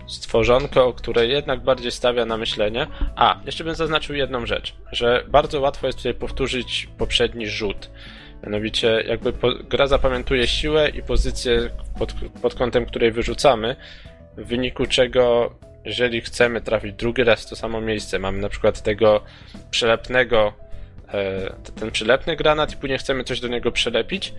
stworzonko, 0.07 0.93
które 0.93 1.27
jednak 1.27 1.63
bardziej 1.63 1.91
stawia 1.91 2.25
na 2.25 2.37
myślenie. 2.37 2.87
A, 3.15 3.39
jeszcze 3.45 3.63
bym 3.63 3.75
zaznaczył 3.75 4.15
jedną 4.15 4.45
rzecz, 4.45 4.75
że 4.91 5.23
bardzo 5.27 5.61
łatwo 5.61 5.87
jest 5.87 5.97
tutaj 5.97 6.13
powtórzyć 6.13 6.89
poprzedni 6.97 7.47
rzut. 7.47 7.89
Mianowicie, 8.43 9.03
jakby 9.07 9.33
po, 9.33 9.51
gra 9.69 9.87
zapamiętuje 9.87 10.47
siłę 10.47 10.89
i 10.89 11.03
pozycję 11.03 11.69
pod, 11.99 12.13
pod 12.41 12.55
kątem 12.55 12.85
której 12.85 13.11
wyrzucamy, 13.11 13.75
w 14.37 14.45
wyniku 14.45 14.85
czego, 14.85 15.55
jeżeli 15.85 16.21
chcemy 16.21 16.61
trafić 16.61 16.93
drugi 16.93 17.23
raz 17.23 17.45
w 17.45 17.49
to 17.49 17.55
samo 17.55 17.81
miejsce, 17.81 18.19
mamy 18.19 18.37
na 18.37 18.49
przykład 18.49 18.81
tego 18.81 19.23
przelepnego 19.71 20.53
ten 21.75 21.91
przylepny 21.91 22.35
granat 22.35 22.73
i 22.73 22.77
później 22.77 22.99
chcemy 22.99 23.23
coś 23.23 23.39
do 23.39 23.47
niego 23.47 23.71
przelepić, 23.71 24.33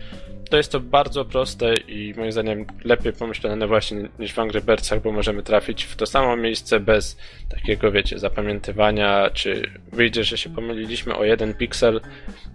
to 0.51 0.57
jest 0.57 0.73
to 0.73 0.81
bardzo 0.81 1.25
proste 1.25 1.75
i 1.75 2.15
moim 2.17 2.33
zdaniem 2.33 2.67
lepiej 2.85 3.13
pomyślane 3.13 3.67
właśnie 3.67 4.09
niż 4.19 4.33
w 4.33 4.39
Angry 4.39 4.61
Birdsach, 4.61 5.03
bo 5.03 5.13
możemy 5.13 5.43
trafić 5.43 5.85
w 5.85 5.97
to 5.97 6.07
samo 6.07 6.37
miejsce 6.37 6.81
bez 6.81 7.17
takiego, 7.49 7.93
wiecie, 7.93 8.19
zapamiętywania, 8.19 9.31
czy 9.31 9.63
wyjdzie, 9.93 10.25
że 10.25 10.39
się 10.39 10.51
pomyliliśmy 10.51 11.17
o 11.17 11.25
jeden 11.25 11.55
piksel, 11.55 12.01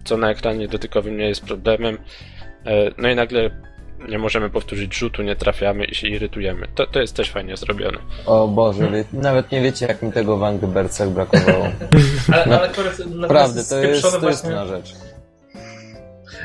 co 0.03 0.17
na 0.17 0.31
ekranie 0.31 0.67
dotykowym 0.67 1.17
nie 1.17 1.27
jest 1.27 1.45
problemem. 1.45 1.97
E, 2.65 2.91
no 2.97 3.09
i 3.09 3.15
nagle 3.15 3.68
nie 4.09 4.19
możemy 4.19 4.49
powtórzyć 4.49 4.95
rzutu, 4.95 5.23
nie 5.23 5.35
trafiamy 5.35 5.85
i 5.85 5.95
się 5.95 6.07
irytujemy. 6.07 6.67
To, 6.75 6.87
to 6.87 7.01
jest 7.01 7.15
też 7.15 7.29
fajnie 7.29 7.57
zrobione. 7.57 7.97
O 8.25 8.47
Boże, 8.47 8.91
wie, 8.91 9.03
nawet 9.13 9.51
nie 9.51 9.61
wiecie, 9.61 9.85
jak 9.85 10.01
mi 10.01 10.11
tego 10.11 10.37
w 10.37 10.43
Angry 10.43 10.67
Birdsach 10.67 11.09
brakowało. 11.09 11.65
ale, 12.33 12.59
ale 12.59 12.69
Prawda, 13.27 13.61
to 13.69 13.77
jest, 13.79 14.21
to 14.21 14.29
jest 14.29 14.43
na 14.43 14.65
rzecz. 14.65 14.93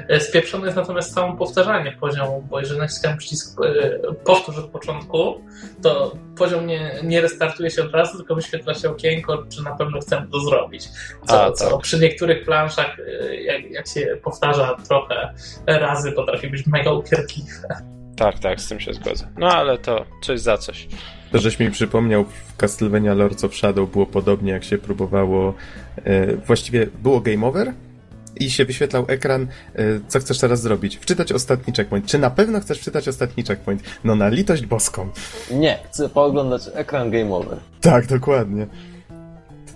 E, 0.09 0.21
spieprzone 0.21 0.65
jest 0.65 0.77
natomiast 0.77 1.15
samo 1.15 1.37
powtarzanie 1.37 1.93
poziomu, 1.93 2.47
bo 2.51 2.61
jeżeli 2.61 2.81
naciskam 2.81 3.17
przycisk 3.17 3.61
e, 3.61 4.15
powtórz 4.15 4.59
od 4.59 4.71
początku, 4.71 5.41
to 5.83 6.17
poziom 6.37 6.67
nie, 6.67 6.95
nie 7.03 7.21
restartuje 7.21 7.71
się 7.71 7.83
od 7.83 7.93
razu, 7.93 8.17
tylko 8.17 8.35
wyświetla 8.35 8.75
się 8.75 8.91
okienko, 8.91 9.45
czy 9.49 9.63
na 9.63 9.77
pewno 9.77 10.01
chcemy 10.01 10.27
to 10.33 10.41
zrobić. 10.41 10.89
Co, 11.27 11.43
A, 11.43 11.47
tak. 11.47 11.55
co 11.55 11.79
przy 11.79 11.99
niektórych 12.01 12.45
planszach, 12.45 12.97
e, 12.99 13.37
jak, 13.37 13.71
jak 13.71 13.89
się 13.89 14.19
powtarza 14.25 14.77
trochę 14.89 15.35
razy, 15.67 16.13
potrafi 16.13 16.51
być 16.51 16.67
mega 16.67 16.93
upierdliwe. 16.93 17.69
Tak, 18.17 18.39
tak, 18.39 18.61
z 18.61 18.69
tym 18.69 18.81
się 18.81 18.95
zgodzę. 18.95 19.29
No 19.39 19.49
ale 19.49 19.79
to 19.79 20.05
coś 20.23 20.41
za 20.41 20.59
coś. 20.59 20.89
To, 21.33 21.39
żeś 21.39 21.59
mi 21.59 21.71
przypomniał, 21.71 22.25
w 22.25 22.57
Castlevania 22.57 23.15
Lords 23.15 23.45
of 23.45 23.55
Shadow 23.55 23.91
było 23.91 24.07
podobnie, 24.07 24.53
jak 24.53 24.65
się 24.65 24.79
próbowało. 24.79 25.55
E, 26.05 26.37
właściwie 26.37 26.87
było 26.87 27.21
game 27.21 27.47
over, 27.47 27.73
i 28.41 28.51
się 28.51 28.65
wyświetlał 28.65 29.05
ekran, 29.09 29.47
y, 29.79 30.01
co 30.09 30.19
chcesz 30.21 30.39
teraz 30.39 30.61
zrobić? 30.61 30.97
Wczytać 30.97 31.33
ostatni 31.33 31.73
checkpoint. 31.73 32.07
Czy 32.07 32.19
na 32.19 32.31
pewno 32.31 32.61
chcesz 32.61 32.81
wczytać 32.81 33.09
ostatni 33.09 33.45
checkpoint? 33.45 33.83
No 34.05 34.15
na 34.15 34.29
litość 34.29 34.67
boską. 34.67 35.09
Nie, 35.51 35.79
chcę 35.91 36.09
pooglądać 36.09 36.63
ekran 36.75 37.11
game 37.11 37.35
over. 37.35 37.59
Tak, 37.81 38.07
dokładnie. 38.07 38.67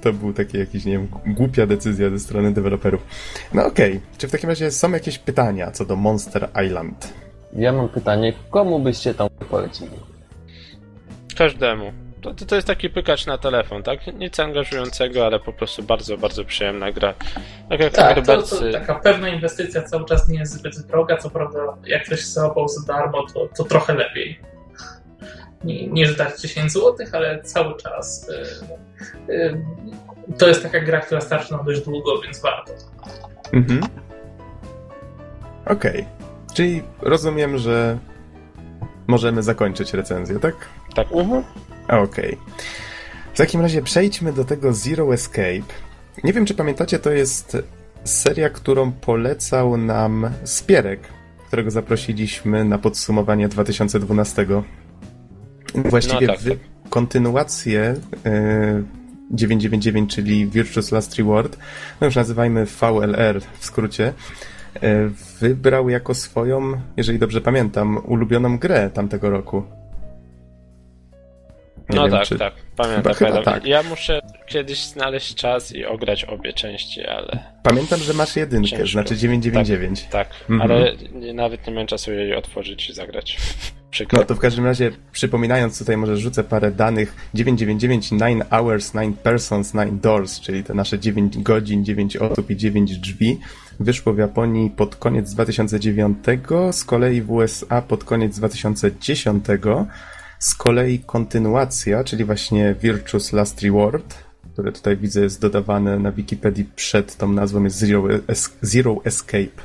To 0.01 0.13
był 0.13 0.33
taki 0.33 0.59
jakiś, 0.59 0.85
nie 0.85 0.93
wiem, 0.93 1.09
głupia 1.27 1.67
decyzja 1.67 2.11
ze 2.11 2.19
strony 2.19 2.53
deweloperów. 2.53 3.01
No 3.55 3.67
okej, 3.67 3.91
okay. 3.91 4.19
czy 4.19 4.29
w 4.29 4.31
takim 4.31 4.49
razie 4.49 4.71
są 4.71 4.91
jakieś 4.93 5.19
pytania 5.19 5.71
co 5.71 5.85
do 5.85 5.97
Monster 5.97 6.49
Island? 6.67 7.13
Ja 7.57 7.73
mam 7.73 7.89
pytanie, 7.89 8.33
komu 8.51 8.81
byście 8.81 9.15
tam 9.15 9.29
polecili? 9.51 9.91
Każdemu. 11.37 11.93
To, 12.21 12.35
to, 12.35 12.47
to, 12.47 12.55
jest 12.55 12.67
taki 12.67 12.91
pykacz 12.91 13.27
na 13.27 13.39
telefon, 13.39 13.83
tak? 13.83 14.07
Nic 14.07 14.41
angażującego, 14.41 15.27
ale 15.27 15.41
po 15.41 15.53
prostu 15.53 15.83
bardzo, 15.83 16.19
bardzo 16.19 16.45
przyjemna 16.45 16.93
gra. 16.93 17.15
Tak, 17.69 17.81
jak 17.81 17.93
tak 17.93 18.27
to, 18.27 18.43
to, 18.43 18.73
taka 18.73 18.95
pewna 18.95 19.29
inwestycja 19.29 19.83
cały 19.83 20.05
czas 20.05 20.29
nie 20.29 20.39
jest 20.39 20.53
zbyt 20.53 20.79
droga, 20.79 21.17
co 21.17 21.31
prawda 21.31 21.59
jak 21.87 22.05
ktoś 22.05 22.25
załapał 22.25 22.69
za 22.69 22.87
darmo, 22.87 23.27
to, 23.35 23.49
to 23.57 23.65
trochę 23.65 23.95
lepiej 23.95 24.41
niż 25.65 26.17
dać 26.17 26.41
10 26.41 26.73
zł, 26.73 27.07
ale 27.13 27.43
cały 27.43 27.77
czas 27.77 28.29
y, 29.29 29.33
y, 29.33 29.65
to 30.39 30.49
jest 30.49 30.63
taka 30.63 30.81
gra, 30.81 31.01
która 31.01 31.21
starczy 31.21 31.53
nam 31.53 31.65
dość 31.65 31.81
długo, 31.81 32.21
więc 32.21 32.43
warto. 32.43 32.73
Mhm. 33.53 33.81
Okej. 35.67 36.01
Okay. 36.01 36.05
Czyli 36.55 36.83
rozumiem, 37.01 37.59
że 37.59 37.99
możemy 39.07 39.43
zakończyć 39.43 39.95
recenzję, 39.95 40.39
tak? 40.39 40.55
Tak. 40.95 41.13
Mhm. 41.13 41.45
Okej. 41.89 42.05
Okay. 42.05 42.37
W 43.35 43.39
takim 43.39 43.61
razie 43.61 43.83
przejdźmy 43.83 44.33
do 44.33 44.45
tego 44.45 44.73
Zero 44.73 45.15
Escape. 45.15 45.73
Nie 46.25 46.33
wiem, 46.33 46.47
czy 46.47 46.55
pamiętacie, 46.55 46.99
to 46.99 47.11
jest 47.11 47.57
seria, 48.05 48.51
którą 48.51 48.93
polecał 48.93 49.77
nam 49.77 50.31
Spierek, 50.45 51.01
którego 51.47 51.71
zaprosiliśmy 51.71 52.65
na 52.65 52.79
podsumowanie 52.79 53.49
2012. 53.49 54.47
Właściwie 55.75 56.27
no 56.27 56.33
tak, 56.33 56.43
tak. 56.43 56.59
kontynuację 56.91 57.95
y, 58.27 58.85
999, 59.31 60.15
czyli 60.15 60.47
Virtuous 60.47 60.93
Last 60.93 61.15
Reward, 61.15 61.59
no 62.01 62.05
już 62.05 62.17
nazywajmy 62.17 62.67
VLR 62.67 63.41
w 63.59 63.65
skrócie, 63.65 64.13
y, 64.77 65.11
wybrał 65.41 65.89
jako 65.89 66.15
swoją, 66.15 66.81
jeżeli 66.97 67.19
dobrze 67.19 67.41
pamiętam, 67.41 67.99
ulubioną 68.07 68.59
grę 68.59 68.91
tamtego 68.95 69.31
roku. 69.31 69.78
Nie 71.91 71.97
no 71.97 72.09
wiem, 72.09 72.19
tak, 72.29 72.39
tak. 72.39 72.55
Pamiętam, 72.77 73.15
pamiętam. 73.19 73.45
Tak. 73.45 73.65
Ja 73.65 73.83
muszę 73.83 74.21
kiedyś 74.47 74.85
znaleźć 74.85 75.35
czas 75.35 75.73
i 75.75 75.85
ograć 75.85 76.25
obie 76.25 76.53
części, 76.53 77.07
ale... 77.07 77.39
Pamiętam, 77.63 78.01
że 78.01 78.15
masz 78.15 78.37
jedynkę, 78.37 78.69
Ciężko. 78.69 78.87
znaczy 78.87 79.17
999. 79.17 80.07
Tak, 80.11 80.29
Mhm. 80.51 80.71
ale 80.73 80.93
nawet 81.35 81.67
nie 81.67 81.73
miałem 81.73 81.87
czasu 81.87 82.13
jej 82.13 82.35
otworzyć 82.35 82.91
i 82.91 82.93
zagrać. 82.95 83.37
Przykro. 83.91 84.19
No 84.19 84.25
to 84.25 84.35
w 84.35 84.39
każdym 84.39 84.65
razie, 84.65 84.91
przypominając 85.13 85.79
tutaj, 85.79 85.97
może 85.97 86.17
rzucę 86.17 86.45
parę 86.45 86.71
danych. 86.71 87.17
999, 87.35 88.09
9 88.09 88.43
hours, 88.51 88.93
9 88.93 89.17
persons, 89.23 89.73
9 89.73 90.03
doors, 90.03 90.41
czyli 90.41 90.65
te 90.65 90.75
nasze 90.75 90.99
9 90.99 91.39
godzin, 91.39 91.85
9 91.85 92.17
osób 92.17 92.51
i 92.51 92.57
9 92.57 92.97
drzwi. 92.99 93.39
Wyszło 93.81 94.13
w 94.13 94.19
Japonii 94.19 94.71
pod 94.71 94.97
koniec 94.97 95.35
2009, 95.35 96.19
z 96.73 96.85
kolei 96.85 97.23
w 97.23 97.31
USA 97.31 97.83
pod 97.83 98.05
koniec 98.05 98.37
2010. 98.39 99.45
Z 100.39 100.55
kolei 100.55 100.99
kontynuacja, 100.99 102.05
czyli 102.05 102.25
właśnie 102.25 102.75
Virtuous 102.83 103.33
Last 103.33 103.63
Reward, 103.63 104.15
które 104.53 104.73
tutaj 104.73 104.97
widzę 104.97 105.21
jest 105.21 105.41
dodawane 105.41 105.99
na 105.99 106.13
Wikipedii 106.13 106.65
przed 106.77 107.17
tą 107.17 107.33
nazwą, 107.33 107.65
jest 107.65 107.77
Zero, 107.77 108.03
Es- 108.29 108.51
Zero 108.63 108.97
Escape. 109.05 109.63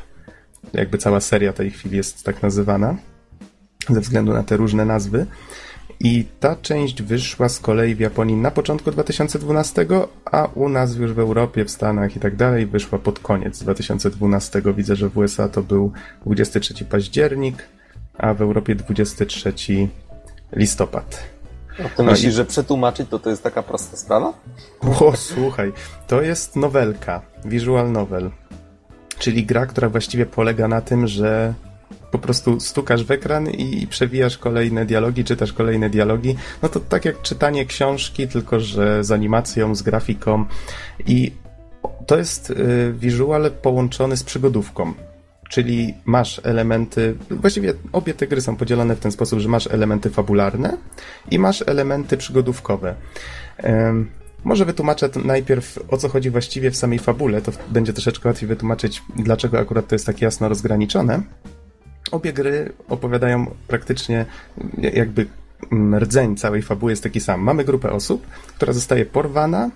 Jakby 0.74 0.98
cała 0.98 1.20
seria 1.20 1.54
tej 1.54 1.72
chwili 1.72 1.98
jest 1.98 2.24
tak 2.24 2.44
nazywana 2.44 2.98
ze 3.90 4.02
względu 4.02 4.34
na 4.34 4.44
te 4.44 4.58
różne 4.58 4.86
nazwy. 4.86 5.26
I 6.00 6.26
ta 6.40 6.56
część 6.56 7.02
wyszła 7.02 7.50
z 7.50 7.60
kolei 7.60 7.96
w 7.96 8.00
Japonii 8.00 8.36
na 8.36 8.52
początku 8.52 8.92
2012, 8.92 9.86
a 10.26 10.46
u 10.46 10.70
nas 10.70 10.96
już 10.96 11.14
w 11.14 11.20
Europie, 11.20 11.66
w 11.66 11.72
Stanach 11.72 12.16
i 12.16 12.20
tak 12.20 12.36
dalej 12.36 12.66
wyszła 12.66 13.00
pod 13.00 13.20
koniec 13.20 13.60
2012. 13.60 14.62
Widzę, 14.78 14.96
że 14.96 15.10
w 15.10 15.18
USA 15.18 15.50
to 15.50 15.64
był 15.64 15.92
23 16.26 16.86
październik, 16.86 17.56
a 18.18 18.34
w 18.34 18.42
Europie 18.42 18.76
23 18.76 19.54
listopad. 20.56 21.24
A 21.86 21.90
ty 21.90 22.04
myślisz, 22.04 22.34
że 22.34 22.46
przetłumaczyć 22.46 23.10
to 23.10 23.20
to 23.20 23.30
jest 23.30 23.44
taka 23.44 23.64
prosta 23.64 23.98
sprawa? 23.98 24.34
O, 25.00 25.16
słuchaj, 25.16 25.74
to 26.08 26.22
jest 26.22 26.56
nowelka, 26.56 27.22
visual 27.46 27.92
novel, 27.92 28.32
czyli 29.20 29.46
gra, 29.46 29.66
która 29.66 29.90
właściwie 29.90 30.26
polega 30.26 30.68
na 30.68 30.82
tym, 30.82 31.08
że 31.08 31.54
po 32.12 32.20
prostu 32.20 32.60
stukasz 32.60 33.04
w 33.04 33.12
ekran 33.12 33.50
i 33.50 33.88
przewijasz 33.88 34.38
kolejne 34.38 34.86
dialogi, 34.86 35.24
czytasz 35.24 35.54
kolejne 35.54 35.90
dialogi. 35.90 36.36
No 36.62 36.70
to 36.70 36.80
tak 36.80 37.06
jak 37.06 37.22
czytanie 37.22 37.66
książki, 37.66 38.28
tylko 38.28 38.60
że 38.60 39.04
z 39.04 39.12
animacją, 39.12 39.76
z 39.76 39.82
grafiką 39.82 40.46
i 41.08 41.32
to 42.08 42.18
jest 42.18 42.50
y, 42.50 42.94
visual 42.98 43.52
połączony 43.52 44.18
z 44.18 44.24
przygodówką. 44.24 44.94
Czyli 45.54 45.94
masz 46.06 46.42
elementy, 46.44 47.16
właściwie 47.30 47.74
obie 47.92 48.14
te 48.14 48.28
gry 48.28 48.42
są 48.42 48.56
podzielone 48.56 48.96
w 48.96 49.00
ten 49.00 49.12
sposób, 49.12 49.40
że 49.40 49.50
masz 49.50 49.68
elementy 49.68 50.10
fabularne 50.10 50.78
i 51.32 51.40
masz 51.40 51.64
elementy 51.68 52.18
przygodówkowe. 52.18 52.96
Może 54.44 54.66
wytłumaczę 54.66 55.10
najpierw, 55.26 55.80
o 55.90 55.98
co 55.98 56.10
chodzi 56.10 56.30
właściwie 56.30 56.72
w 56.72 56.76
samej 56.76 57.00
fabule, 57.00 57.42
to 57.42 57.52
będzie 57.70 57.94
troszeczkę 57.94 58.30
łatwiej 58.30 58.48
wytłumaczyć, 58.50 59.04
dlaczego 59.16 59.60
akurat 59.60 59.88
to 59.88 59.96
jest 59.96 60.06
tak 60.06 60.22
jasno 60.22 60.50
rozgraniczone. 60.50 61.22
Obie 62.12 62.34
gry 62.34 62.74
opowiadają 62.90 63.56
praktycznie 63.68 64.26
ja- 64.78 64.92
jakby 64.92 65.26
mm, 65.72 65.96
rdzeń 66.00 66.36
całej 66.36 66.62
fabuły 66.62 66.92
jest 66.92 67.04
taki 67.04 67.20
sam. 67.20 67.42
Mamy 67.42 67.64
grupę 67.64 67.92
osób, 67.92 68.28
która 68.56 68.74
zostaje 68.74 69.06
porwana 69.06 69.70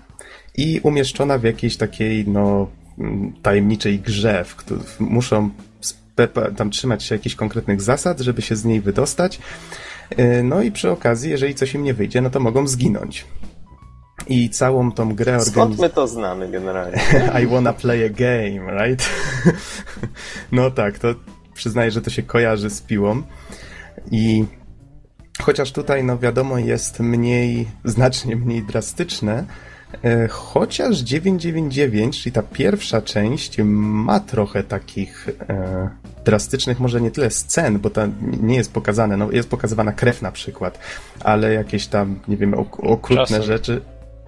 i 0.56 0.80
umieszczona 0.82 1.38
w 1.38 1.42
jakiejś 1.44 1.76
takiej, 1.76 2.28
no, 2.28 2.68
tajemniczej 3.42 4.00
grze, 4.00 4.44
w 4.44 4.56
której 4.56 4.84
muszą 4.98 5.50
tam 6.56 6.70
trzymać 6.70 7.04
się 7.04 7.14
jakichś 7.14 7.34
konkretnych 7.34 7.82
zasad, 7.82 8.20
żeby 8.20 8.42
się 8.42 8.56
z 8.56 8.64
niej 8.64 8.80
wydostać. 8.80 9.40
Yy, 10.18 10.42
No 10.42 10.62
i 10.62 10.72
przy 10.72 10.90
okazji, 10.90 11.30
jeżeli 11.30 11.54
coś 11.54 11.74
im 11.74 11.82
nie 11.82 11.94
wyjdzie, 11.94 12.20
no 12.20 12.30
to 12.30 12.40
mogą 12.40 12.66
zginąć. 12.66 13.24
I 14.26 14.50
całą 14.50 14.92
tą 14.92 15.14
grę 15.14 15.40
Skąd 15.40 15.56
organizują. 15.56 15.88
my 15.88 15.94
to 15.94 16.08
znamy 16.08 16.48
generalnie? 16.48 16.98
I 17.42 17.46
wanna 17.46 17.72
play 17.72 18.06
a 18.06 18.08
game, 18.08 18.84
right? 18.84 19.10
no 20.52 20.70
tak, 20.70 20.98
to 20.98 21.14
przyznaję, 21.54 21.90
że 21.90 22.02
to 22.02 22.10
się 22.10 22.22
kojarzy 22.22 22.70
z 22.70 22.80
piłą. 22.80 23.22
I 24.10 24.44
chociaż 25.42 25.72
tutaj, 25.72 26.04
no 26.04 26.18
wiadomo, 26.18 26.58
jest 26.58 27.00
mniej, 27.00 27.68
znacznie 27.84 28.36
mniej 28.36 28.62
drastyczne, 28.62 29.44
chociaż 30.30 30.98
999, 30.98 32.22
czyli 32.22 32.32
ta 32.32 32.42
pierwsza 32.42 33.02
część, 33.02 33.56
ma 33.64 34.20
trochę 34.20 34.62
takich 34.62 35.28
e, 35.48 35.88
drastycznych, 36.24 36.80
może 36.80 37.00
nie 37.00 37.10
tyle 37.10 37.30
scen, 37.30 37.78
bo 37.78 37.90
to 37.90 38.02
nie 38.40 38.56
jest 38.56 38.72
pokazane, 38.72 39.16
no 39.16 39.30
jest 39.30 39.50
pokazywana 39.50 39.92
krew 39.92 40.22
na 40.22 40.32
przykład, 40.32 40.78
ale 41.20 41.52
jakieś 41.54 41.86
tam, 41.86 42.18
nie 42.28 42.36
wiem, 42.36 42.54
ok- 42.54 42.80
okrutne 42.82 43.26
Czasem. 43.26 43.42
rzeczy. 43.42 43.80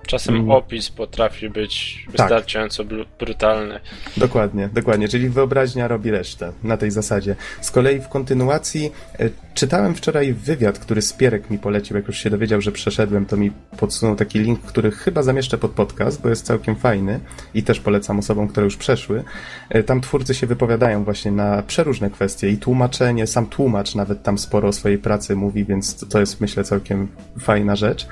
Czasem 0.06 0.34
Mm. 0.34 0.50
opis 0.50 0.90
potrafi 0.90 1.50
być 1.50 2.02
Tak. 2.06 2.12
wystarczająco 2.16 2.84
bru- 2.84 3.04
brutalny. 3.18 3.80
Dokładnie, 4.16 4.68
dokładnie, 4.72 5.08
czyli 5.08 5.28
wyobraźnia 5.28 5.88
robi 5.88 6.10
resztę 6.10 6.52
na 6.62 6.76
tej 6.76 6.90
zasadzie. 6.90 7.36
Z 7.60 7.70
kolei 7.70 8.00
w 8.00 8.08
kontynuacji 8.08 8.92
e, 9.18 9.28
czytałem 9.54 9.94
wczoraj 9.94 10.32
wywiad, 10.32 10.78
który 10.78 11.02
Spierek 11.02 11.50
mi 11.50 11.58
polecił, 11.58 11.96
jak 11.96 12.06
już 12.06 12.18
się 12.18 12.30
dowiedział, 12.30 12.60
że 12.60 12.72
przeszedłem, 12.72 13.26
to 13.26 13.36
mi 13.36 13.50
podsunął 13.78 14.16
taki 14.16 14.38
link, 14.38 14.60
który 14.60 14.90
chyba 14.90 15.22
zamieszczę 15.22 15.58
pod 15.58 15.70
podcast, 15.70 16.22
bo 16.22 16.28
jest 16.28 16.46
całkiem 16.46 16.76
fajny 16.76 17.20
i 17.54 17.62
też 17.62 17.80
polecam 17.80 18.18
osobom, 18.18 18.48
które 18.48 18.64
już 18.64 18.76
przeszły. 18.76 19.24
E, 19.68 19.82
Tam 19.82 20.00
twórcy 20.00 20.34
się 20.34 20.46
wypowiadają 20.46 21.04
właśnie 21.04 21.32
na 21.32 21.62
przeróżne 21.62 22.10
kwestie 22.10 22.48
i 22.48 22.56
tłumaczenie, 22.58 23.26
sam 23.26 23.46
tłumacz 23.46 23.94
nawet 23.94 24.22
tam 24.22 24.38
sporo 24.38 24.68
o 24.68 24.72
swojej 24.72 24.98
pracy 24.98 25.36
mówi, 25.36 25.64
więc 25.64 26.08
to 26.08 26.20
jest 26.20 26.40
myślę 26.40 26.64
całkiem 26.64 27.08
fajna 27.40 27.76
rzecz. 27.76 28.06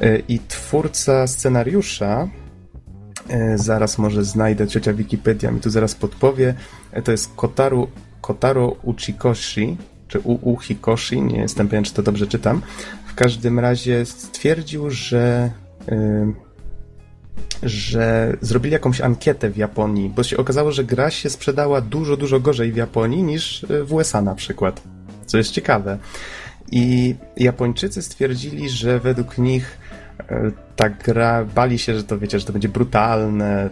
E, 0.00 0.18
I 0.28 0.38
twórca 0.38 1.26
scenariusza, 1.26 2.28
E, 3.28 3.58
Zaraz 3.58 3.98
może 3.98 4.24
znajdę, 4.24 4.68
ciocia 4.68 4.92
Wikipedia 4.92 5.50
mi 5.50 5.60
tu 5.60 5.70
zaraz 5.70 5.94
podpowie. 5.94 6.54
E, 6.92 7.02
To 7.02 7.12
jest 7.12 7.34
Kotaru, 7.36 7.88
Kotaro 8.20 8.76
Uchikoshi, 8.82 9.76
czy 10.08 10.20
Uchikoshi, 10.20 11.22
nie 11.22 11.38
jestem 11.40 11.68
pewien, 11.68 11.84
czy 11.84 11.94
to 11.94 12.02
dobrze 12.02 12.26
czytam. 12.26 12.62
W 13.06 13.14
każdym 13.14 13.58
razie 13.58 14.06
stwierdził, 14.06 14.90
że 14.90 15.50
że 17.62 18.36
zrobili 18.40 18.72
jakąś 18.72 19.00
ankietę 19.00 19.50
w 19.50 19.56
Japonii, 19.56 20.08
bo 20.08 20.22
się 20.22 20.36
okazało, 20.36 20.72
że 20.72 20.84
gra 20.84 21.10
się 21.10 21.30
sprzedała 21.30 21.80
dużo, 21.80 22.16
dużo 22.16 22.40
gorzej 22.40 22.72
w 22.72 22.76
Japonii 22.76 23.22
niż 23.22 23.66
w 23.84 23.92
USA 23.92 24.22
na 24.22 24.34
przykład. 24.34 24.82
Co 25.26 25.38
jest 25.38 25.50
ciekawe. 25.50 25.98
I 26.72 27.14
Japończycy 27.36 28.02
stwierdzili, 28.02 28.70
że 28.70 29.00
według 29.00 29.38
nich 29.38 29.78
ta 30.76 30.88
gra, 30.88 31.44
bali 31.44 31.78
się, 31.78 31.94
że 31.94 32.04
to 32.04 32.18
wiecie, 32.18 32.38
że 32.40 32.46
to 32.46 32.52
będzie 32.52 32.68
brutalne, 32.68 33.70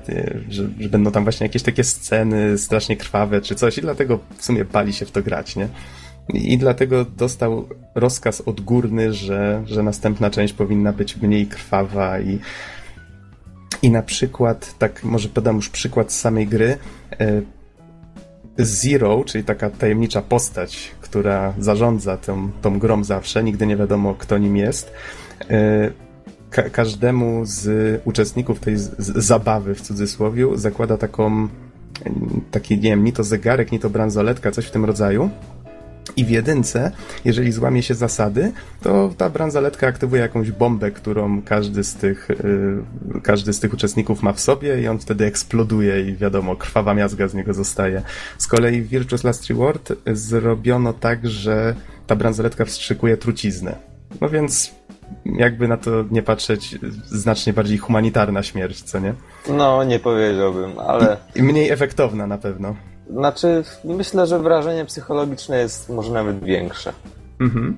że, 0.49 0.69
że 0.81 0.89
będą 0.89 1.13
tam 1.13 1.25
właśnie 1.25 1.47
jakieś 1.47 1.63
takie 1.63 1.85
sceny 1.85 2.59
strasznie 2.59 2.97
krwawe 2.97 3.41
czy 3.41 3.55
coś 3.55 3.79
i 3.79 3.81
dlatego 3.81 4.19
w 4.37 4.45
sumie 4.45 4.65
bali 4.65 4.93
się 4.93 5.07
w 5.07 5.11
to 5.11 5.23
grać, 5.23 5.57
nie? 5.57 5.69
I, 6.29 6.59
dlatego 6.59 7.05
dostał 7.05 7.69
rozkaz 7.95 8.41
odgórny, 8.41 9.13
że, 9.13 9.63
że 9.67 9.83
następna 9.83 10.31
część 10.31 10.55
powinna 10.55 10.93
być 10.93 11.17
mniej 11.17 11.47
krwawa 11.47 12.21
i 12.21 12.39
i 13.83 13.91
na 13.91 14.03
przykład, 14.03 14.75
tak 14.79 15.05
może 15.05 15.29
podam 15.29 15.57
już 15.57 15.69
przykład 15.69 16.13
z 16.13 16.21
samej 16.21 16.47
gry, 16.47 16.79
e, 17.21 17.43
Zero, 18.59 19.25
czyli 19.27 19.45
taka 19.45 19.71
tajemnicza 19.71 20.23
postać, 20.23 20.91
która 21.01 21.55
zarządza 21.59 22.17
tą, 22.17 22.51
tą 22.63 22.79
grą 22.79 23.05
zawsze, 23.05 23.45
nigdy 23.45 23.67
nie 23.67 23.77
wiadomo 23.77 24.15
kto 24.15 24.39
nim 24.39 24.57
jest. 24.57 24.93
Ka 26.55 26.63
każdemu 26.63 27.41
z 27.45 28.01
uczestników 28.05 28.61
tej 28.61 28.75
zabawy 28.99 29.75
w 29.75 29.81
cudzysłowie 29.81 30.47
zakłada 30.55 30.97
taką 30.97 31.49
taki, 32.51 32.77
nie 32.77 32.83
wiem, 32.91 33.05
ni 33.05 33.13
to 33.13 33.25
zegarek, 33.25 33.73
ni 33.73 33.79
to 33.79 33.91
bransoletka, 33.91 34.51
coś 34.51 34.67
w 34.67 34.71
tym 34.71 34.85
rodzaju. 34.85 35.31
I 36.17 36.25
w 36.25 36.31
jedynce, 36.31 36.91
jeżeli 37.25 37.53
złamie 37.53 37.83
się 37.83 37.95
zasady, 37.95 38.53
to 38.83 39.15
ta 39.17 39.31
bransoletka 39.31 39.87
aktywuje 39.87 40.23
jakąś 40.23 40.51
bombę, 40.51 40.91
którą 40.91 41.43
każdy 41.43 41.85
z 41.85 41.95
tych, 41.95 42.29
yy, 43.15 43.21
każdy 43.21 43.53
z 43.53 43.61
tych 43.61 43.75
uczestników 43.75 44.23
ma 44.23 44.33
w 44.33 44.41
sobie 44.41 44.83
i 44.83 44.89
on 44.89 44.99
wtedy 44.99 45.25
eksploduje 45.25 46.09
i 46.09 46.17
wiadomo, 46.17 46.57
krwawa 46.57 46.95
miazga 46.95 47.29
z 47.29 47.35
niego 47.35 47.55
zostaje. 47.55 48.03
Z 48.39 48.47
kolei 48.47 48.83
w 48.83 48.89
Virtuous 48.89 49.25
Last 49.25 49.47
Reward 49.47 49.93
zrobiono 50.13 50.93
tak, 50.93 51.29
że 51.29 51.75
ta 52.07 52.17
bransoletka 52.17 52.65
wstrzykuje 52.65 53.17
truciznę. 53.17 53.94
No 54.21 54.29
więc 54.29 54.75
jakby 55.25 55.69
na 55.69 55.77
to 55.77 55.91
nie 56.11 56.23
patrzeć, 56.23 56.79
znacznie 57.05 57.53
bardziej 57.53 57.79
humanitarna 57.79 58.43
śmierć, 58.43 58.83
co 58.83 58.99
nie? 58.99 59.15
No, 59.49 59.85
nie 59.85 59.99
powiedziałbym, 59.99 60.79
ale... 60.79 61.17
I 61.35 61.43
mniej 61.43 61.71
efektowna 61.71 62.27
na 62.27 62.39
pewno. 62.39 62.75
Znaczy, 63.11 63.65
myślę, 63.85 64.27
że 64.27 64.39
wrażenie 64.39 64.85
psychologiczne 64.85 65.59
jest 65.59 65.89
może 65.89 66.13
nawet 66.13 66.45
większe. 66.45 66.93
Mhm. 67.41 67.77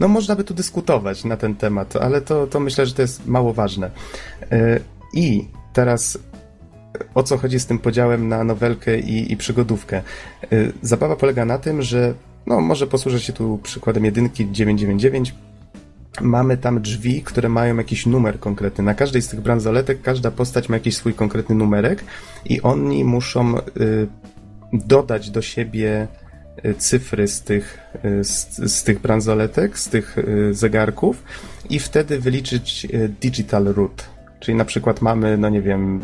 No 0.00 0.08
można 0.08 0.36
by 0.36 0.44
tu 0.44 0.54
dyskutować 0.54 1.24
na 1.24 1.36
ten 1.36 1.54
temat, 1.54 1.96
ale 1.96 2.20
to, 2.20 2.46
to 2.46 2.60
myślę, 2.60 2.86
że 2.86 2.94
to 2.94 3.02
jest 3.02 3.26
mało 3.26 3.52
ważne. 3.52 3.90
Yy, 4.40 4.80
I 5.12 5.48
teraz 5.72 6.18
o 7.14 7.22
co 7.22 7.38
chodzi 7.38 7.60
z 7.60 7.66
tym 7.66 7.78
podziałem 7.78 8.28
na 8.28 8.44
nowelkę 8.44 8.98
i, 8.98 9.32
i 9.32 9.36
przygodówkę? 9.36 10.02
Yy, 10.50 10.72
Zabawa 10.82 11.16
polega 11.16 11.44
na 11.44 11.58
tym, 11.58 11.82
że 11.82 12.14
no 12.46 12.60
może 12.60 12.86
posłużę 12.86 13.20
się 13.20 13.32
tu 13.32 13.58
przykładem 13.62 14.04
jedynki 14.04 14.52
999. 14.52 15.34
mamy 16.20 16.56
tam 16.56 16.80
drzwi, 16.80 17.22
które 17.22 17.48
mają 17.48 17.76
jakiś 17.76 18.06
numer 18.06 18.40
konkretny. 18.40 18.84
Na 18.84 18.94
każdej 18.94 19.22
z 19.22 19.28
tych 19.28 19.40
bransoletek 19.40 20.02
każda 20.02 20.30
postać 20.30 20.68
ma 20.68 20.76
jakiś 20.76 20.96
swój 20.96 21.14
konkretny 21.14 21.54
numerek 21.54 22.04
i 22.44 22.62
oni 22.62 23.04
muszą 23.04 23.58
y, 23.58 23.62
dodać 24.72 25.30
do 25.30 25.42
siebie 25.42 26.08
y, 26.64 26.74
cyfry 26.74 27.28
z 27.28 27.42
tych, 27.42 27.78
y, 28.04 28.24
z, 28.24 28.56
z 28.56 28.82
tych 28.82 29.00
bransoletek, 29.00 29.78
z 29.78 29.88
tych 29.88 30.18
y, 30.18 30.54
zegarków 30.54 31.22
i 31.70 31.78
wtedy 31.78 32.20
wyliczyć 32.20 32.86
digital 33.20 33.64
root. 33.64 34.04
Czyli 34.40 34.56
na 34.56 34.64
przykład 34.64 35.02
mamy, 35.02 35.38
no 35.38 35.48
nie 35.48 35.62
wiem, 35.62 36.00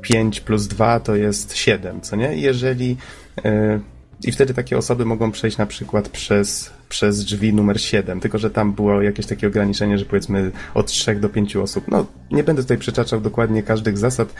5 0.00 0.40
plus 0.40 0.66
2 0.66 1.00
to 1.00 1.16
jest 1.16 1.56
7, 1.56 2.00
co 2.00 2.16
nie? 2.16 2.36
Jeżeli 2.36 2.96
i 4.24 4.32
wtedy 4.32 4.54
takie 4.54 4.78
osoby 4.78 5.04
mogą 5.04 5.32
przejść 5.32 5.58
na 5.58 5.66
przykład 5.66 6.08
przez, 6.08 6.70
przez 6.88 7.24
drzwi 7.24 7.54
numer 7.54 7.80
7, 7.80 8.20
tylko 8.20 8.38
że 8.38 8.50
tam 8.50 8.72
było 8.72 9.02
jakieś 9.02 9.26
takie 9.26 9.46
ograniczenie, 9.46 9.98
że 9.98 10.04
powiedzmy 10.04 10.50
od 10.74 10.86
3 10.86 11.14
do 11.14 11.28
5 11.28 11.56
osób. 11.56 11.84
No, 11.88 12.06
nie 12.30 12.44
będę 12.44 12.62
tutaj 12.62 12.78
przytaczał 12.78 13.20
dokładnie 13.20 13.62
każdych 13.62 13.98
zasad, 13.98 14.34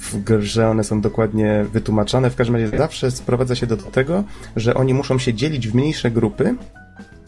w 0.00 0.22
grze 0.22 0.68
one 0.68 0.84
są 0.84 1.00
dokładnie 1.00 1.64
wytłumaczone. 1.72 2.30
W 2.30 2.36
każdym 2.36 2.56
razie 2.56 2.78
zawsze 2.78 3.10
sprowadza 3.10 3.54
się 3.54 3.66
do 3.66 3.76
tego, 3.76 4.24
że 4.56 4.74
oni 4.74 4.94
muszą 4.94 5.18
się 5.18 5.34
dzielić 5.34 5.68
w 5.68 5.74
mniejsze 5.74 6.10
grupy, 6.10 6.54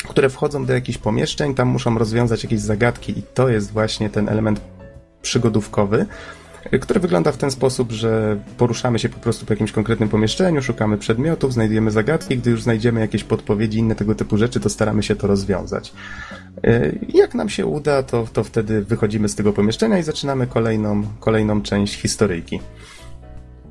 które 0.09 0.29
wchodzą 0.31 0.67
do 0.67 0.73
jakichś 0.73 0.99
pomieszczeń, 0.99 1.55
tam 1.55 1.69
muszą 1.69 1.99
rozwiązać 1.99 2.45
jakieś 2.45 2.61
zagadki 2.61 3.19
i 3.19 3.23
to 3.23 3.49
jest 3.49 3.73
właśnie 3.73 4.11
ten 4.11 4.29
element 4.29 4.61
przygodówkowy, 5.23 6.07
który 6.81 7.01
wygląda 7.01 7.33
w 7.33 7.37
ten 7.37 7.51
sposób, 7.51 7.93
że 7.93 8.37
poruszamy 8.57 8.99
się 8.99 9.09
po 9.09 9.21
prostu 9.21 9.47
po 9.47 9.53
jakimś 9.53 9.73
konkretnym 9.73 10.09
pomieszczeniu, 10.09 10.63
szukamy 10.63 10.99
przedmiotów, 10.99 11.53
znajdujemy 11.53 11.91
zagadki, 11.91 12.39
gdy 12.39 12.51
już 12.51 12.63
znajdziemy 12.63 13.01
jakieś 13.01 13.25
podpowiedzi, 13.25 13.79
inne 13.79 13.95
tego 13.95 14.15
typu 14.15 14.37
rzeczy, 14.37 14.61
to 14.61 14.69
staramy 14.69 15.03
się 15.03 15.17
to 15.17 15.27
rozwiązać. 15.27 15.93
E, 16.65 16.93
jak 17.09 17.35
nam 17.35 17.49
się 17.49 17.67
uda, 17.67 18.03
to, 18.03 18.27
to 18.33 18.45
wtedy 18.45 18.85
wychodzimy 18.85 19.29
z 19.29 19.35
tego 19.35 19.53
pomieszczenia 19.53 19.99
i 19.99 20.03
zaczynamy 20.03 20.47
kolejną, 20.47 21.03
kolejną 21.21 21.63
część 21.63 21.95
historyjki. 21.95 22.61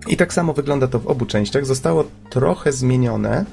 I 0.08 0.18
tak 0.18 0.34
samo 0.34 0.54
wygląda 0.54 0.88
to 0.88 1.00
w 1.00 1.08
obu 1.08 1.26
częściach. 1.26 1.66
Zostało 1.66 2.06
trochę 2.30 2.72
zmienione 2.72 3.46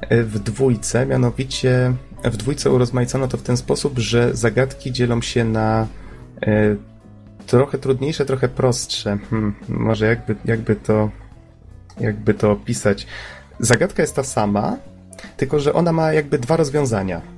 e, 0.00 0.22
w 0.22 0.38
dwójce, 0.38 1.06
mianowicie 1.06 1.92
w 2.24 2.36
dwójce 2.36 2.70
urozmaicono 2.70 3.28
to 3.28 3.36
w 3.36 3.42
ten 3.42 3.56
sposób, 3.56 3.98
że 3.98 4.36
zagadki 4.36 4.92
dzielą 4.92 5.22
się 5.22 5.44
na 5.44 5.86
e, 6.42 6.76
trochę 7.46 7.78
trudniejsze, 7.78 8.26
trochę 8.26 8.48
prostsze. 8.48 9.18
Hmm, 9.30 9.54
może 9.68 10.06
jakby, 10.06 10.36
jakby 10.44 10.76
to 10.76 11.10
jakby 12.00 12.34
to 12.34 12.50
opisać. 12.50 13.06
Zagadka 13.60 14.02
jest 14.02 14.16
ta 14.16 14.24
sama, 14.24 14.76
tylko 15.36 15.60
że 15.60 15.72
ona 15.72 15.92
ma 15.92 16.12
jakby 16.12 16.38
dwa 16.38 16.56
rozwiązania 16.56 17.35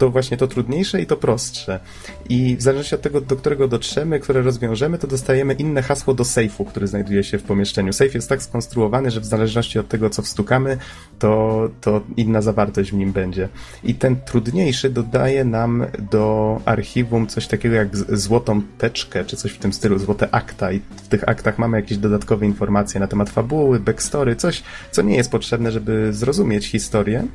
to 0.00 0.10
właśnie 0.10 0.36
to 0.36 0.46
trudniejsze 0.46 1.00
i 1.00 1.06
to 1.06 1.16
prostsze. 1.16 1.80
I 2.28 2.56
w 2.56 2.62
zależności 2.62 2.94
od 2.94 3.02
tego, 3.02 3.20
do 3.20 3.36
którego 3.36 3.68
dotrzemy, 3.68 4.20
które 4.20 4.42
rozwiążemy, 4.42 4.98
to 4.98 5.06
dostajemy 5.06 5.54
inne 5.54 5.82
hasło 5.82 6.14
do 6.14 6.24
sejfu, 6.24 6.64
który 6.64 6.86
znajduje 6.86 7.24
się 7.24 7.38
w 7.38 7.42
pomieszczeniu. 7.42 7.92
Sejf 7.92 8.14
jest 8.14 8.28
tak 8.28 8.42
skonstruowany, 8.42 9.10
że 9.10 9.20
w 9.20 9.24
zależności 9.24 9.78
od 9.78 9.88
tego, 9.88 10.10
co 10.10 10.22
wstukamy, 10.22 10.78
to, 11.18 11.68
to 11.80 12.00
inna 12.16 12.42
zawartość 12.42 12.90
w 12.90 12.94
nim 12.94 13.12
będzie. 13.12 13.48
I 13.84 13.94
ten 13.94 14.16
trudniejszy 14.16 14.90
dodaje 14.90 15.44
nam 15.44 15.86
do 16.10 16.60
archiwum 16.64 17.26
coś 17.26 17.46
takiego 17.46 17.74
jak 17.74 17.96
złotą 17.96 18.62
teczkę, 18.78 19.24
czy 19.24 19.36
coś 19.36 19.52
w 19.52 19.58
tym 19.58 19.72
stylu, 19.72 19.98
złote 19.98 20.28
akta. 20.34 20.72
I 20.72 20.80
w 20.96 21.08
tych 21.08 21.28
aktach 21.28 21.58
mamy 21.58 21.76
jakieś 21.76 21.98
dodatkowe 21.98 22.46
informacje 22.46 23.00
na 23.00 23.06
temat 23.06 23.30
fabuły, 23.30 23.80
backstory, 23.80 24.36
coś, 24.36 24.62
co 24.90 25.02
nie 25.02 25.16
jest 25.16 25.30
potrzebne, 25.30 25.72
żeby 25.72 26.12
zrozumieć 26.12 26.66
historię 26.66 27.26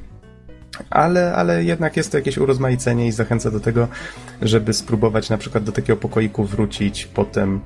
ale, 0.89 1.33
ale 1.33 1.63
jednak 1.63 1.97
jest 1.97 2.11
to 2.11 2.17
jakieś 2.17 2.37
urozmaicenie 2.37 3.07
i 3.07 3.11
zachęca 3.11 3.51
do 3.51 3.59
tego, 3.59 3.87
żeby 4.41 4.73
spróbować 4.73 5.29
na 5.29 5.37
przykład 5.37 5.63
do 5.63 5.71
takiego 5.71 5.97
pokoiku 5.97 6.43
wrócić 6.43 7.05
potem 7.05 7.61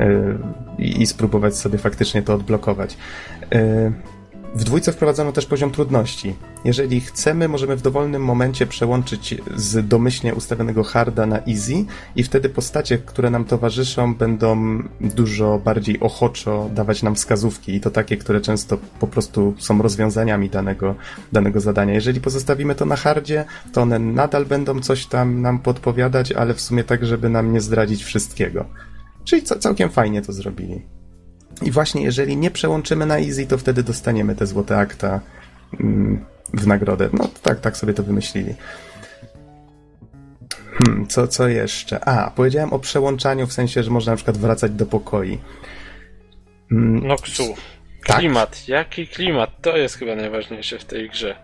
yy, 0.00 0.38
i 0.78 1.06
spróbować 1.06 1.56
sobie 1.56 1.78
faktycznie 1.78 2.22
to 2.22 2.34
odblokować. 2.34 2.96
Yy, 3.50 3.92
w 4.54 4.64
dwójce 4.64 4.92
wprowadzono 4.92 5.32
też 5.32 5.46
poziom 5.46 5.70
trudności. 5.70 6.34
Jeżeli 6.64 7.00
chcemy, 7.00 7.48
możemy 7.48 7.76
w 7.76 7.82
dowolnym 7.82 8.24
momencie 8.24 8.66
przełączyć 8.66 9.34
z 9.56 9.88
domyślnie 9.88 10.34
ustawionego 10.34 10.82
harda 10.84 11.26
na 11.26 11.38
easy 11.38 11.84
i 12.16 12.22
wtedy 12.22 12.48
postacie, 12.48 12.98
które 12.98 13.30
nam 13.30 13.44
towarzyszą, 13.44 14.14
będą 14.14 14.82
dużo 15.00 15.60
bardziej 15.64 16.00
ochoczo 16.00 16.70
dawać 16.74 17.02
nam 17.02 17.14
wskazówki 17.14 17.74
i 17.74 17.80
to 17.80 17.90
takie, 17.90 18.16
które 18.16 18.40
często 18.40 18.78
po 19.00 19.06
prostu 19.06 19.54
są 19.58 19.82
rozwiązaniami 19.82 20.50
danego, 20.50 20.94
danego 21.32 21.60
zadania. 21.60 21.94
Jeżeli 21.94 22.20
pozostawimy 22.20 22.74
to 22.74 22.84
na 22.84 22.96
hardzie, 22.96 23.44
to 23.72 23.82
one 23.82 23.98
nadal 23.98 24.46
będą 24.46 24.80
coś 24.80 25.06
tam 25.06 25.42
nam 25.42 25.58
podpowiadać, 25.58 26.32
ale 26.32 26.54
w 26.54 26.60
sumie 26.60 26.84
tak, 26.84 27.06
żeby 27.06 27.28
nam 27.28 27.52
nie 27.52 27.60
zdradzić 27.60 28.04
wszystkiego. 28.04 28.64
Czyli 29.24 29.42
całkiem 29.42 29.90
fajnie 29.90 30.22
to 30.22 30.32
zrobili. 30.32 31.01
I 31.64 31.70
właśnie 31.70 32.02
jeżeli 32.02 32.36
nie 32.36 32.50
przełączymy 32.50 33.06
na 33.06 33.18
easy, 33.18 33.46
to 33.46 33.58
wtedy 33.58 33.82
dostaniemy 33.82 34.34
te 34.34 34.46
złote 34.46 34.78
akta 34.78 35.20
mm, 35.80 36.24
w 36.54 36.66
nagrodę. 36.66 37.08
No 37.12 37.28
tak, 37.42 37.60
tak 37.60 37.76
sobie 37.76 37.94
to 37.94 38.02
wymyślili. 38.02 38.54
Hmm, 40.72 41.06
co, 41.06 41.28
co 41.28 41.48
jeszcze? 41.48 42.04
A, 42.04 42.30
powiedziałem 42.30 42.72
o 42.72 42.78
przełączaniu 42.78 43.46
w 43.46 43.52
sensie, 43.52 43.82
że 43.82 43.90
można 43.90 44.12
na 44.12 44.16
przykład 44.16 44.36
wracać 44.36 44.72
do 44.72 44.86
pokoi. 44.86 45.38
Hmm, 46.68 47.06
Noxu. 47.06 47.54
Tak. 48.06 48.18
Klimat. 48.18 48.68
Jaki 48.68 49.06
klimat? 49.06 49.50
To 49.60 49.76
jest 49.76 49.98
chyba 49.98 50.16
najważniejsze 50.16 50.78
w 50.78 50.84
tej 50.84 51.10
grze. 51.10 51.36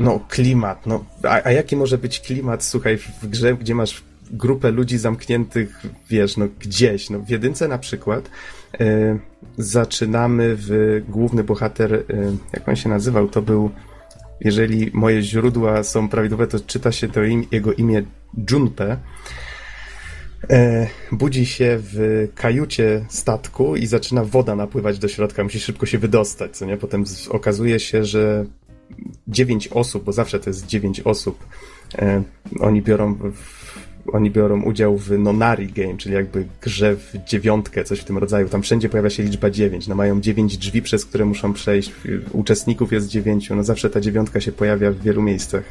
No, 0.00 0.20
klimat. 0.28 0.86
No, 0.86 1.04
a, 1.22 1.40
a 1.44 1.52
jaki 1.52 1.76
może 1.76 1.98
być 1.98 2.20
klimat, 2.20 2.64
słuchaj, 2.64 2.96
w 2.96 3.26
grze, 3.26 3.54
gdzie 3.54 3.74
masz 3.74 4.02
grupę 4.30 4.70
ludzi 4.70 4.98
zamkniętych, 4.98 5.82
wiesz, 6.10 6.36
no 6.36 6.48
gdzieś. 6.60 7.10
No, 7.10 7.18
w 7.18 7.28
jedynce 7.28 7.68
na 7.68 7.78
przykład 7.78 8.30
E, 8.80 9.18
zaczynamy 9.58 10.56
w 10.58 11.02
główny 11.08 11.44
bohater, 11.44 11.94
e, 11.94 12.02
jak 12.52 12.68
on 12.68 12.76
się 12.76 12.88
nazywał, 12.88 13.28
to 13.28 13.42
był, 13.42 13.70
jeżeli 14.40 14.90
moje 14.94 15.22
źródła 15.22 15.82
są 15.82 16.08
prawidłowe, 16.08 16.46
to 16.46 16.60
czyta 16.60 16.92
się 16.92 17.08
to 17.08 17.24
im, 17.24 17.44
jego 17.52 17.72
imię 17.72 18.02
Junpe. 18.50 18.96
E, 20.50 20.86
budzi 21.12 21.46
się 21.46 21.78
w 21.82 22.28
kajucie 22.34 23.04
statku 23.08 23.76
i 23.76 23.86
zaczyna 23.86 24.24
woda 24.24 24.56
napływać 24.56 24.98
do 24.98 25.08
środka, 25.08 25.44
musi 25.44 25.60
szybko 25.60 25.86
się 25.86 25.98
wydostać, 25.98 26.56
co 26.56 26.66
nie? 26.66 26.76
Potem 26.76 27.04
okazuje 27.28 27.80
się, 27.80 28.04
że 28.04 28.44
dziewięć 29.28 29.68
osób, 29.68 30.04
bo 30.04 30.12
zawsze 30.12 30.40
to 30.40 30.50
jest 30.50 30.66
dziewięć 30.66 31.00
osób, 31.00 31.46
oni 32.60 32.82
biorą 32.82 33.14
w 33.14 33.65
oni 34.12 34.30
biorą 34.30 34.62
udział 34.62 34.98
w 34.98 35.18
Nonari 35.18 35.66
Game, 35.66 35.96
czyli 35.96 36.14
jakby 36.14 36.46
grze 36.62 36.96
w 36.96 37.14
dziewiątkę, 37.26 37.84
coś 37.84 38.00
w 38.00 38.04
tym 38.04 38.18
rodzaju. 38.18 38.48
Tam 38.48 38.62
wszędzie 38.62 38.88
pojawia 38.88 39.10
się 39.10 39.22
liczba 39.22 39.50
dziewięć. 39.50 39.88
No 39.88 39.94
mają 39.94 40.20
dziewięć 40.20 40.58
drzwi, 40.58 40.82
przez 40.82 41.04
które 41.04 41.24
muszą 41.24 41.52
przejść. 41.52 41.92
Uczestników 42.32 42.92
jest 42.92 43.08
dziewięciu. 43.08 43.56
No 43.56 43.64
zawsze 43.64 43.90
ta 43.90 44.00
dziewiątka 44.00 44.40
się 44.40 44.52
pojawia 44.52 44.90
w 44.90 45.00
wielu 45.00 45.22
miejscach. 45.22 45.64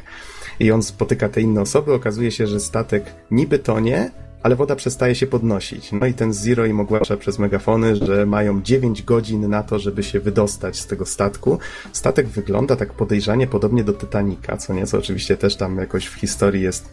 I 0.60 0.70
on 0.70 0.82
spotyka 0.82 1.28
te 1.28 1.40
inne 1.40 1.60
osoby. 1.60 1.94
Okazuje 1.94 2.30
się, 2.30 2.46
że 2.46 2.60
statek 2.60 3.04
niby 3.30 3.58
tonie, 3.58 4.10
ale 4.42 4.56
woda 4.56 4.76
przestaje 4.76 5.14
się 5.14 5.26
podnosić. 5.26 5.92
No 5.92 6.06
i 6.06 6.14
ten 6.14 6.32
Zero 6.32 6.66
im 6.66 6.80
ogłasza 6.80 7.16
przez 7.16 7.38
megafony, 7.38 7.96
że 7.96 8.26
mają 8.26 8.62
9 8.62 9.02
godzin 9.02 9.48
na 9.48 9.62
to, 9.62 9.78
żeby 9.78 10.02
się 10.02 10.20
wydostać 10.20 10.80
z 10.80 10.86
tego 10.86 11.06
statku. 11.06 11.58
Statek 11.92 12.26
wygląda 12.26 12.76
tak 12.76 12.92
podejrzanie 12.92 13.46
podobnie 13.46 13.84
do 13.84 13.92
Titanica, 13.92 14.56
co 14.56 14.74
nieco 14.74 14.98
oczywiście 14.98 15.36
też 15.36 15.56
tam 15.56 15.76
jakoś 15.76 16.06
w 16.06 16.14
historii 16.14 16.62
jest 16.62 16.88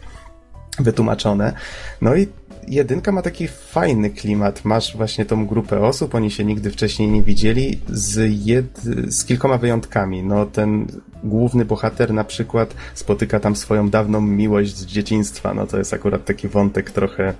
wytłumaczone. 0.79 1.53
No 2.01 2.15
i 2.15 2.27
jedynka 2.67 3.11
ma 3.11 3.21
taki 3.21 3.47
fajny 3.47 4.09
klimat. 4.09 4.65
Masz 4.65 4.97
właśnie 4.97 5.25
tą 5.25 5.47
grupę 5.47 5.79
osób, 5.79 6.15
oni 6.15 6.31
się 6.31 6.45
nigdy 6.45 6.71
wcześniej 6.71 7.09
nie 7.09 7.23
widzieli, 7.23 7.79
z, 7.89 8.31
jed... 8.45 8.81
z 9.07 9.25
kilkoma 9.25 9.57
wyjątkami. 9.57 10.23
No 10.23 10.45
ten 10.45 10.87
główny 11.23 11.65
bohater 11.65 12.13
na 12.13 12.23
przykład 12.23 12.75
spotyka 12.93 13.39
tam 13.39 13.55
swoją 13.55 13.89
dawną 13.89 14.21
miłość 14.21 14.77
z 14.77 14.85
dzieciństwa. 14.85 15.53
No 15.53 15.67
to 15.67 15.77
jest 15.77 15.93
akurat 15.93 16.25
taki 16.25 16.47
wątek 16.47 16.91
trochę, 16.91 17.33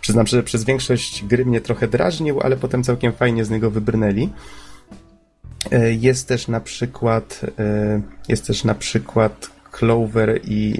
przyznam, 0.00 0.26
że 0.26 0.42
przez 0.42 0.64
większość 0.64 1.24
gry 1.24 1.44
mnie 1.44 1.60
trochę 1.60 1.88
drażnił, 1.88 2.40
ale 2.40 2.56
potem 2.56 2.82
całkiem 2.82 3.12
fajnie 3.12 3.44
z 3.44 3.50
niego 3.50 3.70
wybrnęli. 3.70 4.28
E, 5.70 5.92
jest 5.92 6.28
też 6.28 6.48
na 6.48 6.60
przykład, 6.60 7.40
e, 7.58 8.00
jest 8.28 8.46
też 8.46 8.64
na 8.64 8.74
przykład 8.74 9.57
Clover 9.78 10.40
i 10.44 10.74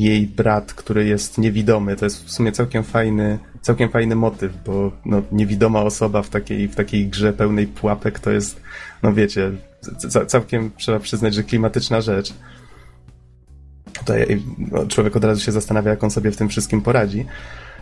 jej 0.00 0.26
brat, 0.26 0.74
który 0.74 1.06
jest 1.06 1.38
niewidomy. 1.38 1.96
To 1.96 2.06
jest 2.06 2.24
w 2.24 2.30
sumie 2.30 2.52
całkiem 2.52 2.84
fajny, 2.84 3.38
całkiem 3.60 3.90
fajny 3.90 4.16
motyw, 4.16 4.52
bo 4.66 4.92
no, 5.04 5.22
niewidoma 5.32 5.82
osoba 5.82 6.22
w 6.22 6.28
takiej, 6.28 6.68
w 6.68 6.74
takiej 6.74 7.08
grze 7.08 7.32
pełnej 7.32 7.66
pułapek 7.66 8.20
to 8.20 8.30
jest, 8.30 8.60
no 9.02 9.12
wiecie, 9.12 9.52
całkiem 10.26 10.70
trzeba 10.76 10.98
przyznać, 10.98 11.34
że 11.34 11.42
klimatyczna 11.42 12.00
rzecz. 12.00 12.34
No, 14.58 14.86
człowiek 14.86 15.16
od 15.16 15.24
razu 15.24 15.40
się 15.40 15.52
zastanawia, 15.52 15.90
jak 15.90 16.04
on 16.04 16.10
sobie 16.10 16.30
w 16.30 16.36
tym 16.36 16.48
wszystkim 16.48 16.82
poradzi. 16.82 17.26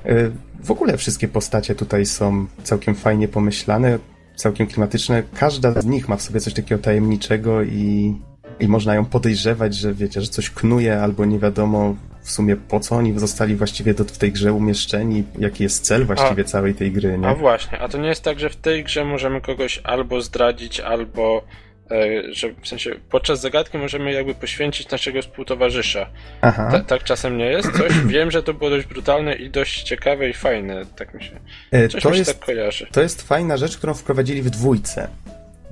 Y, 0.06 0.32
w 0.64 0.70
ogóle 0.70 0.96
wszystkie 0.96 1.28
postacie 1.28 1.74
tutaj 1.74 2.06
są 2.06 2.46
całkiem 2.62 2.94
fajnie 2.94 3.28
pomyślane, 3.28 3.98
całkiem 4.36 4.66
klimatyczne. 4.66 5.22
Każda 5.34 5.80
z 5.80 5.86
nich 5.86 6.08
ma 6.08 6.16
w 6.16 6.22
sobie 6.22 6.40
coś 6.40 6.54
takiego 6.54 6.82
tajemniczego 6.82 7.62
i 7.62 8.14
i 8.60 8.68
można 8.68 8.94
ją 8.94 9.04
podejrzewać, 9.04 9.74
że 9.74 9.94
wiecie, 9.94 10.20
że 10.20 10.26
coś 10.26 10.50
knuje 10.50 11.00
albo 11.00 11.24
nie 11.24 11.38
wiadomo, 11.38 11.96
w 12.22 12.30
sumie 12.30 12.56
po 12.56 12.80
co 12.80 12.96
oni 12.96 13.18
zostali 13.18 13.56
właściwie 13.56 13.94
do, 13.94 14.04
w 14.04 14.18
tej 14.18 14.32
grze 14.32 14.52
umieszczeni, 14.52 15.24
jaki 15.38 15.62
jest 15.62 15.84
cel 15.84 16.04
właściwie 16.06 16.42
a, 16.42 16.46
całej 16.46 16.74
tej 16.74 16.92
gry, 16.92 17.18
nie? 17.18 17.28
A 17.28 17.34
właśnie, 17.34 17.78
a 17.78 17.88
to 17.88 17.98
nie 17.98 18.08
jest 18.08 18.24
tak, 18.24 18.40
że 18.40 18.50
w 18.50 18.56
tej 18.56 18.84
grze 18.84 19.04
możemy 19.04 19.40
kogoś 19.40 19.80
albo 19.84 20.20
zdradzić, 20.20 20.80
albo 20.80 21.44
e, 21.90 22.22
że 22.32 22.48
w 22.62 22.68
sensie 22.68 22.94
podczas 23.10 23.40
zagadki 23.40 23.78
możemy 23.78 24.12
jakby 24.12 24.34
poświęcić 24.34 24.90
naszego 24.90 25.22
współtowarzysza. 25.22 26.06
Ta, 26.40 26.80
tak 26.80 27.04
czasem 27.04 27.38
nie 27.38 27.44
jest? 27.44 27.72
Coś? 27.72 27.92
Wiem, 28.06 28.30
że 28.30 28.42
to 28.42 28.54
było 28.54 28.70
dość 28.70 28.86
brutalne 28.86 29.34
i 29.34 29.50
dość 29.50 29.82
ciekawe 29.82 30.30
i 30.30 30.32
fajne, 30.32 30.86
tak 30.96 31.14
mi 31.14 31.24
się. 31.24 31.40
E, 31.70 31.88
coś 31.88 32.02
to 32.02 32.08
mi 32.08 32.14
się 32.14 32.18
jest, 32.18 32.38
tak 32.38 32.46
kojarzy. 32.46 32.86
To 32.92 33.02
jest 33.02 33.22
fajna 33.22 33.56
rzecz, 33.56 33.78
którą 33.78 33.94
wprowadzili 33.94 34.42
w 34.42 34.50
dwójce. 34.50 35.08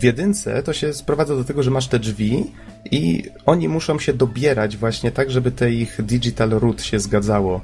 W 0.01 0.03
jedynce 0.03 0.63
to 0.63 0.73
się 0.73 0.93
sprowadza 0.93 1.37
do 1.37 1.45
tego, 1.45 1.63
że 1.63 1.71
masz 1.71 1.89
te 1.89 1.99
drzwi 1.99 2.45
i 2.91 3.23
oni 3.47 3.69
muszą 3.69 3.99
się 3.99 4.13
dobierać 4.13 4.77
właśnie 4.77 5.11
tak, 5.11 5.31
żeby 5.31 5.51
te 5.51 5.73
ich 5.73 6.03
digital 6.03 6.51
root 6.51 6.83
się 6.83 7.01
zgadzało. 7.01 7.61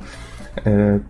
E, 0.67 1.01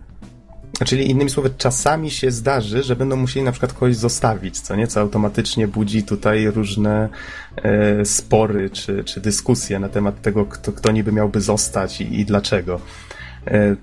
czyli 0.85 1.11
innymi 1.11 1.29
słowy, 1.29 1.49
czasami 1.57 2.11
się 2.11 2.31
zdarzy, 2.31 2.83
że 2.83 2.95
będą 2.95 3.15
musieli 3.15 3.45
na 3.45 3.51
przykład 3.51 3.73
kogoś 3.73 3.95
zostawić, 3.95 4.59
co 4.59 4.75
nieco 4.75 4.99
automatycznie 4.99 5.67
budzi 5.67 6.03
tutaj 6.03 6.47
różne 6.47 7.09
e, 7.55 8.05
spory 8.05 8.69
czy, 8.69 9.03
czy 9.03 9.21
dyskusje 9.21 9.79
na 9.79 9.89
temat 9.89 10.21
tego, 10.21 10.45
kto, 10.45 10.71
kto 10.71 10.91
niby 10.91 11.11
miałby 11.11 11.41
zostać 11.41 12.01
i, 12.01 12.19
i 12.19 12.25
dlaczego. 12.25 12.79
E, 13.47 13.75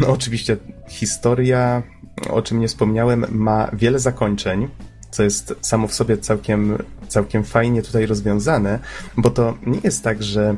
no, 0.00 0.08
oczywiście 0.08 0.56
historia, 0.88 1.82
o 2.30 2.42
czym 2.42 2.60
nie 2.60 2.68
wspomniałem, 2.68 3.26
ma 3.30 3.70
wiele 3.72 3.98
zakończeń 3.98 4.68
co 5.12 5.22
jest 5.22 5.54
samo 5.60 5.88
w 5.88 5.94
sobie 5.94 6.18
całkiem, 6.18 6.78
całkiem 7.08 7.44
fajnie 7.44 7.82
tutaj 7.82 8.06
rozwiązane, 8.06 8.78
bo 9.16 9.30
to 9.30 9.54
nie 9.66 9.78
jest 9.84 10.04
tak, 10.04 10.22
że 10.22 10.56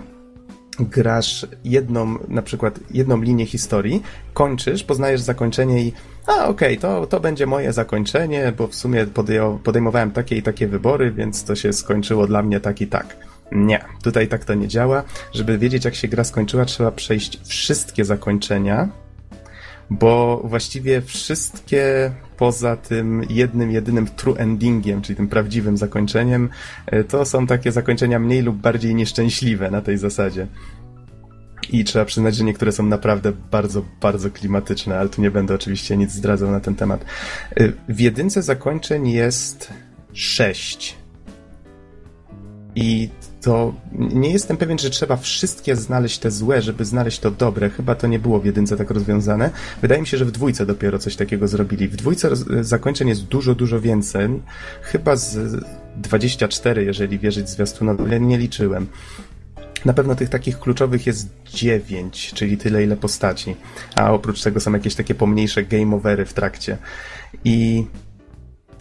grasz 0.78 1.46
jedną, 1.64 2.18
na 2.28 2.42
przykład 2.42 2.80
jedną 2.90 3.22
linię 3.22 3.46
historii, 3.46 4.02
kończysz, 4.34 4.84
poznajesz 4.84 5.20
zakończenie 5.20 5.82
i 5.82 5.92
a 6.26 6.32
okej, 6.32 6.48
okay, 6.48 6.76
to, 6.76 7.06
to 7.06 7.20
będzie 7.20 7.46
moje 7.46 7.72
zakończenie, 7.72 8.52
bo 8.58 8.66
w 8.66 8.74
sumie 8.74 9.06
podejmowałem 9.64 10.10
takie 10.10 10.36
i 10.36 10.42
takie 10.42 10.66
wybory, 10.66 11.12
więc 11.12 11.44
to 11.44 11.56
się 11.56 11.72
skończyło 11.72 12.26
dla 12.26 12.42
mnie 12.42 12.60
tak 12.60 12.80
i 12.80 12.86
tak. 12.86 13.16
Nie, 13.52 13.84
tutaj 14.02 14.28
tak 14.28 14.44
to 14.44 14.54
nie 14.54 14.68
działa. 14.68 15.02
Żeby 15.32 15.58
wiedzieć, 15.58 15.84
jak 15.84 15.94
się 15.94 16.08
gra 16.08 16.24
skończyła, 16.24 16.64
trzeba 16.64 16.90
przejść 16.90 17.40
wszystkie 17.44 18.04
zakończenia, 18.04 18.88
bo 19.90 20.42
właściwie 20.44 21.02
wszystkie 21.02 22.12
poza 22.36 22.76
tym 22.76 23.22
jednym, 23.30 23.70
jedynym 23.70 24.06
true 24.06 24.36
endingiem, 24.38 25.02
czyli 25.02 25.16
tym 25.16 25.28
prawdziwym 25.28 25.76
zakończeniem, 25.76 26.48
e, 26.86 27.04
to 27.04 27.24
są 27.24 27.46
takie 27.46 27.72
zakończenia 27.72 28.18
mniej 28.18 28.42
lub 28.42 28.56
bardziej 28.56 28.94
nieszczęśliwe 28.94 29.70
na 29.70 29.80
tej 29.80 29.98
zasadzie. 29.98 30.46
I 31.72 31.84
trzeba 31.84 32.04
przyznać, 32.04 32.36
że 32.36 32.44
niektóre 32.44 32.72
są 32.72 32.82
naprawdę 32.82 33.32
bardzo, 33.50 33.84
bardzo 34.00 34.30
klimatyczne, 34.30 34.98
ale 34.98 35.08
tu 35.08 35.22
nie 35.22 35.30
będę 35.30 35.54
oczywiście 35.54 35.96
nic 35.96 36.12
zdradzał 36.12 36.50
na 36.50 36.60
ten 36.60 36.74
temat. 36.74 37.04
E, 37.56 37.72
w 37.88 38.00
jedynce 38.00 38.42
zakończeń 38.42 39.08
jest 39.08 39.72
sześć. 40.12 40.96
I 42.74 43.08
to 43.44 43.74
nie 43.98 44.30
jestem 44.30 44.56
pewien, 44.56 44.78
że 44.78 44.90
trzeba 44.90 45.16
wszystkie 45.16 45.76
znaleźć 45.76 46.18
te 46.18 46.30
złe, 46.30 46.62
żeby 46.62 46.84
znaleźć 46.84 47.18
to 47.18 47.30
dobre. 47.30 47.70
Chyba 47.70 47.94
to 47.94 48.06
nie 48.06 48.18
było 48.18 48.40
w 48.40 48.44
jedynce 48.44 48.76
tak 48.76 48.90
rozwiązane. 48.90 49.50
Wydaje 49.82 50.00
mi 50.00 50.06
się, 50.06 50.16
że 50.16 50.24
w 50.24 50.30
dwójce 50.30 50.66
dopiero 50.66 50.98
coś 50.98 51.16
takiego 51.16 51.48
zrobili. 51.48 51.88
W 51.88 51.96
dwójce 51.96 52.30
zakończeń 52.60 53.08
jest 53.08 53.24
dużo, 53.24 53.54
dużo 53.54 53.80
więcej. 53.80 54.28
Chyba 54.82 55.16
z 55.16 55.62
24, 55.96 56.84
jeżeli 56.84 57.18
wierzyć 57.18 57.48
zwiastunowi. 57.48 58.10
Ja 58.10 58.18
nie 58.18 58.38
liczyłem. 58.38 58.86
Na 59.84 59.92
pewno 59.92 60.14
tych 60.14 60.28
takich 60.28 60.58
kluczowych 60.58 61.06
jest 61.06 61.28
9, 61.54 62.32
czyli 62.34 62.58
tyle 62.58 62.84
ile 62.84 62.96
postaci. 62.96 63.56
A 63.96 64.12
oprócz 64.12 64.42
tego 64.42 64.60
są 64.60 64.72
jakieś 64.72 64.94
takie 64.94 65.14
pomniejsze 65.14 65.64
game 65.64 65.96
overy 65.96 66.26
w 66.26 66.32
trakcie. 66.32 66.78
I 67.44 67.86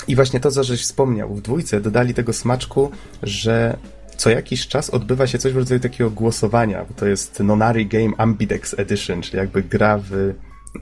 i 0.07 0.16
właśnie 0.16 0.39
to, 0.39 0.51
co 0.51 0.64
żeś 0.64 0.82
wspomniał, 0.82 1.36
w 1.36 1.41
dwójce 1.41 1.82
dodali 1.82 2.14
tego 2.14 2.34
smaczku, 2.34 2.91
że 3.24 3.78
co 4.18 4.30
jakiś 4.30 4.68
czas 4.68 4.89
odbywa 4.89 5.28
się 5.28 5.38
coś 5.38 5.53
w 5.53 5.57
rodzaju 5.57 5.80
takiego 5.80 6.09
głosowania, 6.09 6.86
bo 6.86 6.93
to 6.93 7.07
jest 7.07 7.39
Nonary 7.39 7.86
Game 7.86 8.14
Ambidex 8.18 8.80
Edition, 8.80 9.22
czyli 9.22 9.38
jakby 9.38 9.64
gra 9.64 9.97
w, 9.97 10.34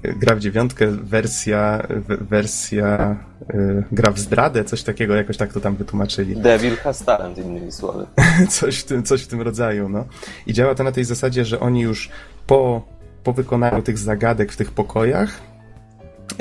gra 0.03 0.35
w 0.35 0.39
dziewiątkę, 0.39 0.87
wersja, 0.87 1.87
wersja 2.07 3.17
yy, 3.53 3.83
gra 3.91 4.11
w 4.11 4.19
zdradę, 4.19 4.63
coś 4.63 4.83
takiego, 4.83 5.15
jakoś 5.15 5.37
tak 5.37 5.53
to 5.53 5.59
tam 5.59 5.75
wytłumaczyli. 5.75 6.35
Devil 6.35 6.77
has 6.77 7.05
talent, 7.05 7.37
innymi 7.37 7.71
słowy. 7.71 8.07
coś, 8.49 8.79
w 8.79 8.83
tym, 8.83 9.03
coś 9.03 9.23
w 9.23 9.27
tym 9.27 9.41
rodzaju, 9.41 9.89
no. 9.89 10.05
I 10.47 10.53
działa 10.53 10.75
to 10.75 10.83
na 10.83 10.91
tej 10.91 11.03
zasadzie, 11.03 11.45
że 11.45 11.59
oni 11.59 11.81
już 11.81 12.09
po, 12.47 12.87
po 13.23 13.33
wykonaniu 13.33 13.81
tych 13.81 13.97
zagadek 13.97 14.51
w 14.51 14.57
tych 14.57 14.71
pokojach 14.71 15.41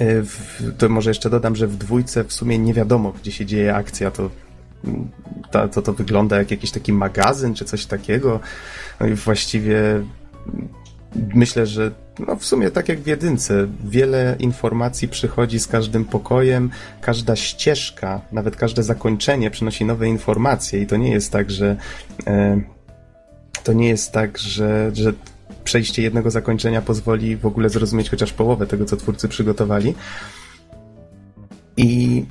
y, 0.01 0.22
w, 0.22 0.61
to 0.78 0.88
może 0.88 1.11
jeszcze 1.11 1.30
dodam, 1.30 1.57
że 1.57 1.66
w 1.66 1.76
dwójce 1.76 2.24
w 2.24 2.32
sumie 2.32 2.59
nie 2.59 2.74
wiadomo, 2.74 3.12
gdzie 3.12 3.32
się 3.32 3.47
dzieje 3.47 3.74
akcja, 3.74 4.11
to 4.11 4.30
to, 5.50 5.68
to, 5.68 5.82
to 5.82 5.92
wygląda 5.92 6.38
jak 6.38 6.50
jakiś 6.50 6.70
taki 6.70 6.92
magazyn 6.92 7.54
czy 7.54 7.64
coś 7.64 7.86
takiego. 7.86 8.40
No 9.00 9.06
i 9.06 9.14
właściwie 9.14 10.04
myślę, 11.34 11.66
że 11.66 11.90
no 12.26 12.36
w 12.36 12.44
sumie 12.44 12.70
tak 12.70 12.88
jak 12.88 13.00
w 13.00 13.06
jedynce, 13.06 13.66
wiele 13.84 14.36
informacji 14.38 15.08
przychodzi 15.08 15.60
z 15.60 15.66
każdym 15.66 16.04
pokojem, 16.04 16.70
każda 17.00 17.36
ścieżka, 17.36 18.20
nawet 18.32 18.56
każde 18.56 18.82
zakończenie 18.82 19.50
przynosi 19.50 19.84
nowe 19.84 20.08
informacje 20.08 20.82
i 20.82 20.86
to 20.86 20.96
nie 20.96 21.10
jest 21.10 21.32
tak, 21.32 21.50
że 21.50 21.76
e, 22.26 22.60
to 23.64 23.72
nie 23.72 23.88
jest 23.88 24.12
tak, 24.12 24.38
że, 24.38 24.90
że 24.94 25.12
przejście 25.64 26.02
jednego 26.02 26.30
zakończenia 26.30 26.82
pozwoli 26.82 27.36
w 27.36 27.46
ogóle 27.46 27.68
zrozumieć 27.68 28.10
chociaż 28.10 28.32
połowę 28.32 28.66
tego, 28.66 28.84
co 28.84 28.96
twórcy 28.96 29.28
przygotowali. 29.28 29.94
I 31.76 32.24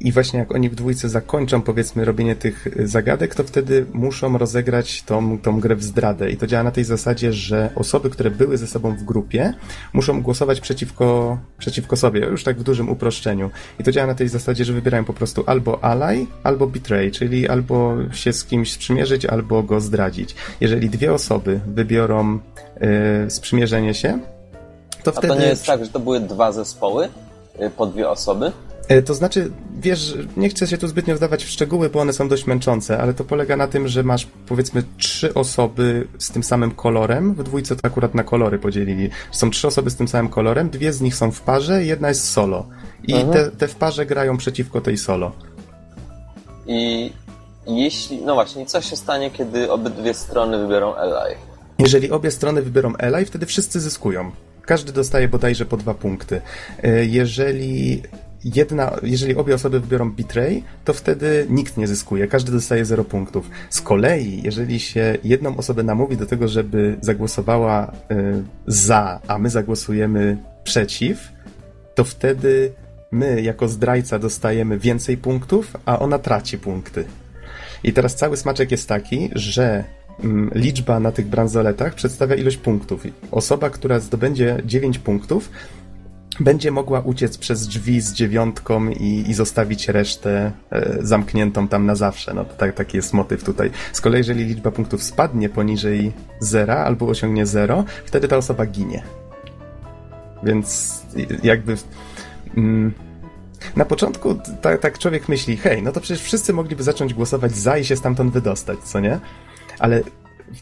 i 0.00 0.12
właśnie 0.12 0.38
jak 0.38 0.54
oni 0.54 0.70
w 0.70 0.74
dwójce 0.74 1.08
zakończą, 1.08 1.62
powiedzmy, 1.62 2.04
robienie 2.04 2.36
tych 2.36 2.68
zagadek, 2.84 3.34
to 3.34 3.44
wtedy 3.44 3.86
muszą 3.92 4.38
rozegrać 4.38 5.02
tą, 5.02 5.38
tą 5.38 5.60
grę 5.60 5.76
w 5.76 5.82
zdradę. 5.82 6.30
I 6.30 6.36
to 6.36 6.46
działa 6.46 6.64
na 6.64 6.70
tej 6.70 6.84
zasadzie, 6.84 7.32
że 7.32 7.70
osoby, 7.74 8.10
które 8.10 8.30
były 8.30 8.56
ze 8.56 8.66
sobą 8.66 8.96
w 8.96 9.02
grupie, 9.02 9.54
muszą 9.92 10.22
głosować 10.22 10.60
przeciwko, 10.60 11.38
przeciwko 11.58 11.96
sobie, 11.96 12.20
już 12.20 12.44
tak 12.44 12.58
w 12.58 12.62
dużym 12.62 12.88
uproszczeniu. 12.88 13.50
I 13.80 13.84
to 13.84 13.92
działa 13.92 14.06
na 14.06 14.14
tej 14.14 14.28
zasadzie, 14.28 14.64
że 14.64 14.72
wybierają 14.72 15.04
po 15.04 15.12
prostu 15.12 15.44
albo 15.46 15.84
ally, 15.84 16.26
albo 16.42 16.66
betray, 16.66 17.10
czyli 17.10 17.48
albo 17.48 17.96
się 18.12 18.32
z 18.32 18.44
kimś 18.44 18.72
sprzymierzyć, 18.72 19.26
albo 19.26 19.62
go 19.62 19.80
zdradzić. 19.80 20.34
Jeżeli 20.60 20.90
dwie 20.90 21.12
osoby 21.12 21.60
wybiorą 21.66 22.38
yy, 22.80 23.30
sprzymierzenie 23.30 23.94
się, 23.94 24.18
to 25.02 25.10
A 25.10 25.14
wtedy... 25.14 25.28
to 25.34 25.40
nie 25.40 25.46
jest 25.46 25.66
tak, 25.66 25.84
że 25.84 25.90
to 25.90 26.00
były 26.00 26.20
dwa 26.20 26.52
zespoły 26.52 27.08
yy, 27.58 27.70
po 27.70 27.86
dwie 27.86 28.08
osoby? 28.08 28.52
E, 28.88 29.02
to 29.02 29.14
znaczy, 29.14 29.50
wiesz, 29.80 30.14
nie 30.36 30.48
chcę 30.48 30.66
się 30.66 30.78
tu 30.78 30.88
zbytnio 30.88 31.16
wdawać 31.16 31.44
w 31.44 31.48
szczegóły, 31.48 31.90
bo 31.90 32.00
one 32.00 32.12
są 32.12 32.28
dość 32.28 32.46
męczące, 32.46 32.98
ale 32.98 33.14
to 33.14 33.24
polega 33.24 33.56
na 33.56 33.66
tym, 33.66 33.88
że 33.88 34.02
masz 34.02 34.26
powiedzmy 34.46 34.82
trzy 34.96 35.34
osoby 35.34 36.08
z 36.18 36.30
tym 36.30 36.42
samym 36.42 36.70
kolorem. 36.70 37.34
W 37.34 37.42
dwójce 37.42 37.76
to 37.76 37.80
akurat 37.86 38.14
na 38.14 38.24
kolory 38.24 38.58
podzielili. 38.58 39.10
Są 39.30 39.50
trzy 39.50 39.66
osoby 39.66 39.90
z 39.90 39.96
tym 39.96 40.08
samym 40.08 40.28
kolorem, 40.28 40.70
dwie 40.70 40.92
z 40.92 41.00
nich 41.00 41.14
są 41.14 41.30
w 41.30 41.40
parze, 41.40 41.84
jedna 41.84 42.08
jest 42.08 42.30
solo. 42.30 42.66
I 43.04 43.14
mhm. 43.14 43.32
te, 43.32 43.56
te 43.56 43.68
w 43.68 43.74
parze 43.74 44.06
grają 44.06 44.36
przeciwko 44.36 44.80
tej 44.80 44.98
solo. 44.98 45.32
I 46.66 47.12
jeśli, 47.66 48.22
no 48.22 48.34
właśnie, 48.34 48.66
co 48.66 48.80
się 48.80 48.96
stanie, 48.96 49.30
kiedy 49.30 49.72
obydwie 49.72 50.14
strony 50.14 50.58
wybiorą 50.58 50.94
Ally? 50.94 51.34
Jeżeli 51.78 52.10
obie 52.10 52.30
strony 52.30 52.62
wybiorą 52.62 52.92
Ally, 52.98 53.26
wtedy 53.26 53.46
wszyscy 53.46 53.80
zyskują. 53.80 54.30
Każdy 54.62 54.92
dostaje 54.92 55.28
bodajże 55.28 55.64
po 55.64 55.76
dwa 55.76 55.94
punkty. 55.94 56.40
E, 56.82 57.04
jeżeli 57.04 58.02
jedna, 58.44 58.96
jeżeli 59.02 59.36
obie 59.36 59.54
osoby 59.54 59.80
wybiorą 59.80 60.12
Betray, 60.12 60.62
to 60.84 60.92
wtedy 60.92 61.46
nikt 61.50 61.76
nie 61.76 61.86
zyskuje, 61.86 62.26
każdy 62.26 62.52
dostaje 62.52 62.84
0 62.84 63.04
punktów. 63.04 63.50
Z 63.70 63.80
kolei, 63.80 64.42
jeżeli 64.42 64.80
się 64.80 65.18
jedną 65.24 65.56
osobę 65.56 65.82
namówi 65.82 66.16
do 66.16 66.26
tego, 66.26 66.48
żeby 66.48 66.96
zagłosowała 67.00 67.92
y, 68.10 68.44
za, 68.66 69.20
a 69.28 69.38
my 69.38 69.50
zagłosujemy 69.50 70.38
przeciw, 70.64 71.32
to 71.94 72.04
wtedy 72.04 72.72
my 73.12 73.42
jako 73.42 73.68
zdrajca 73.68 74.18
dostajemy 74.18 74.78
więcej 74.78 75.16
punktów, 75.16 75.76
a 75.84 75.98
ona 75.98 76.18
traci 76.18 76.58
punkty. 76.58 77.04
I 77.84 77.92
teraz 77.92 78.14
cały 78.14 78.36
smaczek 78.36 78.70
jest 78.70 78.88
taki, 78.88 79.30
że 79.34 79.84
mm, 80.24 80.50
liczba 80.54 81.00
na 81.00 81.12
tych 81.12 81.26
bransoletach 81.26 81.94
przedstawia 81.94 82.34
ilość 82.36 82.56
punktów. 82.56 83.02
Osoba, 83.30 83.70
która 83.70 84.00
zdobędzie 84.00 84.62
9 84.64 84.98
punktów, 84.98 85.50
będzie 86.40 86.70
mogła 86.70 87.00
uciec 87.00 87.38
przez 87.38 87.68
drzwi 87.68 88.00
z 88.00 88.12
dziewiątką 88.12 88.88
i, 88.88 89.24
i 89.28 89.34
zostawić 89.34 89.88
resztę 89.88 90.52
e, 90.70 90.98
zamkniętą 91.00 91.68
tam 91.68 91.86
na 91.86 91.94
zawsze. 91.94 92.34
No 92.34 92.44
to 92.44 92.54
tak, 92.54 92.74
taki 92.74 92.96
jest 92.96 93.12
motyw 93.12 93.44
tutaj. 93.44 93.70
Z 93.92 94.00
kolei, 94.00 94.18
jeżeli 94.18 94.44
liczba 94.44 94.70
punktów 94.70 95.02
spadnie 95.02 95.48
poniżej 95.48 96.12
zera 96.40 96.76
albo 96.76 97.06
osiągnie 97.06 97.46
zero, 97.46 97.84
wtedy 98.04 98.28
ta 98.28 98.36
osoba 98.36 98.66
ginie. 98.66 99.02
Więc 100.42 101.00
jakby... 101.42 101.76
Mm, 102.56 102.92
na 103.76 103.84
początku 103.84 104.34
tak, 104.62 104.80
tak 104.80 104.98
człowiek 104.98 105.28
myśli, 105.28 105.56
hej, 105.56 105.82
no 105.82 105.92
to 105.92 106.00
przecież 106.00 106.22
wszyscy 106.22 106.52
mogliby 106.52 106.82
zacząć 106.82 107.14
głosować 107.14 107.56
za 107.56 107.78
i 107.78 107.84
się 107.84 107.96
stamtąd 107.96 108.32
wydostać, 108.32 108.78
co 108.78 109.00
nie? 109.00 109.20
Ale 109.78 110.02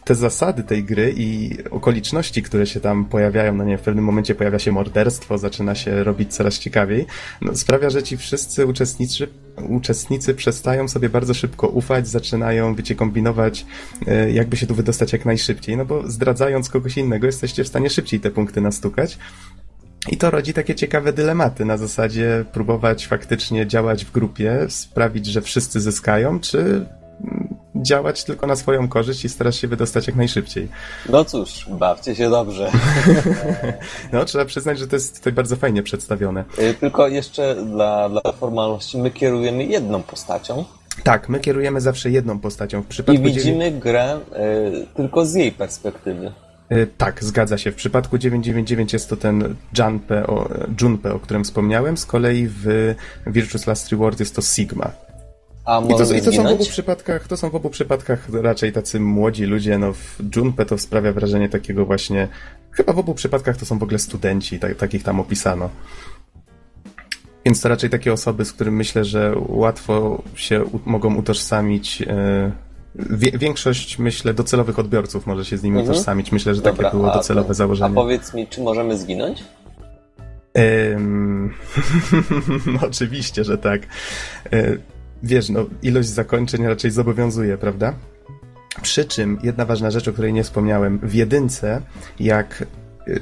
te 0.05 0.15
zasady 0.15 0.63
tej 0.63 0.85
gry 0.85 1.15
i 1.17 1.59
okoliczności, 1.71 2.43
które 2.43 2.67
się 2.67 2.81
tam 2.81 3.05
pojawiają, 3.05 3.55
no 3.55 3.65
nie, 3.65 3.79
w 3.79 3.83
pewnym 3.83 4.05
momencie 4.05 4.35
pojawia 4.35 4.59
się 4.59 4.73
morderstwo, 4.73 5.39
zaczyna 5.39 5.75
się 5.75 6.05
robić 6.05 6.35
coraz 6.35 6.59
ciekawiej, 6.59 7.07
no, 7.41 7.57
sprawia, 7.57 7.91
że 7.91 8.03
ci 8.03 8.17
wszyscy 8.17 8.67
uczestnicy, 8.67 9.29
uczestnicy 9.69 10.35
przestają 10.35 10.89
sobie 10.89 11.09
bardzo 11.09 11.35
szybko 11.35 11.69
ufać, 11.69 12.09
zaczynają, 12.09 12.75
wiecie, 12.75 12.95
kombinować, 12.95 13.67
e, 14.07 14.31
jakby 14.31 14.57
się 14.57 14.67
tu 14.67 14.75
wydostać 14.75 15.13
jak 15.13 15.25
najszybciej, 15.25 15.77
no 15.77 15.85
bo 15.85 16.11
zdradzając 16.11 16.69
kogoś 16.69 16.97
innego, 16.97 17.27
jesteście 17.27 17.65
w 17.65 17.69
stanie 17.69 17.91
szybciej 17.91 18.21
te 18.21 18.31
punkty 18.31 18.61
nastukać. 18.61 19.19
I 20.11 20.17
to 20.17 20.31
rodzi 20.31 20.53
takie 20.53 20.75
ciekawe 20.75 21.13
dylematy 21.13 21.65
na 21.65 21.77
zasadzie 21.77 22.45
próbować 22.53 23.07
faktycznie 23.07 23.67
działać 23.67 24.05
w 24.05 24.13
grupie, 24.13 24.67
sprawić, 24.69 25.27
że 25.27 25.43
wszyscy 25.43 25.81
zyskają, 25.81 26.41
czy 26.41 26.87
działać 27.75 28.25
tylko 28.25 28.47
na 28.47 28.57
swoją 28.57 28.89
korzyść 28.89 29.25
i 29.25 29.29
starać 29.29 29.57
się 29.57 29.69
wydostać 29.69 30.07
jak 30.07 30.17
najszybciej. 30.17 30.69
No 31.09 31.25
cóż, 31.25 31.67
bawcie 31.71 32.15
się 32.15 32.31
dobrze. 32.31 32.71
no, 34.13 34.25
trzeba 34.25 34.45
przyznać, 34.45 34.79
że 34.79 34.87
to 34.87 34.97
jest 34.97 35.19
tutaj 35.19 35.33
bardzo 35.33 35.57
fajnie 35.57 35.83
przedstawione. 35.83 36.45
Y, 36.59 36.75
tylko 36.75 37.09
jeszcze 37.09 37.55
dla, 37.55 38.09
dla 38.09 38.33
formalności, 38.33 38.99
my 38.99 39.11
kierujemy 39.11 39.65
jedną 39.65 40.03
postacią. 40.03 40.65
Tak, 41.05 41.29
my 41.29 41.41
kierujemy 41.41 41.81
zawsze 41.81 42.11
jedną 42.11 42.39
postacią. 42.39 42.83
W 42.83 42.87
przypadku 42.87 43.23
I 43.23 43.25
widzimy 43.25 43.65
dziewię... 43.65 43.81
grę 43.81 44.17
y, 44.17 44.87
tylko 44.95 45.27
z 45.27 45.35
jej 45.35 45.53
perspektywy. 45.53 46.33
Y, 46.73 46.87
tak, 46.99 47.25
zgadza 47.25 47.59
się. 47.59 47.73
W 47.73 47.75
przypadku 47.75 48.19
999 48.19 48.93
jest 48.93 49.09
to 49.09 49.17
ten 49.17 49.57
Junpei, 49.79 50.19
o, 50.27 50.49
Junpei, 50.81 51.13
o 51.13 51.19
którym 51.19 51.45
wspomniałem. 51.45 51.97
Z 51.97 52.07
kolei 52.07 52.49
w 52.49 52.95
Virtuous 53.27 53.67
Last 53.67 53.89
Reward 53.89 54.21
jest 54.21 54.37
to 54.37 54.43
Sigma. 54.43 54.91
A 55.65 55.83
I 55.89 55.89
to, 55.89 56.15
I 56.15 56.23
to 56.23 56.33
są 56.33 56.43
w 56.43 56.47
obu 56.47 56.65
przypadkach, 56.65 57.29
to 57.29 57.37
są 57.37 57.51
w 57.51 57.55
obu 57.55 57.71
przypadkach 57.71 58.29
raczej 58.33 58.73
tacy 58.73 59.01
młodzi 59.01 59.45
ludzie, 59.45 59.79
no 59.79 59.93
w 59.93 60.19
Junpei 60.37 60.67
to 60.67 60.79
sprawia 60.79 61.13
wrażenie 61.13 61.49
takiego 61.49 61.87
właśnie, 61.87 62.29
chyba 62.71 62.93
w 62.93 62.99
obu 62.99 63.15
przypadkach 63.15 63.57
to 63.57 63.67
są 63.67 63.79
w 63.79 63.83
ogóle 63.83 63.99
studenci, 63.99 64.59
tak, 64.59 64.77
takich 64.77 65.03
tam 65.03 65.21
opisano. 65.21 65.71
Więc 67.45 67.61
to 67.61 67.69
raczej 67.69 67.91
takie 67.91 68.13
osoby, 68.13 68.45
z 68.45 68.53
którymi 68.53 68.77
myślę, 68.77 69.05
że 69.05 69.35
łatwo 69.49 70.23
się 70.35 70.65
u, 70.65 70.81
mogą 70.85 71.15
utożsamić. 71.15 72.01
Yy, 72.01 73.39
większość, 73.39 73.99
myślę, 73.99 74.35
docelowych 74.35 74.79
odbiorców 74.79 75.27
może 75.27 75.45
się 75.45 75.57
z 75.57 75.63
nimi 75.63 75.79
mhm. 75.79 75.91
utożsamić. 75.91 76.33
Myślę, 76.33 76.55
że 76.55 76.63
Dobra, 76.63 76.85
takie 76.85 76.97
było 76.97 77.13
docelowe 77.13 77.51
a, 77.51 77.55
założenie. 77.55 77.91
A 77.91 77.95
powiedz 77.95 78.35
mi, 78.35 78.47
czy 78.47 78.61
możemy 78.61 78.99
zginąć? 78.99 79.45
oczywiście, 82.89 83.45
że 83.45 83.59
tak. 83.59 83.83
Yy, 84.53 84.81
wiesz, 85.23 85.49
no, 85.49 85.67
ilość 85.83 86.09
zakończeń 86.09 86.67
raczej 86.67 86.91
zobowiązuje, 86.91 87.59
prawda? 87.59 87.95
Przy 88.83 89.05
czym 89.05 89.39
jedna 89.43 89.65
ważna 89.65 89.91
rzecz, 89.91 90.09
o 90.09 90.13
której 90.13 90.33
nie 90.33 90.45
wspomniałem, 90.45 90.99
w 91.03 91.15
jedynce, 91.15 91.83
jak 92.21 92.67
y, 93.09 93.21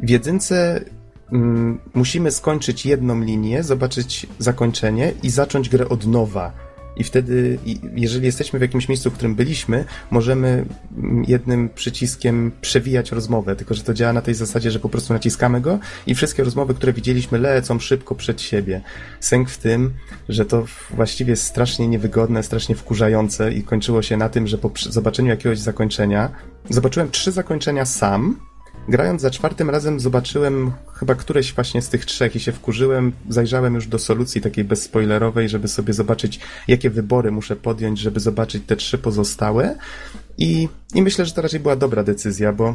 w 0.00 0.10
jedynce 0.10 0.84
mm, 1.32 1.78
musimy 1.94 2.30
skończyć 2.30 2.86
jedną 2.86 3.20
linię, 3.20 3.62
zobaczyć 3.62 4.26
zakończenie 4.38 5.12
i 5.22 5.30
zacząć 5.30 5.68
grę 5.68 5.88
od 5.88 6.06
nowa 6.06 6.71
i 6.96 7.04
wtedy, 7.04 7.58
jeżeli 7.94 8.26
jesteśmy 8.26 8.58
w 8.58 8.62
jakimś 8.62 8.88
miejscu, 8.88 9.10
w 9.10 9.14
którym 9.14 9.34
byliśmy, 9.34 9.84
możemy 10.10 10.64
jednym 11.28 11.68
przyciskiem 11.68 12.52
przewijać 12.60 13.12
rozmowę, 13.12 13.56
tylko 13.56 13.74
że 13.74 13.82
to 13.82 13.94
działa 13.94 14.12
na 14.12 14.22
tej 14.22 14.34
zasadzie, 14.34 14.70
że 14.70 14.78
po 14.78 14.88
prostu 14.88 15.12
naciskamy 15.12 15.60
go 15.60 15.78
i 16.06 16.14
wszystkie 16.14 16.44
rozmowy, 16.44 16.74
które 16.74 16.92
widzieliśmy, 16.92 17.38
lecą 17.38 17.78
szybko 17.78 18.14
przed 18.14 18.40
siebie. 18.40 18.80
Sęk 19.20 19.50
w 19.50 19.58
tym, 19.58 19.92
że 20.28 20.44
to 20.44 20.64
właściwie 20.90 21.30
jest 21.30 21.42
strasznie 21.42 21.88
niewygodne, 21.88 22.42
strasznie 22.42 22.74
wkurzające 22.74 23.52
i 23.52 23.62
kończyło 23.62 24.02
się 24.02 24.16
na 24.16 24.28
tym, 24.28 24.46
że 24.46 24.58
po 24.58 24.70
zobaczeniu 24.90 25.28
jakiegoś 25.28 25.58
zakończenia, 25.58 26.30
zobaczyłem 26.70 27.10
trzy 27.10 27.32
zakończenia 27.32 27.84
sam, 27.84 28.51
Grając 28.88 29.22
za 29.22 29.30
czwartym 29.30 29.70
razem 29.70 30.00
zobaczyłem 30.00 30.72
chyba 30.94 31.14
któreś 31.14 31.54
właśnie 31.54 31.82
z 31.82 31.88
tych 31.88 32.04
trzech 32.04 32.36
i 32.36 32.40
się 32.40 32.52
wkurzyłem. 32.52 33.12
Zajrzałem 33.28 33.74
już 33.74 33.86
do 33.86 33.98
solucji 33.98 34.40
takiej 34.40 34.64
bezspoilerowej, 34.64 35.48
żeby 35.48 35.68
sobie 35.68 35.92
zobaczyć, 35.92 36.40
jakie 36.68 36.90
wybory 36.90 37.30
muszę 37.30 37.56
podjąć, 37.56 37.98
żeby 37.98 38.20
zobaczyć 38.20 38.62
te 38.66 38.76
trzy 38.76 38.98
pozostałe. 38.98 39.76
I, 40.38 40.68
i 40.94 41.02
myślę, 41.02 41.26
że 41.26 41.32
to 41.32 41.42
raczej 41.42 41.60
była 41.60 41.76
dobra 41.76 42.04
decyzja, 42.04 42.52
bo 42.52 42.74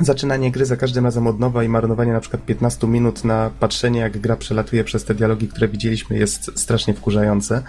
zaczynanie 0.00 0.50
gry 0.50 0.66
za 0.66 0.76
każdym 0.76 1.04
razem 1.04 1.26
od 1.26 1.40
nowa 1.40 1.64
i 1.64 1.68
marnowanie 1.68 2.12
na 2.12 2.20
przykład 2.20 2.44
15 2.44 2.86
minut 2.86 3.24
na 3.24 3.50
patrzenie, 3.60 4.00
jak 4.00 4.18
gra 4.18 4.36
przelatuje 4.36 4.84
przez 4.84 5.04
te 5.04 5.14
dialogi, 5.14 5.48
które 5.48 5.68
widzieliśmy, 5.68 6.18
jest 6.18 6.58
strasznie 6.58 6.94
wkurzające. 6.94 7.62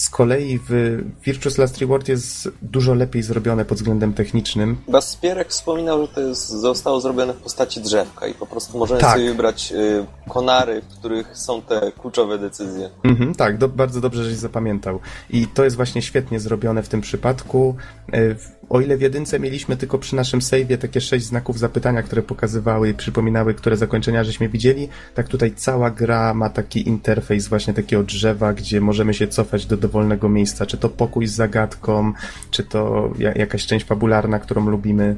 Z 0.00 0.10
kolei 0.10 0.60
w 0.68 0.98
Virtuous 1.24 1.58
Last 1.58 1.78
Reward 1.78 2.08
jest 2.08 2.48
dużo 2.62 2.94
lepiej 2.94 3.22
zrobione 3.22 3.64
pod 3.64 3.78
względem 3.78 4.12
technicznym. 4.12 4.76
Baspierek 4.88 5.48
wspominał, 5.48 6.00
że 6.06 6.08
to 6.08 6.20
jest, 6.20 6.48
zostało 6.48 7.00
zrobione 7.00 7.34
w 7.34 7.36
postaci 7.36 7.80
drzewka 7.80 8.26
i 8.26 8.34
po 8.34 8.46
prostu 8.46 8.78
możemy 8.78 9.00
tak. 9.00 9.12
sobie 9.12 9.28
wybrać 9.28 9.72
y, 9.72 10.06
konary, 10.28 10.82
w 10.82 10.98
których 10.98 11.36
są 11.36 11.62
te 11.62 11.92
kluczowe 12.00 12.38
decyzje. 12.38 12.90
Mhm, 13.04 13.34
tak, 13.34 13.58
do, 13.58 13.68
bardzo 13.68 14.00
dobrze, 14.00 14.24
żeś 14.24 14.36
zapamiętał. 14.36 15.00
I 15.30 15.46
to 15.46 15.64
jest 15.64 15.76
właśnie 15.76 16.02
świetnie 16.02 16.40
zrobione 16.40 16.82
w 16.82 16.88
tym 16.88 17.00
przypadku. 17.00 17.76
Y, 18.14 18.36
o 18.70 18.80
ile 18.80 18.96
w 18.96 19.00
jedynce 19.00 19.40
mieliśmy 19.40 19.76
tylko 19.76 19.98
przy 19.98 20.16
naszym 20.16 20.40
save'ie 20.40 20.78
takie 20.78 21.00
sześć 21.00 21.26
znaków 21.26 21.58
zapytania, 21.58 22.02
które 22.02 22.22
pokazywały 22.22 22.88
i 22.88 22.94
przypominały, 22.94 23.54
które 23.54 23.76
zakończenia 23.76 24.24
żeśmy 24.24 24.48
widzieli, 24.48 24.88
tak 25.14 25.28
tutaj 25.28 25.52
cała 25.56 25.90
gra 25.90 26.34
ma 26.34 26.50
taki 26.50 26.88
interfejs 26.88 27.48
właśnie 27.48 27.74
takiego 27.74 28.02
drzewa, 28.02 28.52
gdzie 28.52 28.80
możemy 28.80 29.14
się 29.14 29.28
cofać 29.28 29.66
do 29.66 29.76
dowolnego 29.90 30.28
miejsca, 30.28 30.66
czy 30.66 30.76
to 30.78 30.88
pokój 30.88 31.26
z 31.26 31.34
zagadką, 31.34 32.12
czy 32.50 32.64
to 32.64 33.12
jakaś 33.36 33.66
część 33.66 33.86
fabularna, 33.86 34.38
którą 34.38 34.70
lubimy. 34.70 35.16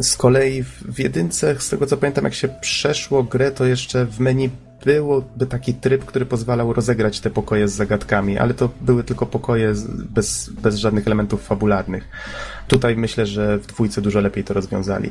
Z 0.00 0.16
kolei 0.16 0.62
w 0.62 0.98
jedynce, 0.98 1.60
z 1.60 1.68
tego 1.68 1.86
co 1.86 1.96
pamiętam, 1.96 2.24
jak 2.24 2.34
się 2.34 2.48
przeszło 2.60 3.22
grę, 3.22 3.50
to 3.50 3.64
jeszcze 3.64 4.06
w 4.06 4.20
menu 4.20 4.50
byłoby 4.84 5.46
taki 5.46 5.74
tryb, 5.74 6.04
który 6.04 6.26
pozwalał 6.26 6.72
rozegrać 6.72 7.20
te 7.20 7.30
pokoje 7.30 7.68
z 7.68 7.72
zagadkami, 7.72 8.38
ale 8.38 8.54
to 8.54 8.68
były 8.80 9.04
tylko 9.04 9.26
pokoje 9.26 9.74
bez, 10.10 10.50
bez 10.50 10.76
żadnych 10.76 11.06
elementów 11.06 11.42
fabularnych. 11.42 12.08
Tutaj 12.68 12.96
myślę, 12.96 13.26
że 13.26 13.58
w 13.58 13.66
dwójce 13.66 14.02
dużo 14.02 14.20
lepiej 14.20 14.44
to 14.44 14.54
rozwiązali. 14.54 15.10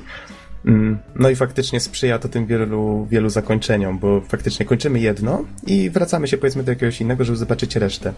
Mm, 0.65 0.99
no 1.15 1.29
i 1.29 1.35
faktycznie 1.35 1.79
sprzyja 1.79 2.19
to 2.19 2.29
tym 2.29 2.45
wielu, 2.45 3.07
wielu 3.09 3.29
zakończeniom, 3.29 3.99
bo 3.99 4.21
faktycznie 4.21 4.65
kończymy 4.65 4.99
jedno 4.99 5.45
i 5.67 5.89
wracamy 5.89 6.27
się 6.27 6.37
powiedzmy 6.37 6.63
do 6.63 6.71
jakiegoś 6.71 7.01
innego, 7.01 7.23
żeby 7.23 7.37
zobaczyć 7.37 7.75
resztę. 7.75 8.13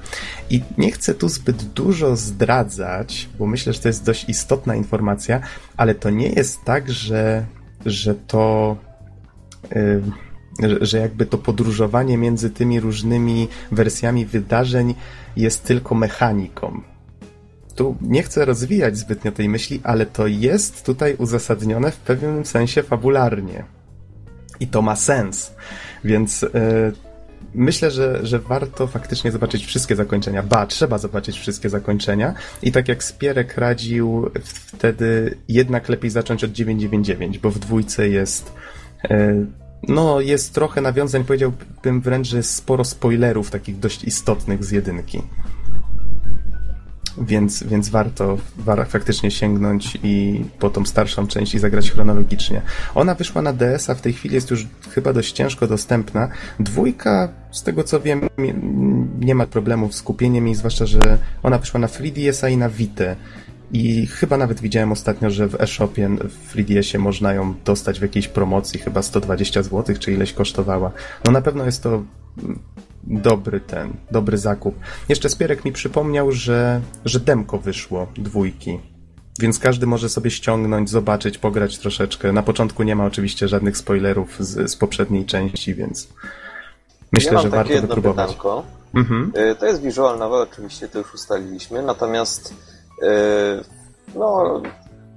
I 0.50 0.62
nie 0.78 0.92
chcę 0.92 1.14
tu 1.14 1.30
zbyt 1.30 1.64
dużo 1.64 2.16
zdradzać, 2.16 3.30
bo 3.40 3.48
myślę, 3.48 3.74
że 3.74 3.80
to 3.80 3.88
jest 3.88 4.06
dość 4.06 4.30
istotna 4.30 4.76
informacja, 4.76 5.42
ale 5.78 5.96
to 5.96 6.10
nie 6.10 6.30
jest 6.30 6.64
tak, 6.64 6.92
że, 6.92 7.46
że 7.86 8.16
to. 8.16 8.78
Yy, 9.76 10.02
że 10.82 10.98
jakby 10.98 11.26
to 11.26 11.38
podróżowanie 11.38 12.18
między 12.18 12.50
tymi 12.50 12.80
różnymi 12.80 13.48
wersjami 13.72 14.26
wydarzeń 14.26 14.96
jest 15.36 15.64
tylko 15.64 15.96
mechaniką. 15.96 16.82
Tu 17.76 17.96
nie 18.02 18.24
chcę 18.24 18.46
rozwijać 18.46 18.98
zbytnio 18.98 19.32
tej 19.32 19.50
myśli, 19.50 19.82
ale 19.84 20.06
to 20.06 20.28
jest 20.28 20.86
tutaj 20.86 21.16
uzasadnione 21.16 21.92
w 21.92 21.98
pewnym 21.98 22.46
sensie 22.46 22.84
fabularnie. 22.84 23.64
I 24.60 24.68
to 24.68 24.82
ma 24.82 24.96
sens. 24.96 25.54
Więc 26.04 26.42
yy, 26.42 26.50
myślę, 27.54 27.92
że, 27.92 28.20
że 28.24 28.40
warto 28.40 28.88
faktycznie 28.88 29.32
zobaczyć 29.32 29.66
wszystkie 29.66 29.96
zakończenia. 29.96 30.44
Ba, 30.44 30.66
trzeba 30.66 30.98
zobaczyć 30.98 31.40
wszystkie 31.40 31.70
zakończenia. 31.70 32.34
I 32.62 32.72
tak 32.72 32.88
jak 32.88 33.04
Spierek 33.04 33.58
radził, 33.58 34.32
wtedy 34.44 35.38
jednak 35.48 35.90
lepiej 35.90 36.10
zacząć 36.10 36.44
od 36.44 36.52
999, 36.52 37.40
bo 37.40 37.50
w 37.52 37.60
dwójce 37.60 38.10
jest. 38.10 38.54
Yy, 39.10 39.48
no, 39.88 40.22
jest 40.22 40.54
trochę 40.54 40.82
nawiązań, 40.82 41.24
powiedziałbym 41.24 42.02
wręcz, 42.02 42.28
że 42.28 42.38
jest 42.38 42.56
sporo 42.56 42.84
spoilerów 42.84 43.52
takich 43.52 43.80
dość 43.80 44.04
istotnych 44.04 44.64
z 44.64 44.72
jedynki. 44.72 45.22
Więc, 47.18 47.64
więc 47.64 47.90
warto, 47.90 48.38
warto 48.58 48.86
faktycznie 48.86 49.32
sięgnąć 49.32 49.98
i 50.04 50.46
po 50.60 50.70
tą 50.70 50.86
starszą 50.86 51.28
część 51.28 51.56
i 51.56 51.60
zagrać 51.60 51.92
chronologicznie. 51.92 52.62
Ona 52.96 53.16
wyszła 53.16 53.42
na 53.42 53.54
DS-a, 53.54 53.96
w 53.96 54.02
tej 54.02 54.14
chwili 54.14 54.36
jest 54.36 54.52
już 54.52 54.68
chyba 54.92 55.14
dość 55.14 55.32
ciężko 55.32 55.68
dostępna. 55.68 56.30
Dwójka, 56.60 57.30
z 57.52 57.64
tego 57.64 57.84
co 57.84 58.00
wiem, 58.00 58.22
nie 59.20 59.36
ma 59.36 59.48
problemów 59.48 59.96
z 59.96 60.02
kupieniem 60.02 60.48
jej, 60.48 60.56
zwłaszcza, 60.56 60.86
że 60.86 61.18
ona 61.44 61.58
wyszła 61.58 61.80
na 61.80 61.88
3DS-a 61.88 62.50
i 62.50 62.58
na 62.58 62.70
Vita. 62.70 63.16
I 63.72 64.08
chyba 64.08 64.38
nawet 64.38 64.62
widziałem 64.62 64.92
ostatnio, 64.92 65.30
że 65.30 65.48
w 65.48 65.62
e-shopie 65.62 66.10
w 66.20 66.82
3 66.82 67.00
można 67.00 67.34
ją 67.34 67.54
dostać 67.66 68.00
w 68.00 68.02
jakiejś 68.02 68.28
promocji, 68.28 68.80
chyba 68.80 69.02
120 69.02 69.64
zł, 69.64 69.96
czy 70.00 70.12
ileś 70.12 70.34
kosztowała. 70.34 70.92
No 71.26 71.32
na 71.32 71.42
pewno 71.42 71.66
jest 71.66 71.84
to 71.84 72.04
dobry 73.08 73.60
ten, 73.60 73.94
dobry 74.12 74.38
zakup. 74.38 74.76
Jeszcze 75.10 75.30
Spierek 75.30 75.66
mi 75.66 75.72
przypomniał, 75.72 76.32
że, 76.32 76.82
że 77.06 77.20
demko 77.20 77.58
wyszło 77.58 78.08
dwójki. 78.18 78.80
Więc 79.40 79.60
każdy 79.60 79.86
może 79.88 80.10
sobie 80.10 80.32
ściągnąć, 80.32 80.90
zobaczyć, 80.90 81.38
pograć 81.38 81.78
troszeczkę. 81.78 82.32
Na 82.32 82.44
początku 82.44 82.84
nie 82.84 82.96
ma 82.96 83.06
oczywiście 83.06 83.48
żadnych 83.48 83.78
spoilerów 83.78 84.36
z, 84.40 84.72
z 84.72 84.76
poprzedniej 84.76 85.26
części, 85.26 85.76
więc 85.76 86.08
myślę, 87.14 87.34
ja 87.34 87.40
że 87.40 87.50
warto 87.50 87.74
jedno 87.74 87.88
wypróbować. 87.88 88.38
Mhm. 88.94 89.32
Y, 89.52 89.56
to 89.56 89.66
jest 89.66 89.82
visual 89.82 90.20
novel, 90.20 90.42
oczywiście 90.42 90.88
to 90.88 91.00
już 91.00 91.14
ustaliliśmy, 91.14 91.82
natomiast 91.82 92.54
no, 94.16 94.62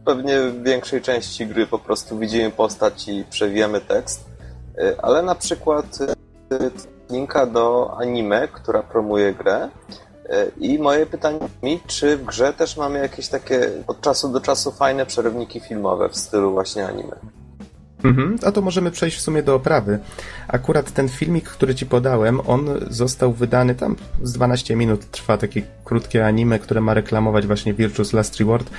pewnie 0.04 0.40
w 0.40 0.62
większej 0.62 1.02
części 1.02 1.46
gry 1.46 1.66
po 1.66 1.78
prostu 1.78 2.18
widzimy 2.18 2.50
postać 2.50 3.08
i 3.08 3.24
przewijamy 3.30 3.80
tekst, 3.80 4.24
ale 5.02 5.22
na 5.22 5.34
przykład 5.34 5.98
linka 7.10 7.46
do 7.46 7.96
anime, 7.98 8.48
która 8.48 8.82
promuje 8.82 9.34
grę, 9.34 9.68
i 10.60 10.78
moje 10.78 11.06
pytanie 11.06 11.38
mi, 11.62 11.80
czy 11.86 12.16
w 12.16 12.24
grze 12.24 12.52
też 12.52 12.76
mamy 12.76 12.98
jakieś 12.98 13.28
takie 13.28 13.70
od 13.86 14.00
czasu 14.00 14.28
do 14.28 14.40
czasu 14.40 14.72
fajne 14.72 15.06
przerywniki 15.06 15.60
filmowe 15.60 16.08
w 16.08 16.16
stylu 16.16 16.52
właśnie 16.52 16.86
anime? 16.86 17.16
Mhm, 18.04 18.38
a 18.46 18.52
to 18.52 18.62
możemy 18.62 18.90
przejść 18.90 19.16
w 19.16 19.20
sumie 19.20 19.42
do 19.42 19.54
oprawy. 19.54 19.98
Akurat 20.48 20.92
ten 20.92 21.08
filmik, 21.08 21.48
który 21.48 21.74
ci 21.74 21.86
podałem, 21.86 22.40
on 22.46 22.68
został 22.90 23.32
wydany 23.32 23.74
tam 23.74 23.96
z 24.22 24.32
12 24.32 24.76
minut, 24.76 25.10
trwa 25.10 25.38
takie 25.38 25.62
krótkie 25.84 26.26
anime, 26.26 26.58
które 26.58 26.80
ma 26.80 26.94
reklamować 26.94 27.46
właśnie 27.46 27.74
Virtuous 27.74 28.12
Last 28.12 28.36
Reward. 28.36 28.70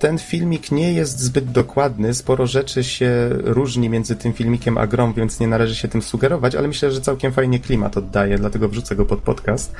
Ten 0.00 0.18
filmik 0.18 0.72
nie 0.72 0.92
jest 0.92 1.20
zbyt 1.20 1.52
dokładny, 1.52 2.14
sporo 2.14 2.46
rzeczy 2.46 2.84
się 2.84 3.28
różni 3.30 3.88
między 3.88 4.16
tym 4.16 4.32
filmikiem 4.32 4.78
a 4.78 4.86
grą, 4.86 5.12
więc 5.12 5.40
nie 5.40 5.46
należy 5.46 5.74
się 5.74 5.88
tym 5.88 6.02
sugerować, 6.02 6.54
ale 6.54 6.68
myślę, 6.68 6.92
że 6.92 7.00
całkiem 7.00 7.32
fajnie 7.32 7.58
klimat 7.58 7.96
oddaje, 7.96 8.38
dlatego 8.38 8.68
wrzucę 8.68 8.96
go 8.96 9.06
pod 9.06 9.20
podcast. 9.20 9.74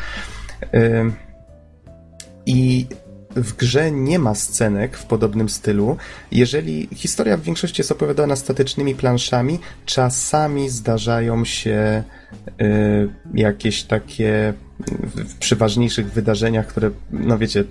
I 2.46 2.86
w 3.36 3.56
grze 3.56 3.92
nie 3.92 4.18
ma 4.18 4.34
scenek 4.34 4.96
w 4.96 5.04
podobnym 5.04 5.48
stylu. 5.48 5.96
Jeżeli 6.32 6.88
historia 6.94 7.36
w 7.36 7.42
większości 7.42 7.80
jest 7.80 7.92
opowiadana 7.92 8.36
statycznymi 8.36 8.94
planszami, 8.94 9.58
czasami 9.86 10.68
zdarzają 10.68 11.44
się 11.44 12.02
y, 12.62 13.08
jakieś 13.34 13.82
takie 13.82 14.54
w, 14.88 15.38
przy 15.38 15.56
ważniejszych 15.56 16.12
wydarzeniach, 16.12 16.66
które, 16.66 16.90
no 17.10 17.38
wiecie, 17.38 17.64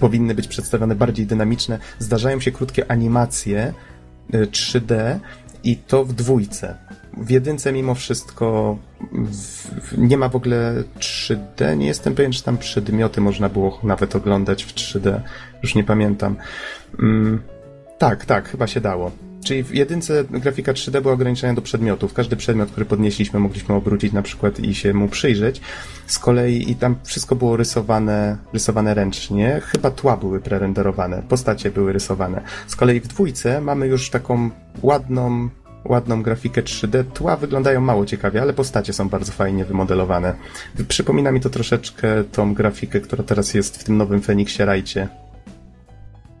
powinny 0.00 0.34
być 0.34 0.48
przedstawione 0.48 0.94
bardziej 0.94 1.26
dynamiczne, 1.26 1.78
zdarzają 1.98 2.40
się 2.40 2.52
krótkie 2.52 2.90
animacje 2.90 3.74
y, 4.34 4.46
3D 4.46 5.18
i 5.64 5.76
to 5.76 6.04
w 6.04 6.12
dwójce 6.12 6.76
w 7.16 7.30
jedynce 7.30 7.72
mimo 7.72 7.94
wszystko 7.94 8.76
w, 9.12 9.98
nie 9.98 10.16
ma 10.16 10.28
w 10.28 10.36
ogóle 10.36 10.84
3D. 10.98 11.76
Nie 11.76 11.86
jestem 11.86 12.14
pewien, 12.14 12.32
czy 12.32 12.42
tam 12.42 12.58
przedmioty 12.58 13.20
można 13.20 13.48
było 13.48 13.80
nawet 13.82 14.16
oglądać 14.16 14.64
w 14.64 14.74
3D. 14.74 15.20
Już 15.62 15.74
nie 15.74 15.84
pamiętam. 15.84 16.36
Mm, 16.98 17.42
tak, 17.98 18.24
tak, 18.24 18.48
chyba 18.48 18.66
się 18.66 18.80
dało. 18.80 19.10
Czyli 19.44 19.62
w 19.62 19.74
jedynce 19.74 20.24
grafika 20.30 20.72
3D 20.72 21.02
była 21.02 21.14
ograniczona 21.14 21.54
do 21.54 21.62
przedmiotów. 21.62 22.14
Każdy 22.14 22.36
przedmiot, 22.36 22.70
który 22.70 22.86
podnieśliśmy, 22.86 23.40
mogliśmy 23.40 23.74
obrócić 23.74 24.12
na 24.12 24.22
przykład 24.22 24.60
i 24.60 24.74
się 24.74 24.94
mu 24.94 25.08
przyjrzeć. 25.08 25.60
Z 26.06 26.18
kolei 26.18 26.70
i 26.70 26.74
tam 26.74 26.96
wszystko 27.04 27.36
było 27.36 27.56
rysowane, 27.56 28.38
rysowane 28.52 28.94
ręcznie. 28.94 29.60
Chyba 29.64 29.90
tła 29.90 30.16
były 30.16 30.40
prerenderowane, 30.40 31.22
postacie 31.28 31.70
były 31.70 31.92
rysowane. 31.92 32.42
Z 32.66 32.76
kolei 32.76 33.00
w 33.00 33.06
dwójce 33.06 33.60
mamy 33.60 33.86
już 33.86 34.10
taką 34.10 34.50
ładną, 34.82 35.48
ładną 35.84 36.22
grafikę 36.22 36.62
3D. 36.62 37.04
Tła 37.04 37.36
wyglądają 37.36 37.80
mało 37.80 38.06
ciekawie, 38.06 38.42
ale 38.42 38.52
postacie 38.52 38.92
są 38.92 39.08
bardzo 39.08 39.32
fajnie 39.32 39.64
wymodelowane. 39.64 40.34
Przypomina 40.88 41.32
mi 41.32 41.40
to 41.40 41.50
troszeczkę 41.50 42.24
tą 42.24 42.54
grafikę, 42.54 43.00
która 43.00 43.24
teraz 43.24 43.54
jest 43.54 43.76
w 43.76 43.84
tym 43.84 43.96
nowym 43.96 44.20
Feniksie 44.20 44.64
Rajcie. 44.64 45.08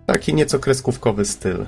Taki 0.06 0.34
nieco 0.34 0.58
kreskówkowy 0.58 1.24
styl. 1.24 1.66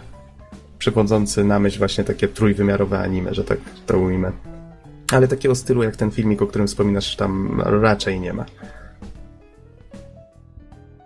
Przywodzący 0.78 1.44
na 1.44 1.58
myśl 1.58 1.78
właśnie 1.78 2.04
takie 2.04 2.28
trójwymiarowe 2.28 2.98
anime, 2.98 3.34
że 3.34 3.44
tak 3.44 3.58
to 3.86 3.98
ujmę. 3.98 4.32
Ale 5.12 5.28
takiego 5.28 5.54
stylu 5.54 5.82
jak 5.82 5.96
ten 5.96 6.10
filmik, 6.10 6.42
o 6.42 6.46
którym 6.46 6.66
wspominasz, 6.66 7.16
tam 7.16 7.60
raczej 7.60 8.20
nie 8.20 8.32
ma. 8.32 8.44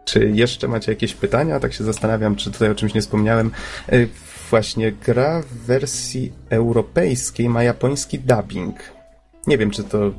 Czy 0.05 0.31
jeszcze 0.35 0.69
macie 0.69 0.93
jakieś 0.93 1.15
pytania? 1.15 1.61
Tak 1.61 1.73
się 1.73 1.85
zastanawiam, 1.85 2.37
czy 2.37 2.51
tutaj 2.51 2.71
o 2.71 2.75
czymś 2.75 2.95
nie 2.95 3.01
wspomniałem. 3.01 3.51
Y, 3.93 4.09
właśnie 4.51 4.93
gra 4.93 5.43
w 5.43 5.67
wersji 5.67 6.33
europejskiej 6.49 7.49
ma 7.49 7.63
japoński 7.63 8.19
dubbing. 8.19 8.77
Nie 9.47 9.59
wiem, 9.59 9.71
czy 9.71 9.85
to 9.85 10.13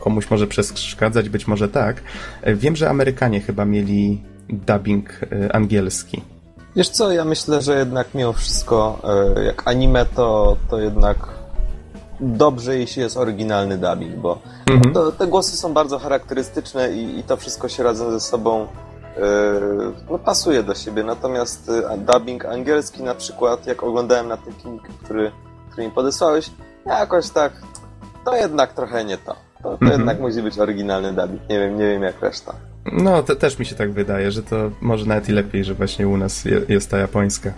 komuś 0.00 0.30
może 0.30 0.46
przeszkadzać, 0.46 1.28
być 1.28 1.46
może 1.46 1.68
tak. 1.68 2.02
Wiem, 2.46 2.76
że 2.76 2.90
Amerykanie 2.90 3.40
chyba 3.40 3.64
mieli 3.64 4.22
dubbing 4.48 5.20
e, 5.32 5.56
angielski. 5.56 6.22
Wiesz 6.78 6.88
co, 6.88 7.12
ja 7.12 7.24
myślę, 7.24 7.62
że 7.62 7.78
jednak 7.78 8.14
mimo 8.14 8.32
wszystko, 8.32 8.98
e, 9.36 9.44
jak 9.44 9.68
anime, 9.68 10.06
to, 10.06 10.56
to 10.70 10.78
jednak 10.78 11.16
dobrze, 12.20 12.78
jeśli 12.78 13.02
jest 13.02 13.16
oryginalny 13.16 13.78
dubbing, 13.78 14.16
bo 14.16 14.38
mhm. 14.70 14.94
to, 14.94 15.12
te 15.12 15.26
głosy 15.26 15.56
są 15.56 15.72
bardzo 15.72 15.98
charakterystyczne 15.98 16.92
i, 16.92 17.18
i 17.18 17.22
to 17.22 17.36
wszystko 17.36 17.68
się 17.68 17.82
razem 17.82 18.10
ze 18.10 18.20
sobą 18.20 18.66
Yy, 19.16 19.92
no, 20.10 20.18
pasuje 20.18 20.62
do 20.62 20.74
siebie. 20.74 21.04
Natomiast 21.04 21.68
y, 21.68 21.98
dubbing 21.98 22.44
angielski 22.44 23.02
na 23.02 23.14
przykład, 23.14 23.66
jak 23.66 23.82
oglądałem 23.82 24.28
na 24.28 24.36
tym 24.36 24.52
filmiku, 24.52 24.86
który, 25.04 25.32
który 25.70 25.86
mi 25.86 25.92
podesłałeś, 25.92 26.50
jakoś 26.86 27.30
tak, 27.30 27.52
to 28.24 28.36
jednak 28.36 28.72
trochę 28.72 29.04
nie 29.04 29.18
to. 29.18 29.47
To, 29.62 29.62
to 29.62 29.72
mhm. 29.72 29.92
jednak 29.92 30.20
musi 30.20 30.42
być 30.42 30.58
oryginalny 30.58 31.12
dubbing. 31.12 31.48
Nie 31.48 31.58
wiem, 31.58 31.78
nie 31.78 31.86
wiem 31.86 32.02
jak 32.02 32.22
reszta. 32.22 32.54
No, 32.92 33.22
to 33.22 33.36
też 33.36 33.58
mi 33.58 33.66
się 33.66 33.74
tak 33.74 33.92
wydaje, 33.92 34.30
że 34.30 34.42
to 34.42 34.70
może 34.80 35.06
nawet 35.06 35.28
i 35.28 35.32
lepiej, 35.32 35.64
że 35.64 35.74
właśnie 35.74 36.08
u 36.08 36.16
nas 36.16 36.44
jest 36.68 36.90
ta 36.90 36.98
japońska. 36.98 37.52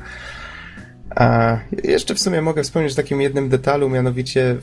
A 1.16 1.58
jeszcze 1.84 2.14
w 2.14 2.20
sumie 2.20 2.42
mogę 2.42 2.62
wspomnieć 2.62 2.92
o 2.92 2.96
takim 2.96 3.20
jednym 3.20 3.48
detalu, 3.48 3.88
mianowicie 3.88 4.56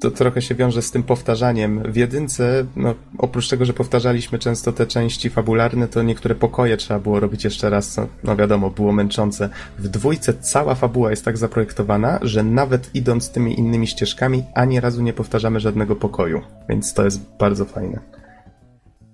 to 0.00 0.10
trochę 0.10 0.42
się 0.42 0.54
wiąże 0.54 0.82
z 0.82 0.90
tym 0.90 1.02
powtarzaniem. 1.02 1.92
W 1.92 1.96
jedynce, 1.96 2.66
no, 2.76 2.94
oprócz 3.18 3.48
tego, 3.48 3.64
że 3.64 3.72
powtarzaliśmy 3.72 4.38
często 4.38 4.72
te 4.72 4.86
części 4.86 5.30
fabularne, 5.30 5.88
to 5.88 6.02
niektóre 6.02 6.34
pokoje 6.34 6.76
trzeba 6.76 7.00
było 7.00 7.20
robić 7.20 7.44
jeszcze 7.44 7.70
raz, 7.70 7.88
co, 7.88 8.06
no 8.24 8.36
wiadomo, 8.36 8.70
było 8.70 8.92
męczące. 8.92 9.48
W 9.78 9.88
dwójce 9.88 10.34
cała 10.34 10.74
fabuła 10.74 11.10
jest 11.10 11.24
tak 11.24 11.38
zaprojektowana, 11.38 12.18
że 12.22 12.42
nawet 12.42 12.90
idąc 12.94 13.30
tymi 13.30 13.58
innymi 13.58 13.86
ścieżkami, 13.86 14.44
ani 14.54 14.80
razu 14.80 15.02
nie 15.02 15.12
powtarzamy 15.12 15.60
żadnego 15.60 15.96
pokoju, 15.96 16.42
więc 16.68 16.94
to 16.94 17.04
jest 17.04 17.20
bardzo 17.38 17.64
fajne. 17.64 18.00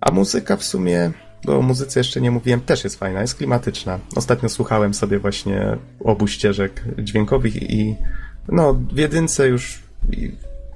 A 0.01 0.13
muzyka 0.13 0.57
w 0.57 0.65
sumie 0.65 1.13
bo 1.45 1.59
o 1.59 1.63
muzyce 1.63 2.01
jeszcze 2.01 2.21
nie 2.21 2.31
mówiłem, 2.31 2.61
też 2.61 2.85
jest 2.85 2.99
fajna, 2.99 3.21
jest 3.21 3.35
klimatyczna. 3.35 3.99
Ostatnio 4.17 4.49
słuchałem 4.49 4.95
sobie 4.95 5.19
właśnie 5.19 5.77
obu 6.05 6.27
ścieżek 6.27 6.85
dźwiękowych 6.99 7.63
i 7.63 7.97
no, 8.49 8.75
w 8.75 8.99
jedynce 8.99 9.49
już 9.49 9.83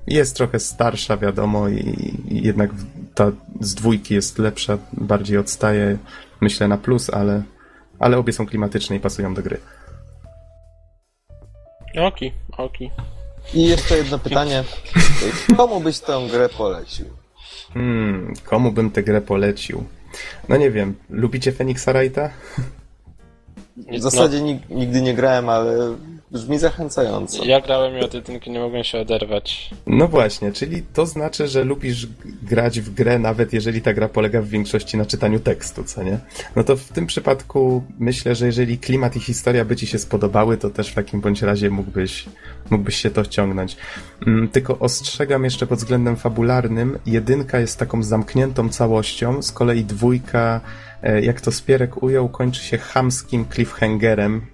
jest 0.07 0.37
trochę 0.37 0.61
starsza, 0.61 1.17
wiadomo, 1.17 1.69
i, 1.69 2.15
i 2.29 2.43
jednak 2.47 2.71
ta 3.15 3.33
z 3.61 3.75
dwójki 3.75 4.15
jest 4.15 4.39
lepsza, 4.39 4.79
bardziej 4.93 5.39
odstaje, 5.39 5.99
myślę, 6.41 6.69
na 6.69 6.79
plus, 6.79 7.11
ale, 7.11 7.43
ale 7.99 8.19
obie 8.19 8.33
są 8.33 8.47
klimatyczne 8.47 8.97
i 8.97 9.01
pasują 9.01 9.35
do 9.35 9.43
gry. 9.43 9.61
Oki, 12.01 12.33
oki. 12.57 12.91
I 13.55 13.65
jeszcze 13.65 13.97
jedno 13.97 14.19
pytanie. 14.19 14.65
Komu 15.57 15.81
byś 15.81 15.99
tę 15.99 16.27
grę 16.31 16.49
polecił? 16.49 17.07
Hmm, 17.75 18.35
komu 18.45 18.73
bym 18.73 18.91
tę 18.91 19.03
grę 19.03 19.21
polecił? 19.21 19.85
No 20.49 20.57
nie 20.57 20.71
wiem, 20.71 20.95
lubicie 21.11 21.53
Phoenixa 21.53 21.93
Wrighta? 21.93 22.31
W 23.77 24.01
zasadzie 24.01 24.41
no. 24.41 24.77
nigdy 24.77 25.03
nie 25.03 25.15
grałem, 25.15 25.49
ale 25.49 25.97
brzmi 26.37 26.59
zachęcająco. 26.59 27.45
Ja 27.45 27.61
grałem 27.61 27.99
i 27.99 28.01
od 28.01 28.15
jedynki 28.15 28.51
nie 28.51 28.61
mogłem 28.61 28.85
się 28.85 29.01
oderwać. 29.01 29.71
No 29.87 30.09
właśnie, 30.09 30.53
czyli 30.53 30.83
to 30.83 31.07
znaczy, 31.07 31.49
że 31.49 31.65
lubisz 31.65 32.07
grać 32.43 32.81
w 32.81 32.95
grę, 32.95 33.19
nawet 33.19 33.53
jeżeli 33.53 33.83
ta 33.83 33.93
gra 33.93 34.09
polega 34.09 34.43
w 34.43 34.49
większości 34.49 34.97
na 34.97 35.07
czytaniu 35.07 35.41
tekstu, 35.41 35.85
co 35.85 36.03
nie? 36.03 36.19
No 36.57 36.65
to 36.65 36.77
w 36.77 36.89
tym 36.89 37.07
przypadku 37.07 37.83
myślę, 37.99 38.35
że 38.35 38.47
jeżeli 38.47 38.79
klimat 38.79 39.17
i 39.17 39.21
historia 39.21 39.65
by 39.65 39.77
ci 39.77 39.87
się 39.87 39.99
spodobały, 39.99 40.57
to 40.57 40.71
też 40.71 40.89
w 40.89 40.95
takim 40.95 41.21
bądź 41.21 41.43
razie 41.43 41.71
mógłbyś, 41.71 42.27
mógłbyś 42.71 42.97
się 42.97 43.11
to 43.11 43.25
wciągnąć. 43.25 43.77
Mm, 44.27 44.49
tylko 44.49 44.79
ostrzegam 44.79 45.45
jeszcze 45.45 45.67
pod 45.67 45.79
względem 45.79 46.17
fabularnym, 46.17 46.99
jedynka 47.07 47.61
jest 47.61 47.79
taką 47.79 48.03
zamkniętą 48.03 48.69
całością, 48.69 49.43
z 49.43 49.53
kolei 49.53 49.85
dwójka 49.85 50.61
e, 51.03 51.21
jak 51.21 51.41
to 51.41 51.53
Spierek 51.53 52.03
ujął, 52.03 52.29
kończy 52.29 52.65
się 52.65 52.79
chamskim 52.79 53.47
cliffhangerem, 53.55 54.47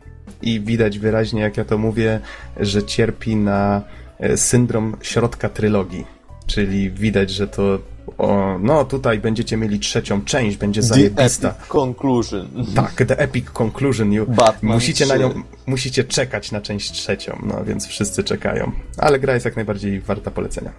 i 0.42 0.60
widać 0.60 0.98
wyraźnie, 0.98 1.40
jak 1.40 1.56
ja 1.56 1.64
to 1.64 1.78
mówię, 1.78 2.20
że 2.60 2.82
cierpi 2.82 3.36
na 3.36 3.82
e, 4.18 4.36
syndrom 4.36 4.96
środka 5.02 5.48
trylogii. 5.48 6.04
Czyli 6.46 6.90
widać, 6.90 7.30
że 7.30 7.48
to 7.48 7.78
o, 8.18 8.58
no 8.60 8.84
tutaj 8.84 9.18
będziecie 9.18 9.56
mieli 9.56 9.78
trzecią 9.78 10.24
część, 10.24 10.56
będzie 10.56 10.82
zajebista. 10.82 11.50
The 11.50 11.56
epic 11.56 11.68
conclusion. 11.68 12.48
Tak, 12.74 12.94
the 12.94 13.18
epic 13.18 13.50
conclusion. 13.50 14.12
You, 14.12 14.26
Batman 14.26 14.74
musicie 14.74 15.04
3. 15.04 15.14
na 15.14 15.20
nią, 15.20 15.42
musicie 15.66 16.04
czekać 16.04 16.52
na 16.52 16.60
część 16.60 16.92
trzecią, 16.92 17.38
no 17.42 17.64
więc 17.64 17.86
wszyscy 17.86 18.24
czekają. 18.24 18.72
Ale 18.98 19.18
gra 19.18 19.34
jest 19.34 19.44
jak 19.44 19.56
najbardziej 19.56 20.00
warta 20.00 20.30
polecenia. 20.30 20.72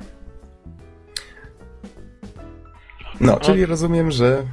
No, 3.20 3.40
czyli 3.40 3.66
rozumiem, 3.66 4.12
że 4.12 4.44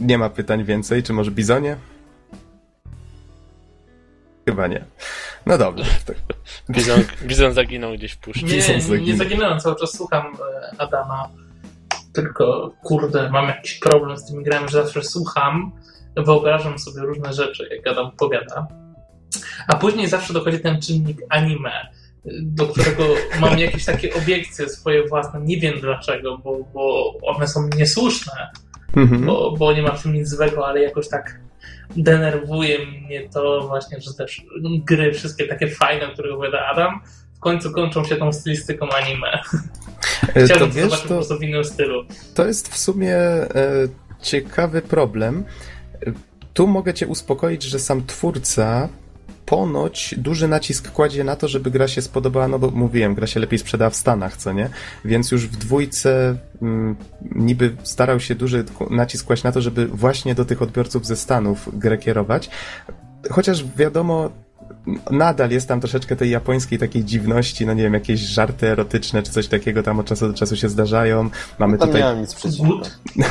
nie 0.00 0.18
ma 0.18 0.30
pytań 0.30 0.64
więcej, 0.64 1.02
czy 1.02 1.12
może 1.12 1.30
Bizonie? 1.30 1.76
Chyba 4.44 4.66
nie. 4.66 4.84
No 5.46 5.58
dobrze. 5.58 5.84
Bizon, 6.70 7.00
bizon 7.22 7.52
zaginął 7.52 7.92
gdzieś 7.94 8.12
w 8.12 8.18
puszczy. 8.18 8.44
Nie, 8.44 8.98
nie, 8.98 9.00
nie 9.06 9.16
zaginąłem, 9.16 9.60
cały 9.60 9.76
czas 9.76 9.96
słucham 9.96 10.26
e, 10.26 10.80
Adama. 10.80 11.28
tylko 12.12 12.72
kurde, 12.82 13.30
mam 13.30 13.48
jakiś 13.48 13.78
problem 13.78 14.18
z 14.18 14.26
tymi 14.26 14.44
grami, 14.44 14.68
że 14.68 14.82
zawsze 14.82 15.02
słucham, 15.02 15.72
wyobrażam 16.16 16.78
sobie 16.78 17.00
różne 17.00 17.32
rzeczy, 17.32 17.68
jak 17.70 17.82
gadam, 17.84 18.10
powiada. 18.16 18.66
A 19.68 19.76
później 19.76 20.08
zawsze 20.08 20.32
dochodzi 20.32 20.60
ten 20.60 20.80
czynnik 20.82 21.18
anime, 21.28 21.72
do 22.42 22.66
którego 22.66 23.04
mam 23.40 23.58
jakieś 23.58 23.84
takie 23.84 24.14
obiekcje 24.14 24.68
swoje 24.68 25.08
własne. 25.08 25.40
Nie 25.40 25.56
wiem 25.60 25.80
dlaczego, 25.80 26.38
bo, 26.38 26.58
bo 26.74 27.12
one 27.22 27.48
są 27.48 27.68
niesłuszne, 27.76 28.50
Mhm. 28.96 29.26
bo, 29.26 29.52
bo 29.58 29.72
nie 29.72 29.82
ma 29.82 29.90
w 29.90 30.02
tym 30.02 30.12
nic 30.12 30.28
złego, 30.28 30.66
ale 30.68 30.82
jakoś 30.82 31.08
tak 31.08 31.40
denerwuje 31.96 32.78
mnie 32.86 33.28
to 33.28 33.68
właśnie, 33.68 34.00
że 34.00 34.14
też 34.14 34.42
gry 34.84 35.12
wszystkie 35.12 35.46
takie 35.46 35.68
fajne, 35.68 36.06
które 36.12 36.34
opowiada 36.34 36.66
Adam, 36.66 37.00
w 37.36 37.40
końcu 37.40 37.72
kończą 37.72 38.04
się 38.04 38.16
tą 38.16 38.32
stylistyką 38.32 38.88
anime. 38.90 39.40
E, 40.36 40.44
Chciałbym 40.44 40.68
to 40.68 40.74
wiesz, 40.74 40.84
zobaczyć 40.84 41.02
po 41.02 41.08
to, 41.08 41.14
prostu 41.14 41.38
w 41.38 41.42
innym 41.42 41.64
stylu. 41.64 42.04
to 42.34 42.46
jest 42.46 42.68
w 42.68 42.76
sumie 42.78 43.16
e, 43.16 43.48
ciekawy 44.22 44.82
problem. 44.82 45.44
Tu 46.54 46.66
mogę 46.66 46.94
cię 46.94 47.06
uspokoić, 47.06 47.62
że 47.62 47.78
sam 47.78 48.06
twórca 48.06 48.88
ponoć 49.46 50.14
duży 50.18 50.48
nacisk 50.48 50.92
kładzie 50.92 51.24
na 51.24 51.36
to, 51.36 51.48
żeby 51.48 51.70
gra 51.70 51.88
się 51.88 52.02
spodobała, 52.02 52.48
no 52.48 52.58
bo 52.58 52.70
mówiłem, 52.70 53.14
gra 53.14 53.26
się 53.26 53.40
lepiej 53.40 53.58
sprzedała 53.58 53.90
w 53.90 53.96
Stanach, 53.96 54.36
co 54.36 54.52
nie? 54.52 54.68
Więc 55.04 55.30
już 55.30 55.46
w 55.46 55.56
dwójce 55.56 56.36
mm, 56.62 56.96
niby 57.34 57.76
starał 57.82 58.20
się 58.20 58.34
duży 58.34 58.64
nacisk 58.90 59.26
kłaść 59.26 59.42
na 59.42 59.52
to, 59.52 59.60
żeby 59.60 59.86
właśnie 59.86 60.34
do 60.34 60.44
tych 60.44 60.62
odbiorców 60.62 61.06
ze 61.06 61.16
Stanów 61.16 61.78
grę 61.78 61.98
kierować. 61.98 62.50
Chociaż 63.30 63.64
wiadomo, 63.76 64.30
nadal 65.10 65.50
jest 65.50 65.68
tam 65.68 65.80
troszeczkę 65.80 66.16
tej 66.16 66.30
japońskiej 66.30 66.78
takiej 66.78 67.04
dziwności, 67.04 67.66
no 67.66 67.74
nie 67.74 67.82
wiem, 67.82 67.94
jakieś 67.94 68.20
żarty 68.20 68.68
erotyczne 68.68 69.22
czy 69.22 69.32
coś 69.32 69.48
takiego 69.48 69.82
tam 69.82 69.98
od 69.98 70.06
czasu 70.06 70.28
do 70.28 70.34
czasu 70.34 70.56
się 70.56 70.68
zdarzają. 70.68 71.30
Mamy 71.58 71.78
Tam 71.78 71.88
tutaj 71.88 72.02
nie 72.02 72.08
mam 72.08 72.20
nic 72.20 72.34
przeciwko. 72.34 72.80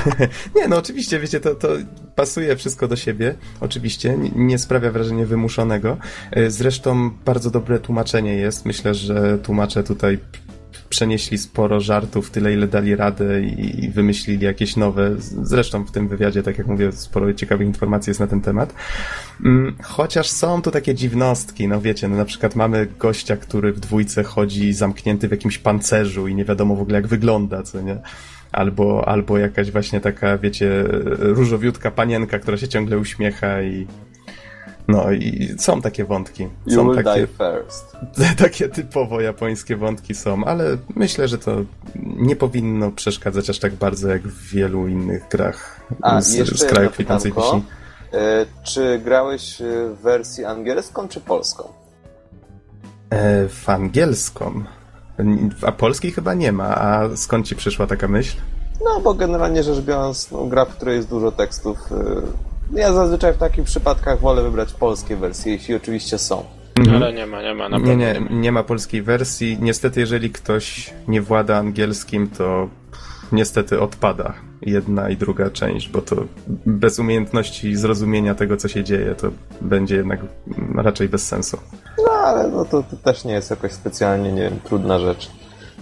Nie, 0.55 0.67
no 0.67 0.77
oczywiście, 0.77 1.19
wiecie, 1.19 1.39
to, 1.39 1.55
to 1.55 1.67
pasuje 2.15 2.55
wszystko 2.55 2.87
do 2.87 2.95
siebie, 2.95 3.35
oczywiście, 3.59 4.17
nie 4.35 4.57
sprawia 4.57 4.91
wrażenia 4.91 5.25
wymuszonego. 5.25 5.97
E, 6.31 6.51
Zresztą 6.51 7.11
bardzo 7.25 7.51
dobre 7.51 7.79
tłumaczenie 7.79 8.35
jest. 8.35 8.65
Myślę, 8.65 8.93
że 8.93 9.37
tłumacze 9.37 9.83
tutaj 9.83 10.19
przenieśli 10.89 11.37
sporo 11.37 11.79
żartów, 11.79 12.31
tyle 12.31 12.53
ile 12.53 12.67
dali 12.67 12.95
radę 12.95 13.41
i, 13.41 13.89
wymyślili 13.89 14.45
jakieś 14.45 14.75
nowe. 14.75 15.15
Zresztą 15.19 15.83
w 15.83 15.91
tym 15.91 16.07
wywiadzie, 16.07 16.43
tak 16.43 16.57
jak 16.57 16.67
mówię, 16.67 16.91
sporo 16.91 17.33
ciekawych 17.33 17.67
informacji 17.67 18.09
jest 18.09 18.19
na 18.19 18.27
ten 18.27 18.41
temat. 18.41 18.73
Mm, 19.45 19.75
Chociaż 19.83 20.29
są 20.29 20.61
tu 20.61 20.71
takie 20.71 20.95
dziwnostki, 20.95 21.67
no 21.67 21.81
wiecie, 21.81 22.07
no 22.07 22.17
na 22.17 22.25
przykład 22.25 22.55
mamy 22.55 22.87
gościa, 22.99 23.37
który 23.37 23.73
w 23.73 23.79
dwójce 23.79 24.23
chodzi 24.23 24.73
zamknięty 24.73 25.27
w 25.27 25.31
jakimś 25.31 25.57
pancerzu 25.57 26.27
i 26.27 26.35
nie 26.35 26.45
wiadomo 26.45 26.75
w 26.75 26.81
ogóle 26.81 26.95
jak 26.95 27.07
wygląda, 27.07 27.63
co 27.63 27.81
nie? 27.81 27.97
Albo, 28.51 29.07
albo 29.07 29.37
jakaś 29.37 29.71
właśnie 29.71 30.01
taka, 30.01 30.37
wiecie, 30.37 30.83
różowiutka 31.19 31.91
panienka, 31.91 32.39
która 32.39 32.57
się 32.57 32.67
ciągle 32.67 32.97
uśmiecha 32.97 33.61
i 33.61 33.87
no 34.87 35.11
i 35.11 35.55
są 35.57 35.81
takie 35.81 36.05
wątki. 36.05 36.43
You 36.65 36.75
Są 36.75 36.85
will 36.91 37.03
takie, 37.03 37.19
die 37.19 37.27
first. 37.27 37.97
takie 38.45 38.69
typowo 38.69 39.21
japońskie 39.21 39.75
wątki 39.77 40.15
są, 40.15 40.45
ale 40.45 40.77
myślę, 40.95 41.27
że 41.27 41.37
to 41.37 41.55
nie 42.05 42.35
powinno 42.35 42.91
przeszkadzać 42.91 43.49
aż 43.49 43.59
tak 43.59 43.73
bardzo 43.73 44.09
jak 44.09 44.21
w 44.21 44.49
wielu 44.49 44.87
innych 44.87 45.27
grach 45.31 45.81
A, 46.01 46.21
z, 46.21 46.33
jeszcze 46.33 46.57
z 46.57 46.65
kraju 46.65 46.89
kwitnącej 46.89 47.33
wiśni. 47.33 47.63
E, 48.13 48.45
Czy 48.63 48.99
grałeś 48.99 49.61
e, 49.61 49.65
w 49.89 50.01
wersji 50.01 50.45
angielską 50.45 51.07
czy 51.07 51.19
polską? 51.21 51.63
E, 53.09 53.47
w 53.47 53.69
angielską. 53.69 54.63
A 55.61 55.71
polskiej 55.71 56.11
chyba 56.11 56.33
nie 56.33 56.51
ma. 56.51 56.75
A 56.75 57.15
skąd 57.15 57.47
ci 57.47 57.55
przyszła 57.55 57.87
taka 57.87 58.07
myśl? 58.07 58.37
No, 58.85 58.99
bo 58.99 59.13
generalnie 59.13 59.63
rzecz 59.63 59.79
biorąc, 59.79 60.31
no, 60.31 60.45
gra, 60.45 60.65
w 60.65 60.75
której 60.75 60.95
jest 60.95 61.09
dużo 61.09 61.31
tekstów. 61.31 61.77
E, 62.75 62.79
Ja 62.79 62.93
zazwyczaj 62.93 63.33
w 63.33 63.37
takich 63.37 63.63
przypadkach 63.63 64.19
wolę 64.19 64.43
wybrać 64.43 64.73
polskie 64.73 65.15
wersje, 65.15 65.51
jeśli 65.51 65.75
oczywiście 65.75 66.17
są. 66.17 66.43
Ale 66.95 67.13
nie 67.13 67.25
ma, 67.25 67.41
nie 67.41 67.53
ma, 67.53 67.69
na 67.69 67.77
Mhm. 67.77 67.99
Nie, 67.99 68.13
nie, 68.13 68.39
nie 68.41 68.51
ma 68.51 68.63
polskiej 68.63 69.01
wersji. 69.01 69.57
Niestety, 69.61 69.99
jeżeli 69.99 70.29
ktoś 70.29 70.93
nie 71.07 71.21
włada 71.21 71.57
angielskim, 71.57 72.29
to 72.29 72.69
niestety 73.31 73.81
odpada 73.81 74.33
jedna 74.61 75.09
i 75.09 75.17
druga 75.17 75.49
część, 75.49 75.89
bo 75.89 76.01
to 76.01 76.15
bez 76.65 76.99
umiejętności 76.99 77.75
zrozumienia 77.75 78.35
tego, 78.35 78.57
co 78.57 78.67
się 78.67 78.83
dzieje, 78.83 79.15
to 79.15 79.27
będzie 79.61 79.95
jednak 79.95 80.19
raczej 80.75 81.09
bez 81.09 81.27
sensu. 81.27 81.57
No, 81.97 82.11
ale 82.11 82.49
no, 82.49 82.65
to, 82.65 82.83
to 82.83 82.97
też 83.03 83.25
nie 83.25 83.33
jest 83.33 83.49
jakoś 83.49 83.71
specjalnie, 83.71 84.31
nie 84.31 84.41
wiem, 84.41 84.59
trudna 84.63 84.99
rzecz 84.99 85.31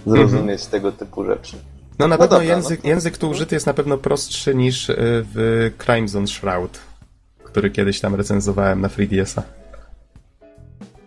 zrozumieć 0.06 0.66
tego 0.66 0.92
typu 0.92 1.26
rzeczy. 1.26 1.58
No 2.02 2.08
na 2.08 2.18
No 2.18 2.28
pewno 2.28 2.42
język, 2.42 2.84
no 2.84 2.90
język 2.90 3.18
tu 3.18 3.30
użyty 3.30 3.56
jest 3.56 3.66
na 3.66 3.74
pewno 3.74 3.98
prostszy 3.98 4.56
niż 4.56 4.90
y, 4.90 4.96
w 5.00 5.72
Crimson 5.86 6.28
Shroud, 6.28 6.80
który 7.44 7.70
kiedyś 7.72 8.00
tam 8.00 8.16
recenzowałem 8.16 8.82
na 8.82 8.88
3DS-a. 8.88 9.44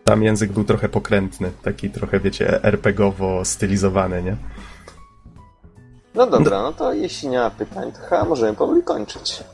Tam 0.04 0.22
język 0.22 0.52
był 0.52 0.64
trochę 0.64 0.88
pokrętny, 0.88 1.50
taki 1.62 1.90
trochę, 1.90 2.20
wiecie, 2.20 2.62
RPGowo 2.64 3.44
stylizowany, 3.44 4.22
nie? 4.22 4.36
No 6.14 6.26
dobra, 6.26 6.62
no 6.62 6.72
to 6.72 6.92
jeśli 6.92 7.28
nie 7.28 7.38
ma 7.38 7.50
pytań, 7.50 7.92
to 7.92 7.98
chyba 7.98 8.24
możemy 8.24 8.54
powoli 8.56 8.82
kończyć. 8.82 9.44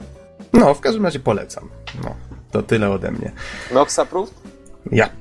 No, 0.52 0.74
w 0.74 0.80
każdym 0.80 1.04
razie 1.04 1.20
polecam. 1.20 1.68
No, 2.04 2.14
to 2.50 2.62
tyle 2.62 2.90
ode 2.90 3.10
mnie. 3.10 3.32
Nox 3.72 3.98
approved? 3.98 4.34
Jap, 4.92 5.12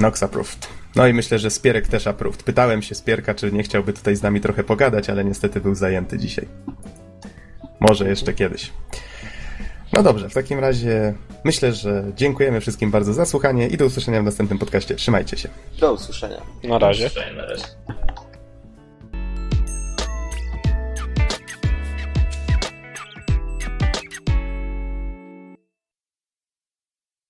Nox 0.00 0.22
approved. 0.22 0.68
No 0.96 1.06
i 1.06 1.12
myślę, 1.12 1.38
że 1.38 1.50
Spierek 1.50 1.88
też 1.88 2.06
approved. 2.06 2.42
Pytałem 2.42 2.82
się 2.82 2.94
Spierka, 2.94 3.34
czy 3.34 3.52
nie 3.52 3.62
chciałby 3.62 3.92
tutaj 3.92 4.16
z 4.16 4.22
nami 4.22 4.40
trochę 4.40 4.64
pogadać, 4.64 5.10
ale 5.10 5.24
niestety 5.24 5.60
był 5.60 5.74
zajęty 5.74 6.18
dzisiaj. 6.18 6.46
Może 7.80 8.08
jeszcze 8.08 8.32
kiedyś. 8.32 8.72
No 9.92 10.02
dobrze, 10.02 10.28
w 10.28 10.34
takim 10.34 10.58
razie 10.58 11.14
myślę, 11.44 11.72
że 11.72 12.04
dziękujemy 12.16 12.60
wszystkim 12.60 12.90
bardzo 12.90 13.12
za 13.12 13.26
słuchanie 13.26 13.68
i 13.68 13.76
do 13.76 13.86
usłyszenia 13.86 14.22
w 14.22 14.24
następnym 14.24 14.58
podcaście. 14.58 14.94
Trzymajcie 14.94 15.36
się. 15.36 15.48
Do 15.78 15.92
usłyszenia. 15.92 16.40
Na 16.64 16.78
razie. 16.78 17.10
Na 17.36 17.46
razie. 17.46 17.64